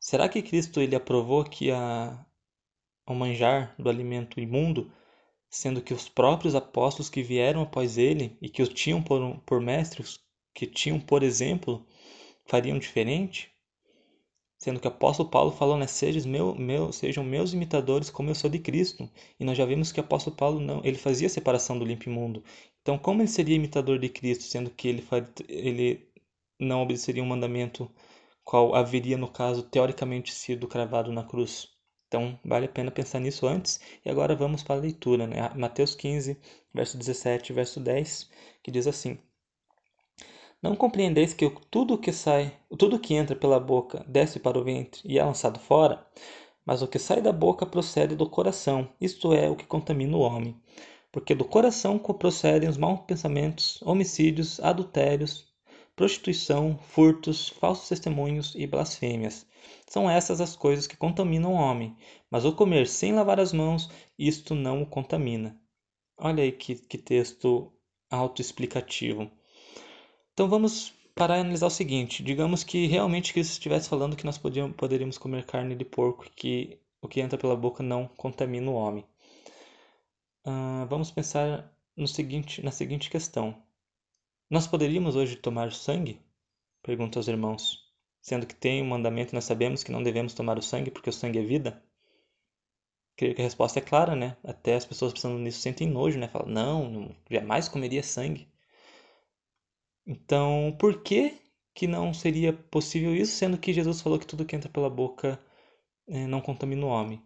será 0.00 0.30
que 0.30 0.40
Cristo 0.40 0.80
ele 0.80 0.96
aprovou 0.96 1.44
que 1.44 1.70
a, 1.70 2.24
o 3.06 3.14
manjar 3.14 3.74
do 3.78 3.90
alimento 3.90 4.40
imundo, 4.40 4.90
sendo 5.50 5.82
que 5.82 5.92
os 5.92 6.08
próprios 6.08 6.54
apóstolos 6.54 7.10
que 7.10 7.22
vieram 7.22 7.60
após 7.60 7.98
ele 7.98 8.34
e 8.40 8.48
que 8.48 8.62
o 8.62 8.66
tinham 8.66 9.02
por, 9.02 9.42
por 9.44 9.60
mestres, 9.60 10.20
que 10.54 10.66
tinham 10.66 10.98
por 10.98 11.22
exemplo, 11.22 11.86
fariam 12.46 12.78
diferente? 12.78 13.53
Sendo 14.64 14.80
que 14.80 14.88
o 14.88 14.90
apóstolo 14.90 15.28
Paulo 15.28 15.50
falou, 15.50 15.76
né, 15.76 15.86
sejam, 15.86 16.26
meu, 16.26 16.54
meu, 16.54 16.90
sejam 16.90 17.22
meus 17.22 17.52
imitadores 17.52 18.08
como 18.08 18.30
eu 18.30 18.34
sou 18.34 18.48
de 18.48 18.58
Cristo. 18.58 19.06
E 19.38 19.44
nós 19.44 19.58
já 19.58 19.66
vimos 19.66 19.92
que 19.92 20.00
o 20.00 20.02
apóstolo 20.02 20.34
Paulo 20.34 20.58
não, 20.58 20.80
ele 20.82 20.96
fazia 20.96 21.28
separação 21.28 21.78
do 21.78 21.84
limpo 21.84 22.08
imundo. 22.08 22.42
Então, 22.80 22.96
como 22.96 23.20
ele 23.20 23.28
seria 23.28 23.56
imitador 23.56 23.98
de 23.98 24.08
Cristo, 24.08 24.44
sendo 24.44 24.70
que 24.70 24.88
ele, 24.88 25.06
ele 25.50 26.08
não 26.58 26.80
obedeceria 26.82 27.22
um 27.22 27.26
mandamento 27.26 27.90
qual 28.42 28.74
haveria, 28.74 29.18
no 29.18 29.28
caso, 29.30 29.62
teoricamente 29.64 30.32
sido 30.32 30.66
cravado 30.66 31.12
na 31.12 31.24
cruz? 31.24 31.68
Então, 32.08 32.40
vale 32.42 32.64
a 32.64 32.68
pena 32.70 32.90
pensar 32.90 33.20
nisso 33.20 33.46
antes. 33.46 33.78
E 34.02 34.08
agora 34.10 34.34
vamos 34.34 34.62
para 34.62 34.76
a 34.76 34.78
leitura, 34.78 35.26
né? 35.26 35.50
Mateus 35.54 35.94
15, 35.94 36.38
verso 36.72 36.96
17 36.96 37.52
verso 37.52 37.80
10, 37.80 38.30
que 38.62 38.70
diz 38.70 38.86
assim: 38.86 39.18
não 40.64 40.74
compreendeis 40.74 41.34
que 41.34 41.46
tudo 41.70 41.98
que 41.98 42.10
sai, 42.10 42.50
tudo 42.78 42.98
que 42.98 43.12
entra 43.12 43.36
pela 43.36 43.60
boca 43.60 44.02
desce 44.08 44.40
para 44.40 44.58
o 44.58 44.64
ventre 44.64 45.02
e 45.04 45.18
é 45.18 45.22
lançado 45.22 45.60
fora? 45.60 46.06
Mas 46.64 46.80
o 46.80 46.88
que 46.88 46.98
sai 46.98 47.20
da 47.20 47.30
boca 47.30 47.66
procede 47.66 48.16
do 48.16 48.26
coração, 48.26 48.88
isto 48.98 49.34
é, 49.34 49.50
o 49.50 49.56
que 49.56 49.66
contamina 49.66 50.16
o 50.16 50.20
homem. 50.20 50.58
Porque 51.12 51.34
do 51.34 51.44
coração 51.44 51.98
procedem 51.98 52.66
os 52.66 52.78
maus 52.78 53.00
pensamentos, 53.00 53.78
homicídios, 53.82 54.58
adultérios, 54.58 55.52
prostituição, 55.94 56.78
furtos, 56.78 57.50
falsos 57.50 57.90
testemunhos 57.90 58.54
e 58.56 58.66
blasfêmias. 58.66 59.46
São 59.86 60.10
essas 60.10 60.40
as 60.40 60.56
coisas 60.56 60.86
que 60.86 60.96
contaminam 60.96 61.52
o 61.52 61.56
homem, 61.56 61.94
mas 62.30 62.46
o 62.46 62.54
comer 62.54 62.86
sem 62.86 63.12
lavar 63.12 63.38
as 63.38 63.52
mãos, 63.52 63.90
isto 64.18 64.54
não 64.54 64.80
o 64.80 64.86
contamina. 64.86 65.60
Olha 66.16 66.42
aí 66.42 66.52
que, 66.52 66.74
que 66.74 66.96
texto 66.96 67.70
autoexplicativo. 68.10 69.30
Então 70.34 70.48
vamos 70.48 70.92
parar 71.14 71.38
e 71.38 71.40
analisar 71.42 71.66
o 71.68 71.70
seguinte: 71.70 72.22
digamos 72.22 72.64
que 72.64 72.86
realmente 72.86 73.32
Cristo 73.32 73.52
estivesse 73.52 73.88
falando 73.88 74.16
que 74.16 74.26
nós 74.26 74.36
podíamos, 74.36 74.76
poderíamos 74.76 75.16
comer 75.16 75.46
carne 75.46 75.76
de 75.76 75.84
porco 75.84 76.26
e 76.26 76.30
que 76.30 76.78
o 77.00 77.08
que 77.08 77.20
entra 77.20 77.38
pela 77.38 77.56
boca 77.56 77.82
não 77.84 78.08
contamina 78.08 78.68
o 78.70 78.74
homem. 78.74 79.04
Uh, 80.44 80.86
vamos 80.88 81.10
pensar 81.10 81.72
no 81.96 82.08
seguinte, 82.08 82.62
na 82.64 82.72
seguinte 82.72 83.10
questão: 83.10 83.62
Nós 84.50 84.66
poderíamos 84.66 85.14
hoje 85.14 85.36
tomar 85.36 85.72
sangue? 85.72 86.20
Pergunta 86.82 87.18
aos 87.18 87.28
irmãos. 87.28 87.84
Sendo 88.20 88.46
que 88.46 88.54
tem 88.54 88.82
um 88.82 88.86
mandamento, 88.86 89.34
nós 89.34 89.44
sabemos 89.44 89.84
que 89.84 89.92
não 89.92 90.02
devemos 90.02 90.34
tomar 90.34 90.58
o 90.58 90.62
sangue 90.62 90.90
porque 90.90 91.10
o 91.10 91.12
sangue 91.12 91.38
é 91.38 91.42
vida. 91.42 91.80
Creio 93.16 93.34
que 93.36 93.40
a 93.40 93.44
resposta 93.44 93.78
é 93.78 93.82
clara, 93.82 94.16
né? 94.16 94.36
Até 94.42 94.74
as 94.74 94.84
pessoas 94.84 95.12
pensando 95.12 95.38
nisso 95.38 95.60
sentem 95.60 95.88
nojo, 95.88 96.18
né? 96.18 96.26
Falam, 96.26 96.48
não, 96.48 96.90
não 96.90 97.16
jamais 97.30 97.68
comeria 97.68 98.02
sangue. 98.02 98.48
Então, 100.06 100.74
por 100.78 101.02
que 101.02 101.40
que 101.74 101.86
não 101.86 102.14
seria 102.14 102.52
possível 102.52 103.14
isso, 103.14 103.36
sendo 103.36 103.58
que 103.58 103.72
Jesus 103.72 104.00
falou 104.00 104.18
que 104.18 104.26
tudo 104.26 104.44
que 104.46 104.54
entra 104.56 104.70
pela 104.70 104.88
boca 104.88 105.38
é, 106.08 106.26
não 106.26 106.40
contamina 106.40 106.86
o 106.86 106.88
homem? 106.90 107.22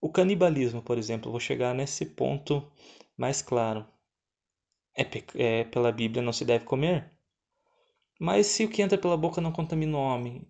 O 0.00 0.10
canibalismo, 0.10 0.82
por 0.82 0.98
exemplo, 0.98 1.30
vou 1.30 1.40
chegar 1.40 1.74
nesse 1.74 2.06
ponto 2.06 2.70
mais 3.16 3.42
claro. 3.42 3.86
É, 4.96 5.04
é, 5.36 5.64
pela 5.64 5.92
Bíblia 5.92 6.22
não 6.22 6.32
se 6.32 6.44
deve 6.44 6.64
comer. 6.64 7.10
Mas 8.20 8.46
se 8.48 8.64
o 8.64 8.68
que 8.70 8.82
entra 8.82 8.98
pela 8.98 9.16
boca 9.16 9.40
não 9.40 9.52
contamina 9.52 9.96
o 9.96 10.00
homem, 10.00 10.46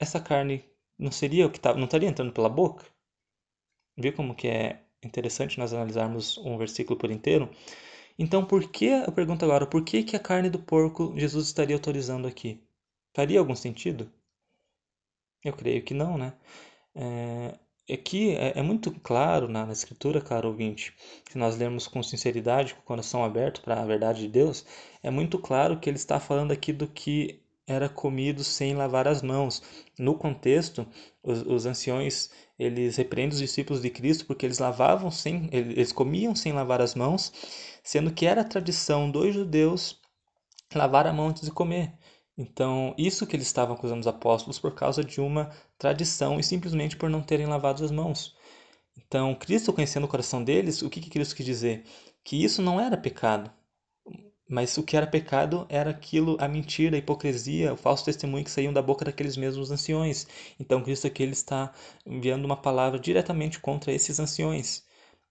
essa 0.00 0.20
carne 0.20 0.64
não 0.98 1.12
seria 1.12 1.46
o 1.46 1.50
que 1.50 1.60
tá, 1.60 1.74
não 1.74 1.84
estaria 1.84 2.08
entrando 2.08 2.32
pela 2.32 2.48
boca? 2.48 2.84
Vê 3.96 4.12
como 4.12 4.34
que 4.34 4.48
é 4.48 4.84
interessante 5.02 5.58
nós 5.58 5.72
analisarmos 5.72 6.36
um 6.38 6.58
versículo 6.58 6.98
por 6.98 7.10
inteiro? 7.10 7.48
Então, 8.18 8.44
por 8.44 8.68
que, 8.68 8.86
eu 8.86 9.12
pergunto 9.12 9.44
agora, 9.44 9.66
por 9.66 9.82
que, 9.84 10.02
que 10.02 10.16
a 10.16 10.20
carne 10.20 10.50
do 10.50 10.58
porco 10.58 11.14
Jesus 11.16 11.46
estaria 11.46 11.76
autorizando 11.76 12.26
aqui? 12.26 12.60
Faria 13.14 13.38
algum 13.38 13.54
sentido? 13.54 14.10
Eu 15.44 15.52
creio 15.52 15.82
que 15.82 15.94
não, 15.94 16.16
né? 16.16 16.34
É, 16.94 17.58
aqui 17.92 18.36
é, 18.36 18.58
é, 18.58 18.62
muito 18.62 18.90
claro 19.00 19.48
na, 19.48 19.66
na, 19.66 19.72
Escritura, 19.72 20.20
caro 20.20 20.48
ouvinte, 20.48 20.94
se 21.28 21.36
nós 21.38 21.56
lermos 21.56 21.88
com 21.88 22.02
sinceridade, 22.02 22.74
com 22.74 22.80
o 22.80 22.84
coração 22.84 23.24
aberto 23.24 23.60
para 23.62 23.80
a 23.80 23.84
verdade 23.84 24.20
de 24.20 24.28
Deus, 24.28 24.64
é 25.02 25.10
muito 25.10 25.38
claro 25.38 25.78
que 25.80 25.88
ele 25.90 25.96
está 25.96 26.20
falando 26.20 26.52
aqui 26.52 26.72
do 26.72 26.86
que 26.86 27.40
era 27.66 27.88
comido 27.88 28.44
sem 28.44 28.74
lavar 28.74 29.08
as 29.08 29.22
mãos. 29.22 29.62
No 29.98 30.14
contexto, 30.14 30.86
os, 31.22 31.42
os 31.42 31.66
anciões 31.66 32.30
eles 32.58 32.96
repreendem 32.96 33.34
os 33.34 33.40
discípulos 33.40 33.82
de 33.82 33.90
Cristo 33.90 34.26
porque 34.26 34.46
eles 34.46 34.58
lavavam 34.58 35.10
sem, 35.10 35.48
eles 35.52 35.92
comiam 35.92 36.34
sem 36.34 36.52
lavar 36.52 36.80
as 36.80 36.94
mãos 36.94 37.32
sendo 37.82 38.12
que 38.12 38.26
era 38.26 38.44
tradição 38.44 39.10
dos 39.10 39.34
judeus 39.34 40.00
lavar 40.74 41.06
a 41.06 41.12
mão 41.12 41.28
antes 41.28 41.42
de 41.42 41.50
comer. 41.50 41.92
Então, 42.36 42.94
isso 42.96 43.26
que 43.26 43.36
eles 43.36 43.46
estavam 43.46 43.74
acusando 43.74 44.00
os 44.00 44.06
apóstolos 44.06 44.58
por 44.58 44.74
causa 44.74 45.04
de 45.04 45.20
uma 45.20 45.50
tradição 45.78 46.40
e 46.40 46.44
simplesmente 46.44 46.96
por 46.96 47.10
não 47.10 47.22
terem 47.22 47.46
lavado 47.46 47.84
as 47.84 47.90
mãos. 47.90 48.34
Então, 48.96 49.34
Cristo, 49.34 49.72
conhecendo 49.72 50.04
o 50.04 50.08
coração 50.08 50.42
deles, 50.42 50.82
o 50.82 50.90
que, 50.90 51.00
que 51.00 51.10
Cristo 51.10 51.36
quis 51.36 51.46
dizer? 51.46 51.84
Que 52.24 52.42
isso 52.42 52.62
não 52.62 52.80
era 52.80 52.96
pecado. 52.96 53.50
Mas 54.48 54.76
o 54.76 54.82
que 54.82 54.96
era 54.96 55.06
pecado 55.06 55.66
era 55.68 55.90
aquilo, 55.90 56.36
a 56.40 56.46
mentira, 56.48 56.96
a 56.96 56.98
hipocrisia, 56.98 57.72
o 57.72 57.76
falso 57.76 58.04
testemunho 58.04 58.44
que 58.44 58.50
saíam 58.50 58.72
da 58.72 58.82
boca 58.82 59.04
daqueles 59.04 59.36
mesmos 59.36 59.70
anciões. 59.70 60.26
Então, 60.58 60.82
Cristo 60.82 61.06
aqui 61.06 61.22
ele 61.22 61.32
está 61.32 61.72
enviando 62.04 62.44
uma 62.44 62.56
palavra 62.56 62.98
diretamente 62.98 63.58
contra 63.60 63.92
esses 63.92 64.20
anciões. 64.20 64.84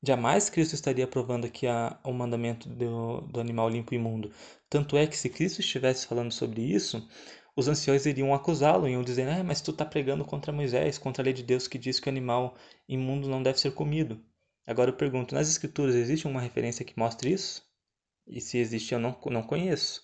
Jamais 0.03 0.49
Cristo 0.49 0.73
estaria 0.73 1.07
provando 1.07 1.45
aqui 1.45 1.67
a, 1.67 1.99
o 2.03 2.11
mandamento 2.13 2.67
do, 2.69 3.21
do 3.21 3.39
animal 3.39 3.69
limpo 3.69 3.93
e 3.93 3.97
imundo. 3.97 4.31
Tanto 4.69 4.97
é 4.97 5.05
que 5.07 5.17
se 5.17 5.29
Cristo 5.29 5.59
estivesse 5.59 6.07
falando 6.07 6.31
sobre 6.31 6.61
isso, 6.61 7.07
os 7.55 7.67
anciões 7.67 8.05
iriam 8.05 8.33
acusá-lo, 8.33 8.87
iam 8.87 9.03
dizer, 9.03 9.27
ah, 9.27 9.43
mas 9.43 9.61
tu 9.61 9.71
está 9.71 9.85
pregando 9.85 10.25
contra 10.25 10.51
Moisés, 10.51 10.97
contra 10.97 11.21
a 11.21 11.25
lei 11.25 11.33
de 11.33 11.43
Deus 11.43 11.67
que 11.67 11.77
diz 11.77 11.99
que 11.99 12.07
o 12.07 12.11
animal 12.11 12.55
imundo 12.87 13.29
não 13.29 13.43
deve 13.43 13.59
ser 13.59 13.73
comido. 13.73 14.19
Agora 14.65 14.89
eu 14.89 14.95
pergunto, 14.95 15.35
nas 15.35 15.49
escrituras 15.49 15.95
existe 15.95 16.27
uma 16.27 16.41
referência 16.41 16.85
que 16.85 16.97
mostre 16.97 17.31
isso? 17.31 17.63
E 18.27 18.41
se 18.41 18.57
existe 18.57 18.93
eu 18.93 18.99
não, 18.99 19.17
não 19.27 19.43
conheço. 19.43 20.03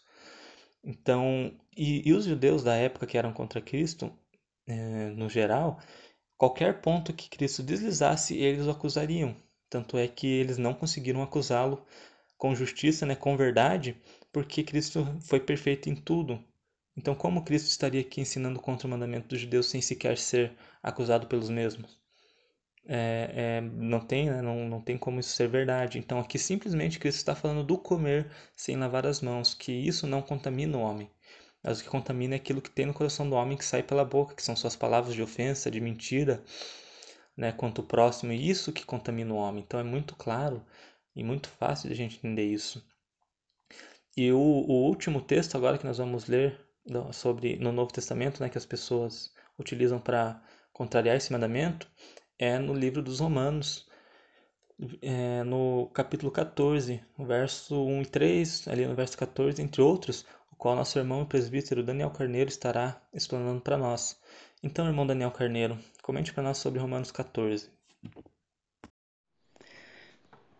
Então, 0.83 1.53
e, 1.75 2.07
e 2.07 2.13
os 2.13 2.25
judeus 2.25 2.63
da 2.63 2.75
época 2.75 3.07
que 3.07 3.17
eram 3.17 3.33
contra 3.33 3.61
Cristo, 3.61 4.11
eh, 4.67 5.09
no 5.15 5.29
geral, 5.29 5.79
qualquer 6.37 6.81
ponto 6.81 7.13
que 7.13 7.29
Cristo 7.29 7.63
deslizasse, 7.63 8.37
eles 8.37 8.67
o 8.67 8.71
acusariam. 8.71 9.35
Tanto 9.69 9.97
é 9.97 10.07
que 10.07 10.27
eles 10.27 10.57
não 10.57 10.73
conseguiram 10.73 11.21
acusá-lo 11.21 11.85
com 12.37 12.55
justiça, 12.55 13.05
né, 13.05 13.15
com 13.15 13.35
verdade, 13.35 13.97
porque 14.31 14.63
Cristo 14.63 15.05
foi 15.21 15.39
perfeito 15.39 15.89
em 15.89 15.95
tudo. 15.95 16.43
Então, 16.95 17.13
como 17.15 17.43
Cristo 17.43 17.67
estaria 17.67 18.01
aqui 18.01 18.21
ensinando 18.21 18.59
contra 18.59 18.87
o 18.87 18.89
mandamento 18.89 19.27
dos 19.27 19.39
judeus 19.39 19.67
sem 19.69 19.81
sequer 19.81 20.17
ser 20.17 20.53
acusado 20.81 21.27
pelos 21.27 21.49
mesmos? 21.49 21.99
É, 22.89 23.57
é, 23.57 23.61
não 23.61 23.99
tem, 23.99 24.29
né? 24.29 24.41
não, 24.41 24.67
não 24.67 24.81
tem 24.81 24.97
como 24.97 25.19
isso 25.19 25.31
ser 25.31 25.47
verdade. 25.47 25.99
Então, 25.99 26.19
aqui 26.19 26.39
simplesmente 26.39 26.99
Cristo 26.99 27.17
está 27.17 27.35
falando 27.35 27.63
do 27.63 27.77
comer 27.77 28.31
sem 28.55 28.77
lavar 28.77 29.05
as 29.05 29.21
mãos, 29.21 29.53
que 29.53 29.71
isso 29.71 30.07
não 30.07 30.21
contamina 30.21 30.77
o 30.77 30.81
homem. 30.81 31.09
Mas 31.61 31.79
o 31.79 31.83
que 31.83 31.89
contamina 31.89 32.35
é 32.35 32.37
aquilo 32.37 32.61
que 32.61 32.69
tem 32.69 32.85
no 32.85 32.93
coração 32.93 33.29
do 33.29 33.35
homem 33.35 33.57
que 33.57 33.65
sai 33.65 33.83
pela 33.83 34.05
boca, 34.05 34.35
que 34.35 34.43
são 34.43 34.55
suas 34.55 34.75
palavras 34.75 35.13
de 35.13 35.21
ofensa, 35.21 35.69
de 35.69 35.81
mentira, 35.81 36.41
né, 37.37 37.51
quanto 37.51 37.79
o 37.79 37.85
próximo, 37.85 38.33
e 38.33 38.49
isso 38.49 38.73
que 38.73 38.85
contamina 38.85 39.33
o 39.33 39.37
homem. 39.37 39.63
Então 39.65 39.79
é 39.79 39.83
muito 39.83 40.15
claro 40.15 40.65
e 41.15 41.23
muito 41.23 41.47
fácil 41.47 41.87
de 41.87 41.93
a 41.93 41.97
gente 41.97 42.17
entender 42.17 42.45
isso. 42.45 42.83
E 44.17 44.31
o, 44.31 44.39
o 44.39 44.87
último 44.87 45.21
texto 45.21 45.55
agora 45.55 45.77
que 45.77 45.85
nós 45.85 45.99
vamos 45.99 46.25
ler 46.25 46.59
sobre 47.13 47.57
no 47.57 47.71
Novo 47.71 47.91
Testamento, 47.91 48.41
né, 48.41 48.49
que 48.49 48.57
as 48.57 48.65
pessoas 48.65 49.31
utilizam 49.59 49.99
para 49.99 50.41
contrariar 50.73 51.15
esse 51.15 51.31
mandamento, 51.31 51.87
é 52.39 52.57
no 52.59 52.73
livro 52.73 53.01
dos 53.01 53.19
Romanos, 53.19 53.87
é, 55.01 55.43
no 55.43 55.89
capítulo 55.93 56.31
14, 56.31 57.03
no 57.17 57.25
verso 57.25 57.83
1 57.83 58.01
e 58.01 58.05
3, 58.05 58.67
ali 58.67 58.85
no 58.85 58.95
verso 58.95 59.17
14, 59.17 59.61
entre 59.61 59.81
outros, 59.81 60.25
o 60.51 60.55
qual 60.55 60.75
nosso 60.75 60.97
irmão 60.99 61.23
e 61.23 61.25
presbítero 61.25 61.83
Daniel 61.83 62.11
Carneiro 62.11 62.49
estará 62.49 63.01
explanando 63.13 63.61
para 63.61 63.77
nós. 63.77 64.19
Então, 64.61 64.87
irmão 64.87 65.05
Daniel 65.05 65.31
Carneiro, 65.31 65.77
comente 66.07 66.31
para 66.31 66.41
nós 66.41 66.57
sobre 66.59 66.79
Romanos 66.79 67.11
14. 67.11 67.69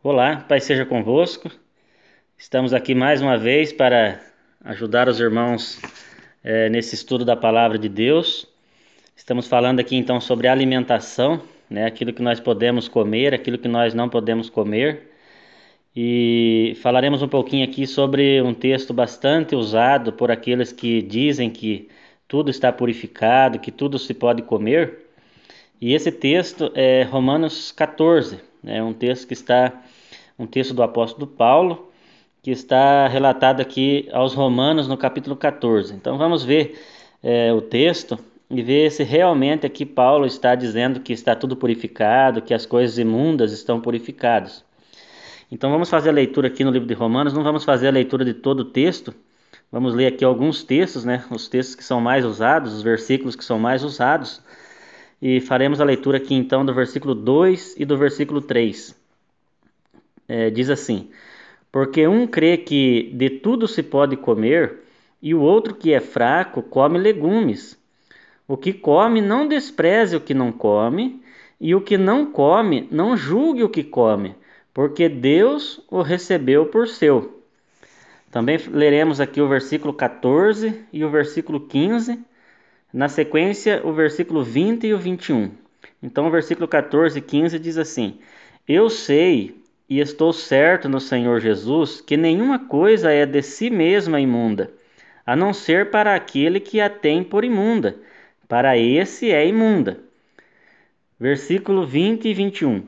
Olá, 0.04 0.42
Pai 0.42 0.60
seja 0.60 0.86
convosco. 0.86 1.50
Estamos 2.38 2.74
aqui 2.74 2.94
mais 2.94 3.22
uma 3.22 3.38
vez 3.38 3.72
para 3.72 4.22
ajudar 4.66 5.08
os 5.08 5.22
irmãos 5.22 5.80
é, 6.44 6.68
nesse 6.68 6.96
estudo 6.96 7.24
da 7.24 7.38
palavra 7.38 7.78
de 7.78 7.88
Deus. 7.88 8.46
Estamos 9.16 9.48
falando 9.48 9.80
aqui 9.80 9.96
então 9.96 10.20
sobre 10.20 10.50
alimentação 10.50 11.42
né? 11.70 11.86
Aquilo 11.86 12.12
que 12.12 12.22
nós 12.22 12.42
podemos 12.42 12.90
comer, 12.90 13.34
aquilo 13.34 13.58
que 13.58 13.70
nós 13.70 13.94
não 13.94 14.10
podemos 14.10 14.50
comer. 14.50 15.12
E 15.96 16.78
falaremos 16.82 17.22
um 17.22 17.28
pouquinho 17.30 17.64
aqui 17.64 17.88
sobre 17.88 18.42
um 18.42 18.54
texto 18.54 18.94
bastante 18.94 19.56
usado 19.56 20.12
por 20.12 20.30
aqueles 20.30 20.74
que 20.74 21.02
dizem 21.02 21.50
que 21.50 21.88
tudo 22.28 22.50
está 22.52 22.70
purificado, 22.70 23.60
que 23.60 23.72
tudo 23.72 23.98
se 23.98 24.14
pode 24.14 24.42
comer. 24.42 25.07
E 25.80 25.94
esse 25.94 26.12
texto 26.12 26.72
é 26.74 27.04
Romanos 27.04 27.72
14, 27.72 28.40
é 28.66 28.82
um 28.82 28.94
texto 28.94 29.28
que 29.28 29.34
está 29.34 29.80
um 30.38 30.48
texto 30.48 30.74
do 30.74 30.82
apóstolo 30.82 31.28
Paulo, 31.28 31.92
que 32.42 32.50
está 32.50 33.08
relatado 33.08 33.62
aqui 33.62 34.10
aos 34.12 34.34
Romanos 34.34 34.88
no 34.88 34.98
capítulo 34.98 35.36
14. 35.36 35.94
Então 35.94 36.18
vamos 36.18 36.44
ver 36.44 36.80
é, 37.22 37.54
o 37.54 37.62
texto 37.62 38.18
e 38.50 38.64
ver 38.64 38.92
se 38.92 39.04
realmente 39.04 39.68
aqui 39.68 39.86
Paulo 39.86 40.26
está 40.26 40.56
dizendo 40.56 41.00
que 41.00 41.14
está 41.14 41.36
tudo 41.36 41.56
purificado, 41.56 42.42
que 42.42 42.56
as 42.56 42.66
coisas 42.66 42.98
imundas 42.98 43.52
estão 43.52 43.80
purificadas. 43.80 44.66
Então 45.52 45.70
vamos 45.70 45.90
fazer 45.90 46.10
a 46.10 46.14
leitura 46.14 46.48
aqui 46.48 46.64
no 46.64 46.72
livro 46.72 46.88
de 46.88 46.94
Romanos, 46.96 47.34
não 47.34 47.44
vamos 47.44 47.64
fazer 47.64 47.88
a 47.88 47.92
leitura 47.92 48.26
de 48.26 48.34
todo 48.34 48.62
o 48.62 48.66
texto, 48.66 49.14
vamos 49.72 49.94
ler 49.94 50.08
aqui 50.08 50.26
alguns 50.26 50.64
textos, 50.64 51.06
né? 51.06 51.24
Os 51.30 51.48
textos 51.48 51.76
que 51.76 51.84
são 51.84 52.02
mais 52.02 52.26
usados, 52.26 52.74
os 52.74 52.82
versículos 52.82 53.36
que 53.36 53.46
são 53.46 53.60
mais 53.60 53.84
usados. 53.84 54.42
E 55.22 55.42
faremos 55.42 55.82
a 55.82 55.86
leitura 55.86 56.18
aqui 56.18 56.36
então 56.36 56.66
do 56.66 56.74
versículo 56.74 57.16
2 57.16 57.76
e 57.78 57.86
do 57.86 57.98
versículo 57.98 58.42
3. 58.42 58.96
É, 60.28 60.50
diz 60.50 60.70
assim: 60.70 61.10
Porque 61.72 62.08
um 62.08 62.28
crê 62.28 62.58
que 62.58 63.12
de 63.14 63.30
tudo 63.30 63.68
se 63.68 63.82
pode 63.82 64.16
comer, 64.16 64.84
e 65.22 65.34
o 65.34 65.42
outro 65.42 65.74
que 65.74 65.94
é 65.94 66.00
fraco 66.00 66.62
come 66.62 67.00
legumes. 67.00 67.78
O 68.48 68.56
que 68.56 68.72
come 68.72 69.22
não 69.22 69.48
despreze 69.48 70.16
o 70.16 70.22
que 70.22 70.34
não 70.34 70.52
come, 70.52 71.22
e 71.60 71.74
o 71.74 71.82
que 71.82 71.98
não 71.98 72.26
come 72.26 72.88
não 72.92 73.18
julgue 73.18 73.64
o 73.64 73.70
que 73.70 73.84
come, 73.84 74.36
porque 74.74 75.10
Deus 75.10 75.82
o 75.90 76.02
recebeu 76.02 76.68
por 76.68 76.88
seu. 76.88 77.42
Também 78.32 78.58
leremos 78.70 79.20
aqui 79.20 79.42
o 79.42 79.48
versículo 79.48 79.94
14 79.94 80.82
e 80.94 81.04
o 81.04 81.10
versículo 81.10 81.62
15, 81.62 82.20
na 82.94 83.10
sequência 83.10 83.82
o 83.84 83.94
versículo 83.94 84.44
20 84.44 84.88
e 84.88 84.94
o 84.94 84.98
21. 84.98 85.52
Então 86.02 86.28
o 86.28 86.32
versículo 86.32 86.68
14 86.68 87.20
e 87.20 87.22
15 87.22 87.60
diz 87.60 87.78
assim: 87.78 88.20
Eu 88.68 88.90
sei 88.90 89.62
e 89.90 90.00
estou 90.00 90.34
certo 90.34 90.90
no 90.90 91.00
Senhor 91.00 91.40
Jesus 91.40 92.02
que 92.02 92.18
nenhuma 92.18 92.60
coisa 92.60 93.12
é 93.12 93.26
de 93.26 93.42
si 93.42 93.70
mesma 93.70 94.20
imunda, 94.20 94.72
a 95.26 95.36
não 95.36 95.54
ser 95.54 95.90
para 95.90 96.16
aquele 96.16 96.60
que 96.60 96.80
a 96.80 96.90
tem 96.90 97.24
por 97.24 97.44
imunda. 97.44 97.96
Para 98.48 98.78
esse 98.78 99.30
é 99.32 99.46
imunda. 99.46 100.00
Versículo 101.20 101.86
20 101.86 102.28
e 102.28 102.34
21. 102.34 102.84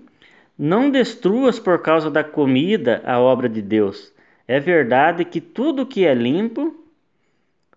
Não 0.58 0.90
destruas 0.90 1.60
por 1.60 1.82
causa 1.82 2.10
da 2.12 2.24
comida 2.24 3.02
a 3.06 3.20
obra 3.20 3.50
de 3.50 3.62
Deus. 3.62 4.14
É 4.48 4.60
verdade 4.60 5.26
que 5.26 5.42
tudo 5.42 5.86
que 5.86 6.06
é 6.06 6.14
limpo, 6.14 6.76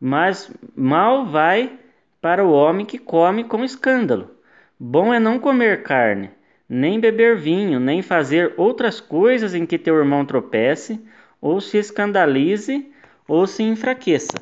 mas 0.00 0.50
mal 0.74 1.26
vai 1.26 1.78
para 2.22 2.44
o 2.44 2.52
homem 2.52 2.86
que 2.86 2.98
come 2.98 3.42
com 3.42 3.64
escândalo. 3.64 4.30
Bom 4.78 5.12
é 5.12 5.18
não 5.18 5.40
comer 5.40 5.82
carne, 5.82 6.30
nem 6.68 7.00
beber 7.00 7.36
vinho, 7.36 7.80
nem 7.80 8.00
fazer 8.00 8.54
outras 8.56 9.00
coisas 9.00 9.54
em 9.54 9.66
que 9.66 9.76
teu 9.76 9.96
irmão 9.96 10.24
tropece, 10.24 11.00
ou 11.40 11.60
se 11.60 11.78
escandalize, 11.78 12.88
ou 13.26 13.44
se 13.44 13.64
enfraqueça. 13.64 14.40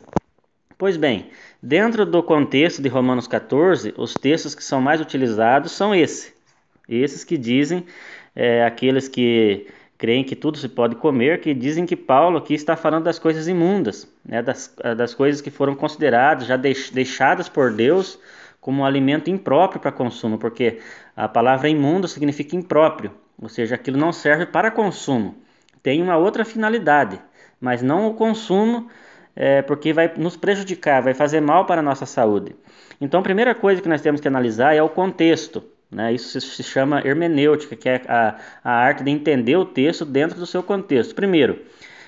Pois 0.76 0.98
bem, 0.98 1.30
dentro 1.62 2.04
do 2.04 2.22
contexto 2.22 2.82
de 2.82 2.88
Romanos 2.88 3.26
14, 3.26 3.94
os 3.96 4.14
textos 4.14 4.54
que 4.54 4.62
são 4.62 4.80
mais 4.82 5.00
utilizados 5.00 5.72
são 5.72 5.94
esses. 5.94 6.34
Esses 6.86 7.24
que 7.24 7.38
dizem 7.38 7.86
é, 8.36 8.62
aqueles 8.62 9.08
que 9.08 9.66
creem 10.00 10.24
que 10.24 10.34
tudo 10.34 10.56
se 10.56 10.66
pode 10.66 10.96
comer, 10.96 11.42
que 11.42 11.52
dizem 11.52 11.84
que 11.84 11.94
Paulo 11.94 12.38
aqui 12.38 12.54
está 12.54 12.74
falando 12.74 13.04
das 13.04 13.18
coisas 13.18 13.46
imundas, 13.46 14.10
né, 14.24 14.40
das, 14.42 14.74
das 14.96 15.12
coisas 15.12 15.42
que 15.42 15.50
foram 15.50 15.74
consideradas, 15.74 16.46
já 16.46 16.56
deixadas 16.56 17.50
por 17.50 17.70
Deus 17.70 18.18
como 18.62 18.80
um 18.80 18.86
alimento 18.86 19.28
impróprio 19.28 19.78
para 19.78 19.92
consumo, 19.92 20.38
porque 20.38 20.78
a 21.14 21.28
palavra 21.28 21.68
imundo 21.68 22.08
significa 22.08 22.56
impróprio, 22.56 23.10
ou 23.38 23.50
seja, 23.50 23.74
aquilo 23.74 23.98
não 23.98 24.10
serve 24.10 24.46
para 24.46 24.70
consumo, 24.70 25.36
tem 25.82 26.00
uma 26.00 26.16
outra 26.16 26.46
finalidade, 26.46 27.20
mas 27.60 27.82
não 27.82 28.06
o 28.06 28.14
consumo, 28.14 28.88
é, 29.36 29.60
porque 29.60 29.92
vai 29.92 30.10
nos 30.16 30.34
prejudicar, 30.34 31.02
vai 31.02 31.12
fazer 31.12 31.42
mal 31.42 31.66
para 31.66 31.80
a 31.80 31.84
nossa 31.84 32.06
saúde. 32.06 32.56
Então, 33.02 33.20
a 33.20 33.22
primeira 33.22 33.54
coisa 33.54 33.82
que 33.82 33.88
nós 33.88 34.00
temos 34.00 34.18
que 34.18 34.28
analisar 34.28 34.74
é 34.74 34.82
o 34.82 34.88
contexto. 34.88 35.62
Né? 35.90 36.12
Isso 36.12 36.40
se 36.40 36.62
chama 36.62 37.00
hermenêutica, 37.04 37.74
que 37.74 37.88
é 37.88 38.02
a, 38.06 38.36
a 38.62 38.70
arte 38.70 39.02
de 39.02 39.10
entender 39.10 39.56
o 39.56 39.64
texto 39.64 40.04
dentro 40.04 40.38
do 40.38 40.46
seu 40.46 40.62
contexto. 40.62 41.14
Primeiro, 41.14 41.60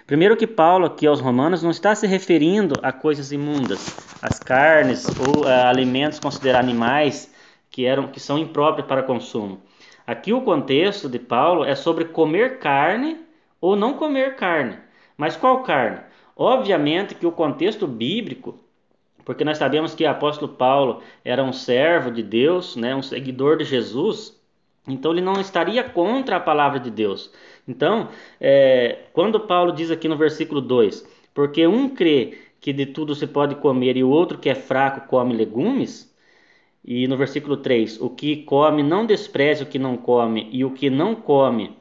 primeiro 0.07 0.37
que 0.37 0.47
Paulo 0.47 0.87
aqui 0.87 1.07
aos 1.07 1.21
Romanos 1.21 1.63
não 1.63 1.71
está 1.71 1.95
se 1.95 2.07
referindo 2.07 2.75
a 2.83 2.93
coisas 2.93 3.33
imundas, 3.33 3.97
as 4.23 4.39
carnes 4.39 5.07
ou 5.19 5.47
a, 5.47 5.69
alimentos 5.69 6.21
considerados 6.21 6.69
animais 6.69 7.33
que 7.71 7.85
eram 7.85 8.07
que 8.09 8.21
são 8.21 8.39
impróprios 8.39 8.87
para 8.87 9.03
consumo. 9.03 9.61
Aqui 10.07 10.33
o 10.33 10.43
contexto 10.43 11.09
de 11.09 11.19
Paulo 11.19 11.65
é 11.65 11.75
sobre 11.75 12.05
comer 12.05 12.59
carne 12.59 13.19
ou 13.61 13.75
não 13.75 13.95
comer 13.95 14.37
carne. 14.37 14.77
Mas 15.17 15.37
qual 15.37 15.63
carne? 15.63 16.01
Obviamente 16.37 17.15
que 17.15 17.27
o 17.27 17.33
contexto 17.33 17.87
bíblico 17.87 18.59
porque 19.25 19.45
nós 19.45 19.59
sabemos 19.59 19.95
que 19.95 20.05
o 20.05 20.11
apóstolo 20.11 20.53
Paulo 20.53 21.03
era 21.25 21.43
um 21.43 21.53
servo 21.53 22.11
de 22.11 22.23
Deus, 22.23 22.77
né, 22.77 22.95
um 22.95 23.03
seguidor 23.03 23.57
de 23.57 23.65
Jesus, 23.65 24.41
então 24.87 25.13
ele 25.13 25.21
não 25.21 25.41
estaria 25.41 25.85
contra 25.85 26.37
a 26.37 26.41
palavra 26.41 26.81
de 26.81 26.91
Deus. 26.91 27.33
Então, 27.67 28.09
é, 28.41 29.05
quando 29.13 29.39
Paulo 29.41 29.73
diz 29.73 29.91
aqui 29.91 30.09
no 30.09 30.17
versículo 30.17 30.61
2: 30.61 31.07
Porque 31.33 31.67
um 31.67 31.89
crê 31.89 32.39
que 32.61 32.73
de 32.73 32.87
tudo 32.87 33.15
se 33.15 33.27
pode 33.27 33.55
comer 33.57 33.97
e 33.97 34.05
o 34.05 34.11
outro 34.11 34.39
que 34.39 34.49
é 34.49 34.55
fraco 34.55 35.09
come 35.09 35.35
legumes, 35.35 36.13
e 36.85 37.07
no 37.07 37.17
versículo 37.17 37.57
3: 37.57 38.01
O 38.01 38.11
que 38.11 38.43
come 38.45 38.83
não 38.83 39.07
despreze 39.07 39.63
o 39.63 39.67
que 39.67 39.79
não 39.79 39.97
come, 39.97 40.49
e 40.51 40.65
o 40.65 40.71
que 40.73 40.91
não 40.91 41.15
come 41.15 41.77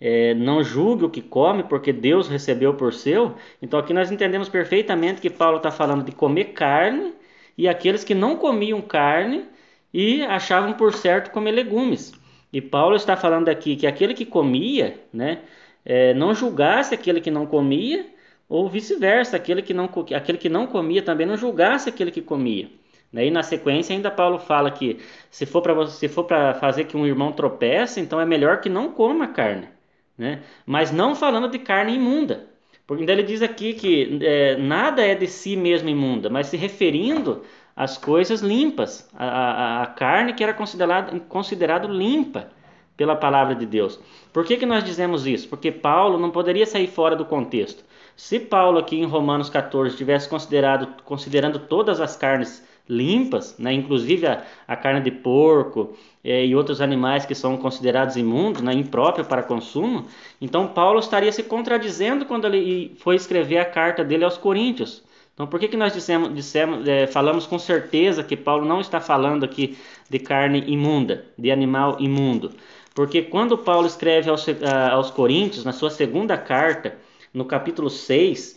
é, 0.00 0.34
não 0.34 0.62
julgue 0.62 1.04
o 1.04 1.10
que 1.10 1.22
come, 1.22 1.62
porque 1.62 1.92
Deus 1.92 2.28
recebeu 2.28 2.74
por 2.74 2.92
seu. 2.92 3.34
Então 3.60 3.78
aqui 3.78 3.92
nós 3.92 4.10
entendemos 4.10 4.48
perfeitamente 4.48 5.20
que 5.20 5.30
Paulo 5.30 5.56
está 5.58 5.70
falando 5.70 6.04
de 6.04 6.12
comer 6.12 6.46
carne 6.46 7.14
e 7.56 7.66
aqueles 7.68 8.04
que 8.04 8.14
não 8.14 8.36
comiam 8.36 8.80
carne 8.80 9.44
e 9.92 10.22
achavam 10.22 10.74
por 10.74 10.92
certo 10.92 11.30
comer 11.30 11.52
legumes. 11.52 12.12
E 12.52 12.60
Paulo 12.60 12.96
está 12.96 13.16
falando 13.16 13.48
aqui 13.48 13.76
que 13.76 13.86
aquele 13.86 14.14
que 14.14 14.24
comia, 14.24 15.00
né, 15.12 15.40
é, 15.84 16.14
não 16.14 16.34
julgasse 16.34 16.94
aquele 16.94 17.20
que 17.20 17.30
não 17.30 17.46
comia, 17.46 18.06
ou 18.48 18.68
vice-versa, 18.68 19.36
aquele 19.36 19.62
que 19.62 19.74
não 19.74 19.90
aquele 20.14 20.38
que 20.38 20.48
não 20.48 20.66
comia 20.66 21.02
também 21.02 21.26
não 21.26 21.36
julgasse 21.36 21.88
aquele 21.88 22.10
que 22.10 22.22
comia. 22.22 22.68
Né? 23.12 23.26
E 23.26 23.30
na 23.30 23.42
sequência 23.42 23.94
ainda 23.94 24.10
Paulo 24.10 24.38
fala 24.38 24.70
que 24.70 24.98
se 25.30 25.46
for 25.46 25.62
para 25.62 25.86
se 25.86 26.08
for 26.08 26.24
para 26.24 26.54
fazer 26.54 26.84
que 26.84 26.96
um 26.96 27.06
irmão 27.06 27.32
tropece, 27.32 28.00
então 28.00 28.20
é 28.20 28.24
melhor 28.26 28.60
que 28.60 28.68
não 28.68 28.92
coma 28.92 29.28
carne 29.28 29.68
né? 30.16 30.42
mas 30.64 30.90
não 30.90 31.14
falando 31.14 31.48
de 31.48 31.58
carne 31.58 31.94
imunda. 31.94 32.46
Porque 32.86 33.02
ele 33.02 33.22
diz 33.22 33.42
aqui 33.42 33.72
que 33.74 34.18
é, 34.22 34.56
nada 34.56 35.04
é 35.04 35.14
de 35.14 35.26
si 35.26 35.56
mesmo 35.56 35.88
imunda, 35.88 36.30
mas 36.30 36.46
se 36.46 36.56
referindo 36.56 37.42
às 37.74 37.98
coisas 37.98 38.40
limpas, 38.40 39.10
a, 39.14 39.26
a, 39.26 39.82
a 39.82 39.86
carne 39.88 40.32
que 40.32 40.42
era 40.42 40.54
considerado, 40.54 41.20
considerado 41.22 41.88
limpa 41.88 42.48
pela 42.96 43.16
palavra 43.16 43.54
de 43.54 43.66
Deus. 43.66 44.00
Por 44.32 44.44
que, 44.44 44.56
que 44.56 44.64
nós 44.64 44.82
dizemos 44.82 45.26
isso? 45.26 45.48
Porque 45.48 45.70
Paulo 45.70 46.18
não 46.18 46.30
poderia 46.30 46.64
sair 46.64 46.86
fora 46.86 47.14
do 47.14 47.24
contexto. 47.24 47.84
Se 48.16 48.40
Paulo 48.40 48.78
aqui 48.78 48.96
em 48.96 49.04
Romanos 49.04 49.50
14 49.50 49.96
tivesse 49.96 50.28
considerado, 50.28 51.02
considerando 51.02 51.58
todas 51.58 52.00
as 52.00 52.16
carnes 52.16 52.64
limpas, 52.88 53.56
né? 53.58 53.72
inclusive 53.72 54.26
a, 54.26 54.44
a 54.66 54.76
carne 54.76 55.00
de 55.00 55.10
porco 55.10 55.96
é, 56.22 56.44
e 56.46 56.54
outros 56.54 56.80
animais 56.80 57.26
que 57.26 57.34
são 57.34 57.56
considerados 57.56 58.16
imundos, 58.16 58.62
né? 58.62 58.72
impróprios 58.72 59.26
para 59.26 59.42
consumo. 59.42 60.06
Então 60.40 60.68
Paulo 60.68 60.98
estaria 60.98 61.32
se 61.32 61.42
contradizendo 61.42 62.24
quando 62.24 62.46
ele 62.46 62.94
foi 62.98 63.16
escrever 63.16 63.58
a 63.58 63.64
carta 63.64 64.04
dele 64.04 64.24
aos 64.24 64.38
Coríntios. 64.38 65.02
Então 65.34 65.46
por 65.46 65.60
que, 65.60 65.68
que 65.68 65.76
nós 65.76 65.92
dissemos, 65.92 66.34
dissemos 66.34 66.86
é, 66.86 67.06
falamos 67.06 67.46
com 67.46 67.58
certeza 67.58 68.22
que 68.22 68.36
Paulo 68.36 68.64
não 68.64 68.80
está 68.80 69.00
falando 69.00 69.44
aqui 69.44 69.76
de 70.08 70.18
carne 70.18 70.64
imunda, 70.66 71.26
de 71.36 71.50
animal 71.50 71.96
imundo? 72.00 72.52
Porque 72.94 73.20
quando 73.20 73.58
Paulo 73.58 73.86
escreve 73.86 74.30
aos, 74.30 74.46
aos 74.90 75.10
Coríntios, 75.10 75.66
na 75.66 75.72
sua 75.72 75.90
segunda 75.90 76.38
carta, 76.38 76.96
no 77.34 77.44
capítulo 77.44 77.90
6, 77.90 78.55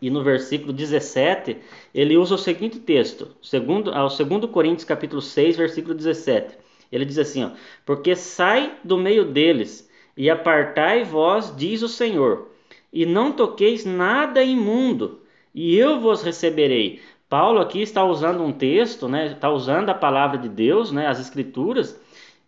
e 0.00 0.10
no 0.10 0.22
versículo 0.22 0.72
17, 0.72 1.56
ele 1.94 2.16
usa 2.16 2.34
o 2.34 2.38
seguinte 2.38 2.78
texto, 2.78 3.28
segundo, 3.40 3.92
ao 3.92 4.08
2 4.08 4.50
Coríntios 4.50 4.84
capítulo 4.84 5.22
6, 5.22 5.56
versículo 5.56 5.94
17. 5.94 6.56
Ele 6.90 7.04
diz 7.04 7.18
assim, 7.18 7.44
ó, 7.44 7.50
porque 7.84 8.14
sai 8.14 8.74
do 8.84 8.98
meio 8.98 9.24
deles 9.24 9.88
e 10.16 10.28
apartai 10.28 11.04
vós, 11.04 11.54
diz 11.56 11.82
o 11.82 11.88
Senhor, 11.88 12.48
e 12.92 13.04
não 13.06 13.32
toqueis 13.32 13.84
nada 13.84 14.42
imundo, 14.42 15.20
e 15.54 15.76
eu 15.76 15.98
vos 15.98 16.22
receberei. 16.22 17.00
Paulo 17.28 17.60
aqui 17.60 17.80
está 17.80 18.04
usando 18.04 18.42
um 18.42 18.52
texto, 18.52 19.08
né, 19.08 19.26
está 19.32 19.50
usando 19.50 19.88
a 19.88 19.94
palavra 19.94 20.38
de 20.38 20.48
Deus, 20.48 20.92
né, 20.92 21.06
as 21.06 21.18
escrituras, 21.18 22.00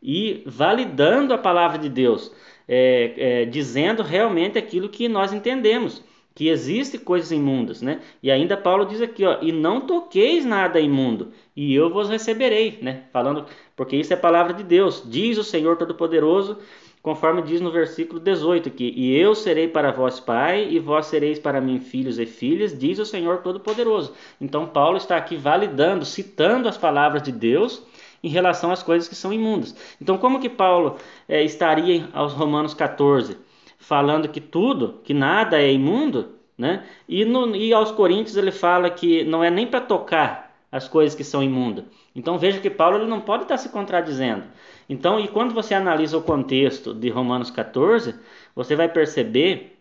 e 0.03 0.43
validando 0.47 1.33
a 1.33 1.39
palavra 1.39 1.79
de 1.79 1.89
Deus, 1.89 2.33
é, 2.69 3.15
é, 3.17 3.45
dizendo 3.45 4.03
realmente 4.03 4.59
aquilo 4.59 4.89
que 4.89 5.09
nós 5.09 5.33
entendemos 5.33 6.05
que 6.37 6.51
existe 6.51 6.99
coisas 6.99 7.33
imundas, 7.33 7.81
né? 7.81 8.03
E 8.23 8.31
ainda 8.31 8.59
Paulo 8.59 8.85
diz 8.85 9.01
aqui, 9.01 9.25
ó, 9.25 9.39
e 9.41 9.51
não 9.51 9.81
toqueis 9.81 10.45
nada 10.45 10.79
imundo, 10.79 11.33
e 11.57 11.75
eu 11.75 11.89
vos 11.89 12.11
receberei, 12.11 12.79
né? 12.83 13.05
Falando, 13.11 13.47
porque 13.75 13.97
isso 13.97 14.13
é 14.13 14.17
palavra 14.17 14.53
de 14.53 14.63
Deus. 14.63 15.03
Diz 15.07 15.39
o 15.39 15.43
Senhor 15.43 15.79
Todo-Poderoso, 15.79 16.59
conforme 17.03 17.41
diz 17.41 17.63
no 17.63 17.71
versículo 17.73 18.21
18 18.21 18.69
aqui, 18.69 18.93
e 18.95 19.17
eu 19.17 19.35
serei 19.35 19.67
para 19.67 19.91
vós 19.91 20.21
pai, 20.21 20.69
e 20.71 20.79
vós 20.79 21.07
sereis 21.07 21.39
para 21.39 21.59
mim 21.59 21.81
filhos 21.81 22.19
e 22.19 22.27
filhas, 22.27 22.79
diz 22.79 22.99
o 22.99 23.07
Senhor 23.07 23.39
Todo-Poderoso. 23.39 24.13
Então 24.39 24.67
Paulo 24.67 24.99
está 24.99 25.17
aqui 25.17 25.37
validando, 25.37 26.05
citando 26.05 26.69
as 26.69 26.77
palavras 26.77 27.23
de 27.23 27.33
Deus 27.33 27.83
em 28.23 28.29
relação 28.29 28.71
às 28.71 28.83
coisas 28.83 29.09
que 29.09 29.15
são 29.15 29.33
imundas. 29.33 29.75
Então 30.03 30.19
como 30.19 30.39
que 30.39 30.51
Paulo 30.51 30.97
é, 31.27 31.43
estaria 31.43 32.11
aos 32.13 32.35
Romanos 32.35 32.75
14? 32.75 33.46
Falando 33.87 34.29
que 34.29 34.41
tudo, 34.41 35.01
que 35.05 35.15
nada 35.15 35.63
é 35.63 35.73
imundo, 35.73 36.31
né? 36.59 36.85
E, 37.09 37.25
no, 37.25 37.55
e 37.55 37.73
aos 37.73 37.93
Coríntios 37.93 38.37
ele 38.37 38.51
fala 38.51 38.91
que 38.91 39.23
não 39.23 39.45
é 39.45 39.49
nem 39.49 39.65
para 39.65 39.81
tocar 39.81 40.57
as 40.73 40.89
coisas 40.89 41.15
que 41.15 41.23
são 41.23 41.41
imundas. 41.41 41.85
Então 42.13 42.37
veja 42.37 42.59
que 42.59 42.69
Paulo 42.69 42.97
ele 42.97 43.07
não 43.07 43.21
pode 43.21 43.45
estar 43.45 43.57
se 43.57 43.69
contradizendo. 43.69 44.43
Então, 44.89 45.21
e 45.21 45.29
quando 45.29 45.55
você 45.55 45.73
analisa 45.73 46.19
o 46.19 46.23
contexto 46.23 46.93
de 46.93 47.09
Romanos 47.09 47.49
14, 47.49 48.17
você 48.57 48.75
vai 48.75 48.89
perceber 48.89 49.79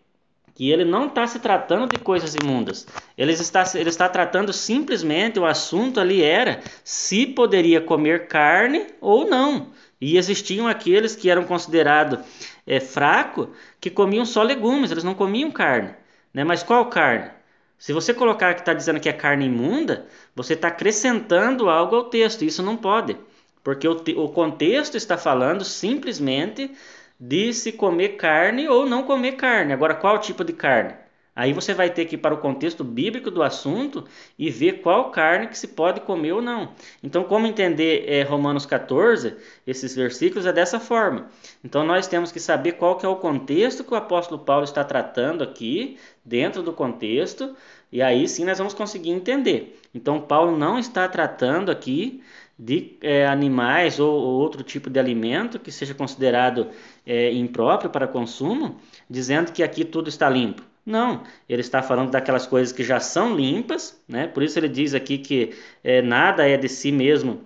que 0.54 0.70
ele 0.70 0.84
não 0.84 1.06
está 1.06 1.26
se 1.26 1.40
tratando 1.40 1.88
de 1.88 1.98
coisas 1.98 2.34
imundas. 2.34 2.86
Ele 3.18 3.32
está, 3.32 3.64
ele 3.74 3.88
está 3.88 4.08
tratando 4.08 4.52
simplesmente, 4.52 5.38
o 5.38 5.44
assunto 5.44 5.98
ali 5.98 6.22
era 6.22 6.60
se 6.84 7.26
poderia 7.26 7.80
comer 7.80 8.28
carne 8.28 8.86
ou 9.00 9.28
não. 9.28 9.68
E 10.00 10.16
existiam 10.18 10.68
aqueles 10.68 11.16
que 11.16 11.30
eram 11.30 11.44
considerados 11.44 12.20
é, 12.66 12.80
fracos 12.80 13.48
que 13.80 13.90
comiam 13.90 14.24
só 14.24 14.42
legumes, 14.42 14.90
eles 14.90 15.04
não 15.04 15.14
comiam 15.14 15.50
carne. 15.50 15.94
Né? 16.34 16.44
Mas 16.44 16.62
qual 16.62 16.86
carne? 16.90 17.30
Se 17.78 17.92
você 17.92 18.12
colocar 18.14 18.54
que 18.54 18.60
está 18.60 18.72
dizendo 18.72 19.00
que 19.00 19.08
é 19.08 19.12
carne 19.12 19.46
imunda, 19.46 20.06
você 20.34 20.54
está 20.54 20.68
acrescentando 20.68 21.68
algo 21.68 21.96
ao 21.96 22.04
texto. 22.04 22.44
Isso 22.44 22.62
não 22.62 22.76
pode, 22.76 23.16
porque 23.62 23.86
o, 23.86 24.02
o 24.16 24.28
contexto 24.30 24.96
está 24.96 25.16
falando 25.16 25.64
simplesmente 25.64 26.70
de 27.18 27.52
se 27.52 27.72
comer 27.72 28.10
carne 28.16 28.68
ou 28.68 28.86
não 28.86 29.02
comer 29.02 29.32
carne. 29.32 29.72
Agora, 29.72 29.94
qual 29.94 30.18
tipo 30.18 30.44
de 30.44 30.52
carne? 30.52 30.94
Aí 31.36 31.52
você 31.52 31.74
vai 31.74 31.90
ter 31.90 32.06
que 32.06 32.14
ir 32.14 32.18
para 32.18 32.34
o 32.34 32.38
contexto 32.38 32.82
bíblico 32.82 33.30
do 33.30 33.42
assunto 33.42 34.04
e 34.38 34.48
ver 34.48 34.80
qual 34.80 35.10
carne 35.10 35.48
que 35.48 35.58
se 35.58 35.68
pode 35.68 36.00
comer 36.00 36.32
ou 36.32 36.40
não. 36.40 36.72
Então, 37.02 37.24
como 37.24 37.46
entender 37.46 38.06
é, 38.08 38.22
Romanos 38.22 38.64
14, 38.64 39.36
esses 39.66 39.94
versículos 39.94 40.46
é 40.46 40.52
dessa 40.52 40.80
forma. 40.80 41.28
Então, 41.62 41.84
nós 41.84 42.06
temos 42.06 42.32
que 42.32 42.40
saber 42.40 42.72
qual 42.72 42.96
que 42.96 43.04
é 43.04 43.08
o 43.08 43.16
contexto 43.16 43.84
que 43.84 43.92
o 43.92 43.96
apóstolo 43.96 44.40
Paulo 44.40 44.64
está 44.64 44.82
tratando 44.82 45.44
aqui, 45.44 45.98
dentro 46.24 46.62
do 46.62 46.72
contexto, 46.72 47.54
e 47.92 48.00
aí 48.00 48.26
sim 48.26 48.46
nós 48.46 48.56
vamos 48.56 48.72
conseguir 48.72 49.10
entender. 49.10 49.78
Então, 49.94 50.18
Paulo 50.18 50.56
não 50.56 50.78
está 50.78 51.06
tratando 51.06 51.70
aqui 51.70 52.22
de 52.58 52.96
é, 53.02 53.26
animais 53.26 54.00
ou, 54.00 54.10
ou, 54.10 54.40
outro 54.40 54.62
tipo 54.62 54.88
de 54.88 54.98
alimento 54.98 55.58
que 55.58 55.70
seja 55.70 55.92
considerado 55.92 56.68
é, 57.04 57.30
impróprio 57.32 57.90
para 57.90 58.08
consumo, 58.08 58.80
dizendo 59.08 59.52
que 59.52 59.62
aqui 59.62 59.84
tudo 59.84 60.08
está 60.08 60.30
limpo. 60.30 60.62
Não, 60.86 61.24
ele 61.48 61.60
está 61.60 61.82
falando 61.82 62.12
daquelas 62.12 62.46
coisas 62.46 62.72
que 62.72 62.84
já 62.84 63.00
são 63.00 63.34
limpas, 63.34 64.00
né? 64.08 64.28
Por 64.28 64.42
isso 64.42 64.58
ele 64.58 64.68
diz 64.68 64.94
aqui 64.94 65.18
que 65.18 65.52
é, 65.82 66.00
nada 66.00 66.48
é 66.48 66.56
de 66.56 66.68
si 66.68 66.92
mesmo 66.92 67.42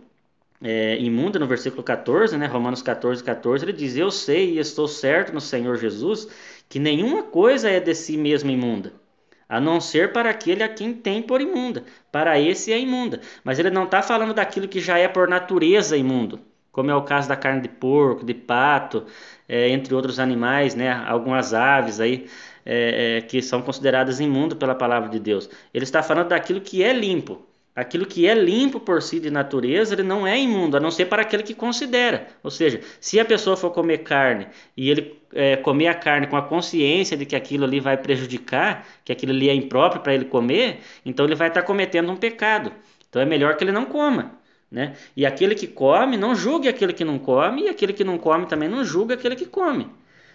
é, 0.63 0.99
imunda, 0.99 1.39
no 1.39 1.47
versículo 1.47 1.83
14, 1.83 2.37
né? 2.37 2.47
Romanos 2.47 2.83
14, 2.83 3.25
14, 3.25 3.65
ele 3.65 3.73
diz: 3.73 3.97
Eu 3.97 4.11
sei 4.11 4.57
e 4.57 4.59
estou 4.59 4.87
certo 4.87 5.33
no 5.33 5.41
Senhor 5.41 5.77
Jesus 5.79 6.29
que 6.69 6.79
nenhuma 6.79 7.23
coisa 7.23 7.71
é 7.71 7.81
de 7.81 7.95
si 7.95 8.17
mesmo 8.17 8.51
imunda 8.51 8.93
a 9.51 9.61
não 9.61 9.81
ser 9.81 10.13
para 10.13 10.31
aquele 10.31 10.63
a 10.63 10.69
quem 10.69 10.95
tem 10.95 11.21
por 11.21 11.41
imunda. 11.41 11.83
Para 12.13 12.39
esse 12.39 12.73
é 12.73 12.79
imunda. 12.79 13.21
Mas 13.43 13.59
ele 13.59 13.69
não 13.69 13.83
está 13.83 14.01
falando 14.01 14.33
daquilo 14.33 14.69
que 14.69 14.79
já 14.81 14.97
é 14.97 15.09
por 15.09 15.29
natureza 15.29 15.97
imundo, 15.97 16.41
como 16.73 16.91
é 16.91 16.95
o 16.95 17.03
caso 17.03 17.29
da 17.29 17.37
carne 17.37 17.63
de 17.63 17.69
porco, 17.69 18.25
de 18.25 18.35
pato, 18.35 19.07
é, 19.49 19.69
entre 19.71 19.95
outros 19.95 20.19
animais, 20.19 20.75
né? 20.75 20.91
algumas 21.07 21.55
aves 21.55 22.01
aí. 22.01 22.27
É, 22.63 23.17
é, 23.17 23.21
que 23.23 23.41
são 23.41 23.63
consideradas 23.63 24.21
imundo 24.21 24.55
pela 24.55 24.75
palavra 24.75 25.09
de 25.09 25.19
Deus. 25.19 25.49
Ele 25.73 25.83
está 25.83 26.03
falando 26.03 26.29
daquilo 26.29 26.61
que 26.61 26.83
é 26.83 26.93
limpo, 26.93 27.43
Aquilo 27.75 28.05
que 28.05 28.27
é 28.27 28.35
limpo 28.35 28.81
por 28.81 29.01
si 29.01 29.21
de 29.21 29.31
natureza, 29.31 29.95
ele 29.95 30.03
não 30.03 30.27
é 30.27 30.39
imundo, 30.39 30.77
a 30.77 30.81
não 30.81 30.91
ser 30.91 31.07
para 31.07 31.23
aquele 31.23 31.43
que 31.43 31.55
considera. 31.55 32.27
Ou 32.43 32.51
seja, 32.51 32.81
se 33.01 33.19
a 33.21 33.25
pessoa 33.25 33.57
for 33.57 33.71
comer 33.71 33.99
carne 33.99 34.49
e 34.77 34.91
ele 34.91 35.21
é, 35.33 35.57
comer 35.57 35.87
a 35.87 35.95
carne 35.95 36.27
com 36.27 36.37
a 36.37 36.43
consciência 36.43 37.17
de 37.17 37.25
que 37.25 37.37
aquilo 37.37 37.65
ali 37.65 37.79
vai 37.79 37.97
prejudicar, 37.97 38.87
que 39.05 39.13
aquilo 39.13 39.33
ali 39.33 39.49
é 39.49 39.55
impróprio 39.55 40.03
para 40.03 40.13
ele 40.13 40.25
comer, 40.25 40.81
então 41.07 41.25
ele 41.25 41.37
vai 41.37 41.47
estar 41.49 41.63
cometendo 41.63 42.11
um 42.11 42.17
pecado. 42.17 42.73
Então 43.09 43.23
é 43.23 43.25
melhor 43.25 43.57
que 43.57 43.63
ele 43.63 43.73
não 43.73 43.87
coma. 43.87 44.33
Né? 44.71 44.95
E 45.17 45.27
aquele 45.27 45.55
que 45.55 45.67
come, 45.67 46.17
não 46.17 46.35
julgue 46.35 46.69
aquele 46.69 46.93
que 46.93 47.05
não 47.05 47.19
come, 47.19 47.63
e 47.63 47.69
aquele 47.69 47.93
que 47.93 48.05
não 48.05 48.19
come 48.19 48.47
também 48.47 48.69
não 48.69 48.85
julga 48.85 49.15
aquele 49.15 49.35
que 49.35 49.47
come 49.47 49.89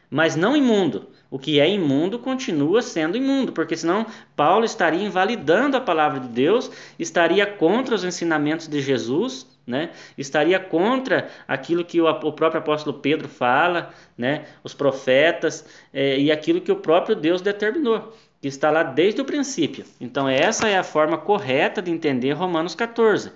mas 0.10 0.36
não 0.36 0.56
imundo. 0.56 1.10
O 1.30 1.40
que 1.40 1.60
é 1.60 1.70
imundo 1.70 2.20
continua 2.20 2.82
sendo 2.82 3.18
imundo, 3.18 3.52
porque 3.52 3.76
senão 3.76 4.06
Paulo 4.36 4.64
estaria 4.64 5.04
invalidando 5.04 5.76
a 5.76 5.82
palavra 5.82 6.20
de 6.20 6.28
Deus, 6.28 6.72
estaria 6.98 7.46
contra 7.46 7.96
os 7.96 8.04
ensinamentos 8.04 8.68
de 8.68 8.80
Jesus, 8.82 9.48
né? 9.66 9.90
estaria 10.18 10.60
contra 10.60 11.30
aquilo 11.48 11.84
que 11.84 12.00
o, 12.00 12.08
o 12.08 12.32
próprio 12.32 12.62
apóstolo 12.62 13.00
Pedro 13.00 13.28
fala, 13.28 13.90
né? 14.18 14.46
os 14.64 14.74
profetas, 14.74 15.66
é, 15.92 16.18
e 16.18 16.32
aquilo 16.32 16.62
que 16.62 16.72
o 16.72 16.78
próprio 16.78 17.16
Deus 17.16 17.42
determinou, 17.42 18.16
que 18.40 18.48
está 18.48 18.70
lá 18.70 18.84
desde 18.84 19.20
o 19.22 19.26
princípio. 19.26 19.84
Então, 20.00 20.30
essa 20.30 20.70
é 20.70 20.78
a 20.78 20.84
forma 20.84 21.18
correta 21.18 21.82
de 21.82 21.92
entender 21.92 22.32
Romanos 22.34 22.76
14. 22.76 23.32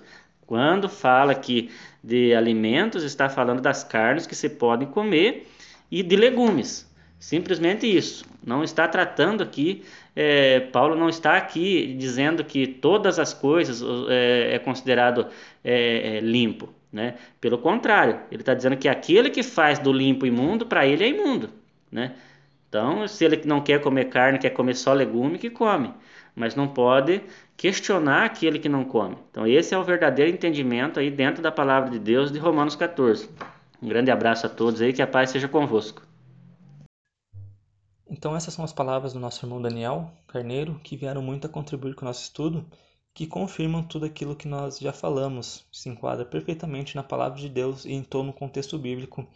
Quando 0.50 0.88
fala 0.88 1.30
aqui 1.30 1.70
de 2.02 2.34
alimentos, 2.34 3.04
está 3.04 3.28
falando 3.28 3.62
das 3.62 3.84
carnes 3.84 4.26
que 4.26 4.34
se 4.34 4.48
podem 4.48 4.88
comer 4.88 5.46
e 5.88 6.02
de 6.02 6.16
legumes. 6.16 6.92
Simplesmente 7.20 7.86
isso. 7.86 8.24
Não 8.44 8.64
está 8.64 8.88
tratando 8.88 9.44
aqui, 9.44 9.84
é, 10.16 10.58
Paulo 10.58 10.96
não 10.96 11.08
está 11.08 11.36
aqui 11.36 11.94
dizendo 11.96 12.42
que 12.42 12.66
todas 12.66 13.20
as 13.20 13.32
coisas 13.32 13.80
é, 14.08 14.56
é 14.56 14.58
considerado 14.58 15.28
é, 15.62 16.16
é, 16.16 16.20
limpo. 16.20 16.74
Né? 16.92 17.14
Pelo 17.40 17.58
contrário, 17.58 18.18
ele 18.28 18.42
está 18.42 18.52
dizendo 18.52 18.76
que 18.76 18.88
aquele 18.88 19.30
que 19.30 19.44
faz 19.44 19.78
do 19.78 19.92
limpo 19.92 20.26
imundo, 20.26 20.66
para 20.66 20.84
ele 20.84 21.04
é 21.04 21.08
imundo. 21.10 21.50
Né? 21.92 22.16
Então, 22.68 23.06
se 23.06 23.24
ele 23.24 23.40
não 23.44 23.60
quer 23.60 23.80
comer 23.80 24.06
carne, 24.06 24.36
quer 24.36 24.50
comer 24.50 24.74
só 24.74 24.92
legume, 24.92 25.38
que 25.38 25.48
come. 25.48 25.94
Mas 26.34 26.56
não 26.56 26.66
pode 26.66 27.22
questionar 27.60 28.24
aquele 28.24 28.58
que 28.58 28.70
não 28.70 28.86
come. 28.86 29.18
Então, 29.30 29.46
esse 29.46 29.74
é 29.74 29.78
o 29.78 29.84
verdadeiro 29.84 30.32
entendimento 30.32 30.98
aí 30.98 31.10
dentro 31.10 31.42
da 31.42 31.52
palavra 31.52 31.90
de 31.90 31.98
Deus 31.98 32.32
de 32.32 32.38
Romanos 32.38 32.74
14. 32.74 33.28
Um 33.82 33.86
grande 33.86 34.10
abraço 34.10 34.46
a 34.46 34.48
todos 34.48 34.80
aí, 34.80 34.94
que 34.94 35.02
a 35.02 35.06
paz 35.06 35.28
seja 35.28 35.46
convosco. 35.46 36.00
Então 38.08 38.34
essas 38.34 38.54
são 38.54 38.64
as 38.64 38.72
palavras 38.72 39.12
do 39.12 39.20
nosso 39.20 39.44
irmão 39.44 39.60
Daniel 39.60 40.10
Carneiro, 40.26 40.80
que 40.82 40.96
vieram 40.96 41.20
muito 41.20 41.46
a 41.46 41.50
contribuir 41.50 41.94
com 41.94 42.00
o 42.02 42.08
nosso 42.08 42.22
estudo, 42.22 42.66
que 43.12 43.26
confirmam 43.26 43.82
tudo 43.82 44.06
aquilo 44.06 44.34
que 44.34 44.48
nós 44.48 44.78
já 44.78 44.92
falamos, 44.92 45.66
se 45.70 45.90
enquadra 45.90 46.24
perfeitamente 46.24 46.96
na 46.96 47.02
palavra 47.02 47.38
de 47.38 47.48
Deus 47.50 47.84
e 47.84 47.92
em 47.92 48.02
todo 48.02 48.30
o 48.30 48.32
contexto 48.32 48.78
bíblico, 48.78 49.26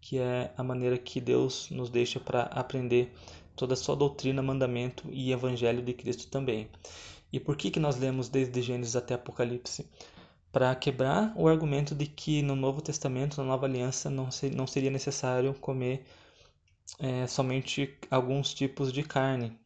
que 0.00 0.18
é 0.18 0.50
a 0.56 0.62
maneira 0.62 0.96
que 0.96 1.20
Deus 1.20 1.68
nos 1.70 1.90
deixa 1.90 2.18
para 2.18 2.44
aprender 2.44 3.12
toda 3.54 3.74
a 3.74 3.76
sua 3.76 3.94
doutrina, 3.94 4.42
mandamento 4.42 5.04
e 5.10 5.30
evangelho 5.30 5.82
de 5.82 5.92
Cristo 5.92 6.26
também. 6.28 6.68
E 7.32 7.40
por 7.40 7.56
que, 7.56 7.70
que 7.70 7.80
nós 7.80 7.96
lemos 7.96 8.28
desde 8.28 8.62
Gênesis 8.62 8.96
até 8.96 9.14
Apocalipse? 9.14 9.86
para 10.56 10.74
quebrar 10.74 11.34
o 11.36 11.48
argumento 11.48 11.94
de 11.94 12.06
que 12.06 12.40
no 12.40 12.56
Novo 12.56 12.80
Testamento, 12.80 13.36
na 13.36 13.44
Nova 13.46 13.66
Aliança, 13.66 14.08
não, 14.08 14.30
ser, 14.30 14.54
não 14.54 14.66
seria 14.66 14.90
necessário 14.90 15.52
comer 15.52 16.06
é, 16.98 17.26
somente 17.26 17.94
alguns 18.10 18.54
tipos 18.54 18.90
de 18.90 19.02
carne. 19.02 19.58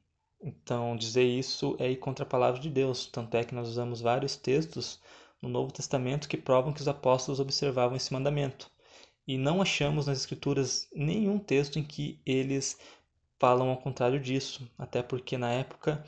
Então, 0.42 0.96
dizer 0.96 1.22
isso 1.22 1.76
é 1.78 1.88
ir 1.88 1.96
contra 1.98 2.24
a 2.24 2.28
palavra 2.28 2.60
de 2.60 2.68
Deus. 2.68 3.06
Tanto 3.06 3.36
é 3.36 3.44
que 3.44 3.54
nós 3.54 3.68
usamos 3.68 4.00
vários 4.00 4.34
textos 4.34 5.00
no 5.40 5.48
Novo 5.48 5.72
Testamento 5.72 6.28
que 6.28 6.36
provam 6.36 6.72
que 6.72 6.80
os 6.80 6.88
apóstolos 6.88 7.38
observavam 7.38 7.96
esse 7.96 8.12
mandamento. 8.12 8.68
E 9.28 9.38
não 9.38 9.62
achamos 9.62 10.08
nas 10.08 10.18
Escrituras 10.18 10.88
nenhum 10.92 11.38
texto 11.38 11.78
em 11.78 11.84
que 11.84 12.20
eles 12.26 12.76
falam 13.38 13.70
ao 13.70 13.76
contrário 13.76 14.18
disso, 14.18 14.68
até 14.76 15.04
porque 15.04 15.38
na 15.38 15.52
época 15.52 16.04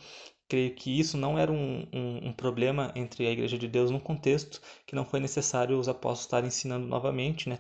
creio 0.52 0.74
que 0.74 1.00
isso 1.00 1.16
não 1.16 1.38
era 1.38 1.50
um, 1.50 1.86
um, 1.90 2.28
um, 2.28 2.32
problema 2.34 2.92
entre 2.94 3.26
a 3.26 3.30
Igreja 3.30 3.56
de 3.56 3.66
Deus 3.66 3.90
num 3.90 3.98
contexto 3.98 4.60
que 4.86 4.94
não 4.94 5.02
foi 5.02 5.18
necessário 5.18 5.78
os 5.78 5.88
apóstolos 5.88 6.26
estarem 6.26 6.48
ensinando 6.48 6.86
novamente, 6.86 7.48
né, 7.48 7.58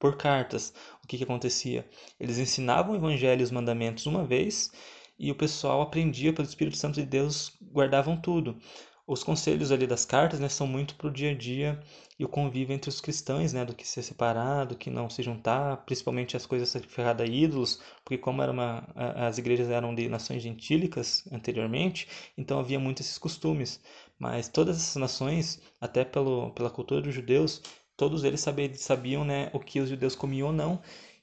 por 0.00 0.16
cartas. 0.16 0.74
O 1.04 1.06
que, 1.06 1.16
que 1.16 1.22
acontecia? 1.22 1.88
Eles 2.18 2.38
ensinavam 2.38 2.92
o 2.92 2.96
Evangelho 2.96 3.40
e 3.40 3.44
os 3.44 3.52
mandamentos 3.52 4.04
uma 4.04 4.24
vez 4.24 4.72
e 5.16 5.30
o 5.30 5.34
pessoal 5.36 5.80
aprendia 5.80 6.32
pelo 6.32 6.48
Espírito 6.48 6.76
Santo 6.76 6.96
de 6.96 7.06
Deus, 7.06 7.56
guardavam 7.72 8.16
tudo. 8.20 8.58
os 9.06 9.22
conselhos 9.22 9.70
ali 9.70 9.86
das 9.86 10.04
cartas 10.04 10.40
né, 10.40 10.48
são 10.48 10.66
muito 10.66 10.96
para 10.96 11.06
o 11.06 11.12
dia 11.12 11.30
a 11.30 11.34
dia 11.34 11.80
e 12.22 12.24
o 12.24 12.28
convívio 12.28 12.72
entre 12.72 12.88
os 12.88 13.00
cristãos, 13.00 13.52
né, 13.52 13.64
do 13.64 13.74
que 13.74 13.86
se 13.86 14.00
separar, 14.00 14.64
do 14.64 14.76
que 14.76 14.88
não 14.88 15.10
se 15.10 15.24
juntar, 15.24 15.78
principalmente 15.78 16.36
as 16.36 16.46
coisas 16.46 16.68
sacrificadas 16.68 17.28
a 17.28 17.28
ídolos, 17.28 17.82
porque 18.04 18.16
como 18.16 18.40
era 18.40 18.52
uma, 18.52 18.86
as 18.94 19.38
igrejas 19.38 19.68
eram 19.68 19.92
de 19.92 20.08
nações 20.08 20.40
gentílicas 20.40 21.24
anteriormente, 21.32 22.06
então 22.38 22.60
havia 22.60 22.78
muitos 22.78 23.06
esses 23.06 23.18
costumes. 23.18 23.80
Mas 24.20 24.48
todas 24.48 24.76
essas 24.76 24.94
nações, 24.94 25.60
até 25.80 26.04
pelo, 26.04 26.52
pela 26.52 26.70
cultura 26.70 27.02
dos 27.02 27.12
judeus, 27.12 27.60
todos 27.96 28.22
eles 28.22 28.40
sabiam, 28.40 28.72
sabiam 28.74 29.24
né, 29.24 29.50
o 29.52 29.58
que 29.58 29.80
os 29.80 29.88
judeus 29.88 30.14
comiam 30.14 30.46
ou 30.46 30.52
não, 30.52 30.80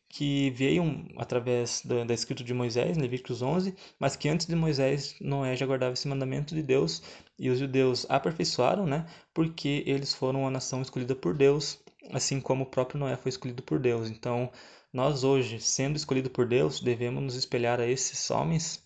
que 0.09 0.49
veio 0.49 0.83
através 1.17 1.81
da, 1.85 2.03
da 2.03 2.13
escrita 2.13 2.43
de 2.43 2.53
Moisés, 2.53 2.97
Levíticos 2.97 3.41
11, 3.41 3.73
mas 3.97 4.17
que 4.17 4.27
antes 4.27 4.47
de 4.47 4.55
Moisés, 4.55 5.15
Noé 5.21 5.55
já 5.55 5.65
guardava 5.65 5.93
esse 5.93 6.07
mandamento 6.09 6.53
de 6.53 6.63
Deus 6.63 7.01
e 7.39 7.49
os 7.49 7.57
judeus 7.57 8.05
aperfeiçoaram, 8.09 8.85
né? 8.85 9.05
Porque 9.33 9.83
eles 9.87 10.13
foram 10.13 10.45
a 10.45 10.51
nação 10.51 10.81
escolhida 10.81 11.15
por 11.15 11.33
Deus, 11.33 11.79
assim 12.11 12.41
como 12.41 12.65
o 12.65 12.69
próprio 12.69 12.99
Noé 12.99 13.15
foi 13.15 13.29
escolhido 13.29 13.63
por 13.63 13.79
Deus. 13.79 14.09
Então, 14.09 14.51
nós 14.91 15.23
hoje, 15.23 15.59
sendo 15.59 15.95
escolhidos 15.95 16.31
por 16.31 16.45
Deus, 16.45 16.81
devemos 16.81 17.23
nos 17.23 17.35
espelhar 17.35 17.79
a 17.79 17.87
esses 17.87 18.29
homens 18.29 18.83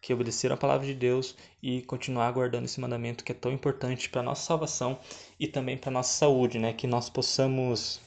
que 0.00 0.14
obedeceram 0.14 0.54
a 0.54 0.58
palavra 0.58 0.86
de 0.86 0.94
Deus 0.94 1.34
e 1.60 1.82
continuar 1.82 2.30
guardando 2.30 2.66
esse 2.66 2.80
mandamento 2.80 3.24
que 3.24 3.32
é 3.32 3.34
tão 3.34 3.50
importante 3.50 4.08
para 4.08 4.22
nossa 4.22 4.46
salvação 4.46 5.00
e 5.40 5.48
também 5.48 5.76
para 5.76 5.90
nossa 5.90 6.12
saúde, 6.12 6.60
né? 6.60 6.72
Que 6.72 6.86
nós 6.86 7.10
possamos 7.10 8.00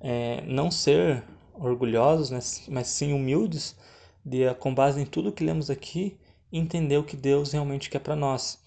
é, 0.00 0.42
não 0.42 0.70
ser 0.70 1.24
orgulhosos, 1.54 2.30
né? 2.30 2.40
mas 2.68 2.88
sim 2.88 3.12
humildes, 3.12 3.76
de, 4.24 4.52
com 4.54 4.74
base 4.74 5.00
em 5.00 5.06
tudo 5.06 5.32
que 5.32 5.44
lemos 5.44 5.70
aqui, 5.70 6.18
entender 6.52 6.98
o 6.98 7.04
que 7.04 7.16
Deus 7.16 7.52
realmente 7.52 7.90
quer 7.90 8.00
para 8.00 8.16
nós. 8.16 8.58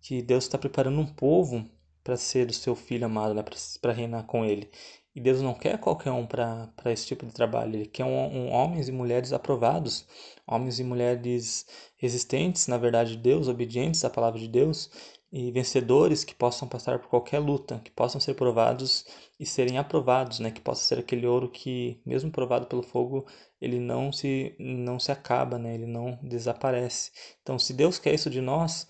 Que 0.00 0.22
Deus 0.22 0.44
está 0.44 0.56
preparando 0.56 1.00
um 1.00 1.06
povo 1.06 1.64
para 2.02 2.16
ser 2.16 2.48
o 2.48 2.52
seu 2.52 2.74
filho 2.74 3.06
amado, 3.06 3.34
né? 3.34 3.44
para 3.80 3.92
reinar 3.92 4.24
com 4.24 4.44
ele. 4.44 4.70
E 5.14 5.20
Deus 5.20 5.42
não 5.42 5.52
quer 5.52 5.78
qualquer 5.78 6.12
um 6.12 6.26
para 6.26 6.70
esse 6.86 7.06
tipo 7.06 7.26
de 7.26 7.32
trabalho. 7.32 7.74
Ele 7.74 7.86
quer 7.86 8.04
um, 8.04 8.08
um, 8.08 8.52
homens 8.52 8.88
e 8.88 8.92
mulheres 8.92 9.32
aprovados, 9.32 10.06
homens 10.46 10.78
e 10.78 10.84
mulheres 10.84 11.66
resistentes, 11.96 12.68
na 12.68 12.78
verdade, 12.78 13.16
de 13.16 13.22
Deus, 13.22 13.48
obedientes 13.48 14.04
à 14.04 14.10
palavra 14.10 14.38
de 14.38 14.46
Deus 14.46 14.90
e 15.30 15.50
vencedores 15.52 16.24
que 16.24 16.34
possam 16.34 16.66
passar 16.66 16.98
por 16.98 17.08
qualquer 17.08 17.38
luta, 17.38 17.80
que 17.84 17.90
possam 17.90 18.20
ser 18.20 18.34
provados 18.34 19.04
e 19.38 19.44
serem 19.44 19.78
aprovados, 19.78 20.40
né? 20.40 20.50
Que 20.50 20.60
possa 20.60 20.82
ser 20.82 20.98
aquele 20.98 21.26
ouro 21.26 21.50
que, 21.50 22.00
mesmo 22.04 22.30
provado 22.30 22.66
pelo 22.66 22.82
fogo, 22.82 23.26
ele 23.60 23.78
não 23.78 24.12
se 24.12 24.54
não 24.58 24.98
se 24.98 25.12
acaba, 25.12 25.58
né? 25.58 25.74
Ele 25.74 25.86
não 25.86 26.18
desaparece. 26.22 27.10
Então, 27.42 27.58
se 27.58 27.74
Deus 27.74 27.98
quer 27.98 28.14
isso 28.14 28.30
de 28.30 28.40
nós, 28.40 28.88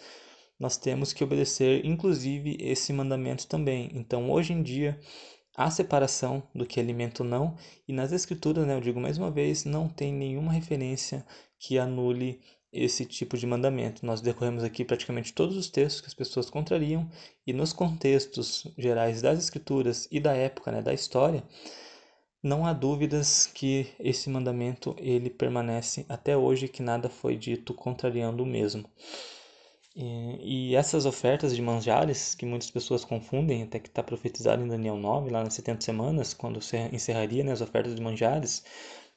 nós 0.59 0.77
temos 0.77 1.13
que 1.13 1.25
obedecer, 1.25 1.85
inclusive 1.85 2.57
esse 2.61 2.93
mandamento 2.93 3.47
também. 3.47 3.91
Então, 3.95 4.31
hoje 4.31 4.53
em 4.53 4.63
dia 4.63 4.99
há 5.57 5.69
separação 5.71 6.43
do 6.55 6.65
que 6.65 6.79
alimento 6.79 7.25
não, 7.25 7.57
e 7.87 7.93
nas 7.93 8.13
escrituras, 8.13 8.65
né, 8.65 8.75
eu 8.77 8.81
digo 8.81 9.01
mais 9.01 9.19
uma 9.19 9.29
vez, 9.29 9.65
não 9.65 9.89
tem 9.89 10.13
nenhuma 10.13 10.53
referência 10.53 11.27
que 11.59 11.79
anule 11.79 12.41
esse 12.83 13.05
tipo 13.05 13.37
de 13.37 13.47
mandamento. 13.47 14.05
Nós 14.07 14.21
decorremos 14.21 14.65
aqui 14.65 14.85
praticamente 14.85 15.33
todos 15.33 15.57
os 15.57 15.69
textos 15.69 16.01
que 16.01 16.09
as 16.09 16.15
pessoas 16.15 16.51
contrariam, 16.51 17.09
e 17.47 17.53
nos 17.53 17.73
contextos 17.73 18.67
gerais 18.77 19.23
das 19.23 19.39
escrituras 19.39 20.09
e 20.11 20.21
da 20.21 20.35
época, 20.35 20.73
né, 20.73 20.83
da 20.83 20.93
história, 20.93 21.43
não 22.43 22.65
há 22.67 22.73
dúvidas 22.73 23.47
que 23.47 23.89
esse 23.99 24.31
mandamento 24.31 24.95
ele 24.99 25.29
permanece 25.29 26.07
até 26.09 26.37
hoje, 26.37 26.69
que 26.69 26.83
nada 26.83 27.09
foi 27.09 27.37
dito 27.37 27.75
contrariando 27.75 28.43
o 28.43 28.47
mesmo. 28.47 28.85
E, 29.97 30.71
e 30.71 30.77
essas 30.77 31.05
ofertas 31.07 31.57
de 31.57 31.61
manjares, 31.61 32.35
que 32.35 32.47
muitas 32.47 32.71
pessoas 32.71 33.05
confundem, 33.05 33.65
até 33.65 33.81
que 33.81 33.89
está 33.89 34.03
profetizado 34.03 34.63
em 34.63 34.69
Daniel 34.69 34.97
9, 34.97 35.31
lá 35.31 35.43
nas 35.43 35.55
70 35.55 35.81
semanas, 35.85 36.33
quando 36.33 36.63
se 36.63 36.77
encerraria 36.93 37.43
né, 37.43 37.51
as 37.51 37.61
ofertas 37.61 37.97
de 37.97 38.01
manjares, 38.01 38.63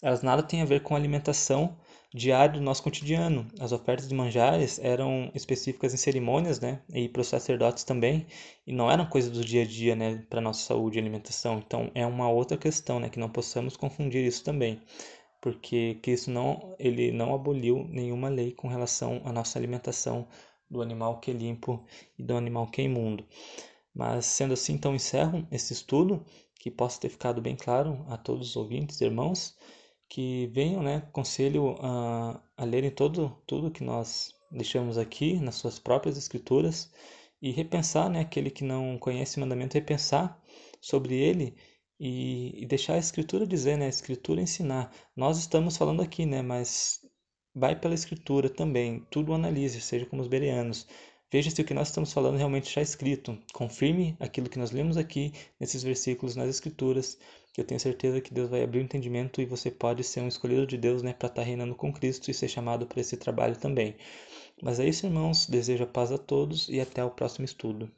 elas 0.01 0.23
nada 0.23 0.41
têm 0.41 0.61
a 0.63 0.65
ver 0.65 0.81
com 0.81 0.95
alimentação 0.95 1.77
diária 2.13 2.59
do 2.59 2.61
nosso 2.61 2.83
cotidiano. 2.83 3.47
As 3.59 3.71
ofertas 3.71 4.07
de 4.07 4.13
manjares 4.13 4.79
eram 4.79 5.31
específicas 5.33 5.93
em 5.93 5.97
cerimônias, 5.97 6.59
né, 6.59 6.81
e 6.93 7.07
para 7.07 7.21
os 7.21 7.27
sacerdotes 7.27 7.83
também, 7.83 8.25
e 8.67 8.73
não 8.73 8.91
eram 8.91 9.05
coisas 9.05 9.31
do 9.31 9.43
dia 9.43 9.63
a 9.63 9.65
dia, 9.65 9.95
né, 9.95 10.23
para 10.29 10.41
nossa 10.41 10.61
saúde 10.61 10.97
e 10.97 11.01
alimentação. 11.01 11.59
Então 11.65 11.89
é 11.95 12.05
uma 12.05 12.29
outra 12.29 12.57
questão, 12.57 12.99
né, 12.99 13.09
que 13.09 13.19
não 13.19 13.29
possamos 13.29 13.77
confundir 13.77 14.25
isso 14.25 14.43
também, 14.43 14.81
porque 15.41 15.99
Cristo 16.01 16.29
não, 16.29 16.75
ele 16.77 17.11
não 17.11 17.33
aboliu 17.33 17.87
nenhuma 17.89 18.29
lei 18.29 18.51
com 18.51 18.67
relação 18.67 19.21
à 19.23 19.31
nossa 19.31 19.57
alimentação 19.57 20.27
do 20.69 20.81
animal 20.81 21.19
que 21.19 21.31
é 21.31 21.33
limpo 21.33 21.83
e 22.17 22.23
do 22.23 22.35
animal 22.35 22.67
que 22.67 22.81
é 22.81 22.85
imundo. 22.85 23.25
Mas 23.93 24.25
sendo 24.25 24.53
assim, 24.53 24.73
então 24.73 24.95
encerro 24.95 25.45
esse 25.51 25.73
estudo, 25.73 26.25
que 26.55 26.69
possa 26.69 27.01
ter 27.01 27.09
ficado 27.09 27.41
bem 27.41 27.55
claro 27.55 28.05
a 28.07 28.15
todos 28.17 28.49
os 28.49 28.55
ouvintes, 28.55 29.01
irmãos, 29.01 29.57
que 30.11 30.47
venham, 30.53 30.83
né, 30.83 31.01
conselho 31.13 31.77
a, 31.79 32.43
a 32.57 32.65
lerem 32.65 32.91
todo, 32.91 33.41
tudo 33.47 33.71
que 33.71 33.83
nós 33.83 34.35
deixamos 34.51 34.97
aqui 34.97 35.39
nas 35.39 35.55
suas 35.55 35.79
próprias 35.79 36.17
escrituras 36.17 36.91
e 37.41 37.51
repensar, 37.51 38.09
né, 38.09 38.19
aquele 38.19 38.51
que 38.51 38.63
não 38.63 38.97
conhece 38.97 39.37
o 39.37 39.39
mandamento, 39.39 39.75
repensar 39.75 40.37
sobre 40.81 41.15
ele 41.15 41.55
e, 41.99 42.61
e 42.61 42.65
deixar 42.65 42.95
a 42.95 42.99
escritura 42.99 43.47
dizer, 43.47 43.77
né, 43.77 43.85
a 43.85 43.89
escritura 43.89 44.41
ensinar. 44.41 44.91
Nós 45.15 45.37
estamos 45.37 45.77
falando 45.77 46.01
aqui, 46.01 46.25
né, 46.25 46.41
mas 46.41 46.99
Vai 47.53 47.77
pela 47.77 47.93
escritura 47.93 48.49
também, 48.49 49.05
tudo 49.09 49.33
analise, 49.33 49.81
seja 49.81 50.05
como 50.05 50.21
os 50.21 50.27
bereanos. 50.29 50.87
Veja 51.29 51.51
se 51.51 51.61
o 51.61 51.65
que 51.65 51.73
nós 51.73 51.89
estamos 51.89 52.13
falando 52.13 52.37
realmente 52.37 52.67
está 52.69 52.81
escrito. 52.81 53.37
Confirme 53.53 54.15
aquilo 54.21 54.49
que 54.49 54.57
nós 54.57 54.71
lemos 54.71 54.95
aqui 54.95 55.33
nesses 55.59 55.83
versículos 55.83 56.37
nas 56.37 56.47
escrituras, 56.49 57.17
que 57.53 57.59
eu 57.59 57.65
tenho 57.65 57.79
certeza 57.79 58.21
que 58.21 58.33
Deus 58.33 58.49
vai 58.49 58.63
abrir 58.63 58.79
o 58.79 58.83
entendimento 58.83 59.41
e 59.41 59.45
você 59.45 59.69
pode 59.69 60.03
ser 60.03 60.21
um 60.21 60.27
escolhido 60.27 60.65
de 60.65 60.77
Deus, 60.77 61.03
né, 61.03 61.13
para 61.13 61.27
estar 61.27 61.41
tá 61.41 61.45
reinando 61.45 61.75
com 61.75 61.91
Cristo 61.91 62.31
e 62.31 62.33
ser 62.33 62.47
chamado 62.47 62.85
para 62.85 63.01
esse 63.01 63.17
trabalho 63.17 63.57
também. 63.57 63.95
Mas 64.61 64.79
é 64.79 64.87
isso, 64.87 65.05
irmãos. 65.05 65.47
Desejo 65.47 65.83
a 65.83 65.87
paz 65.87 66.11
a 66.11 66.17
todos 66.17 66.69
e 66.69 66.79
até 66.79 67.03
o 67.03 67.09
próximo 67.09 67.45
estudo. 67.45 67.91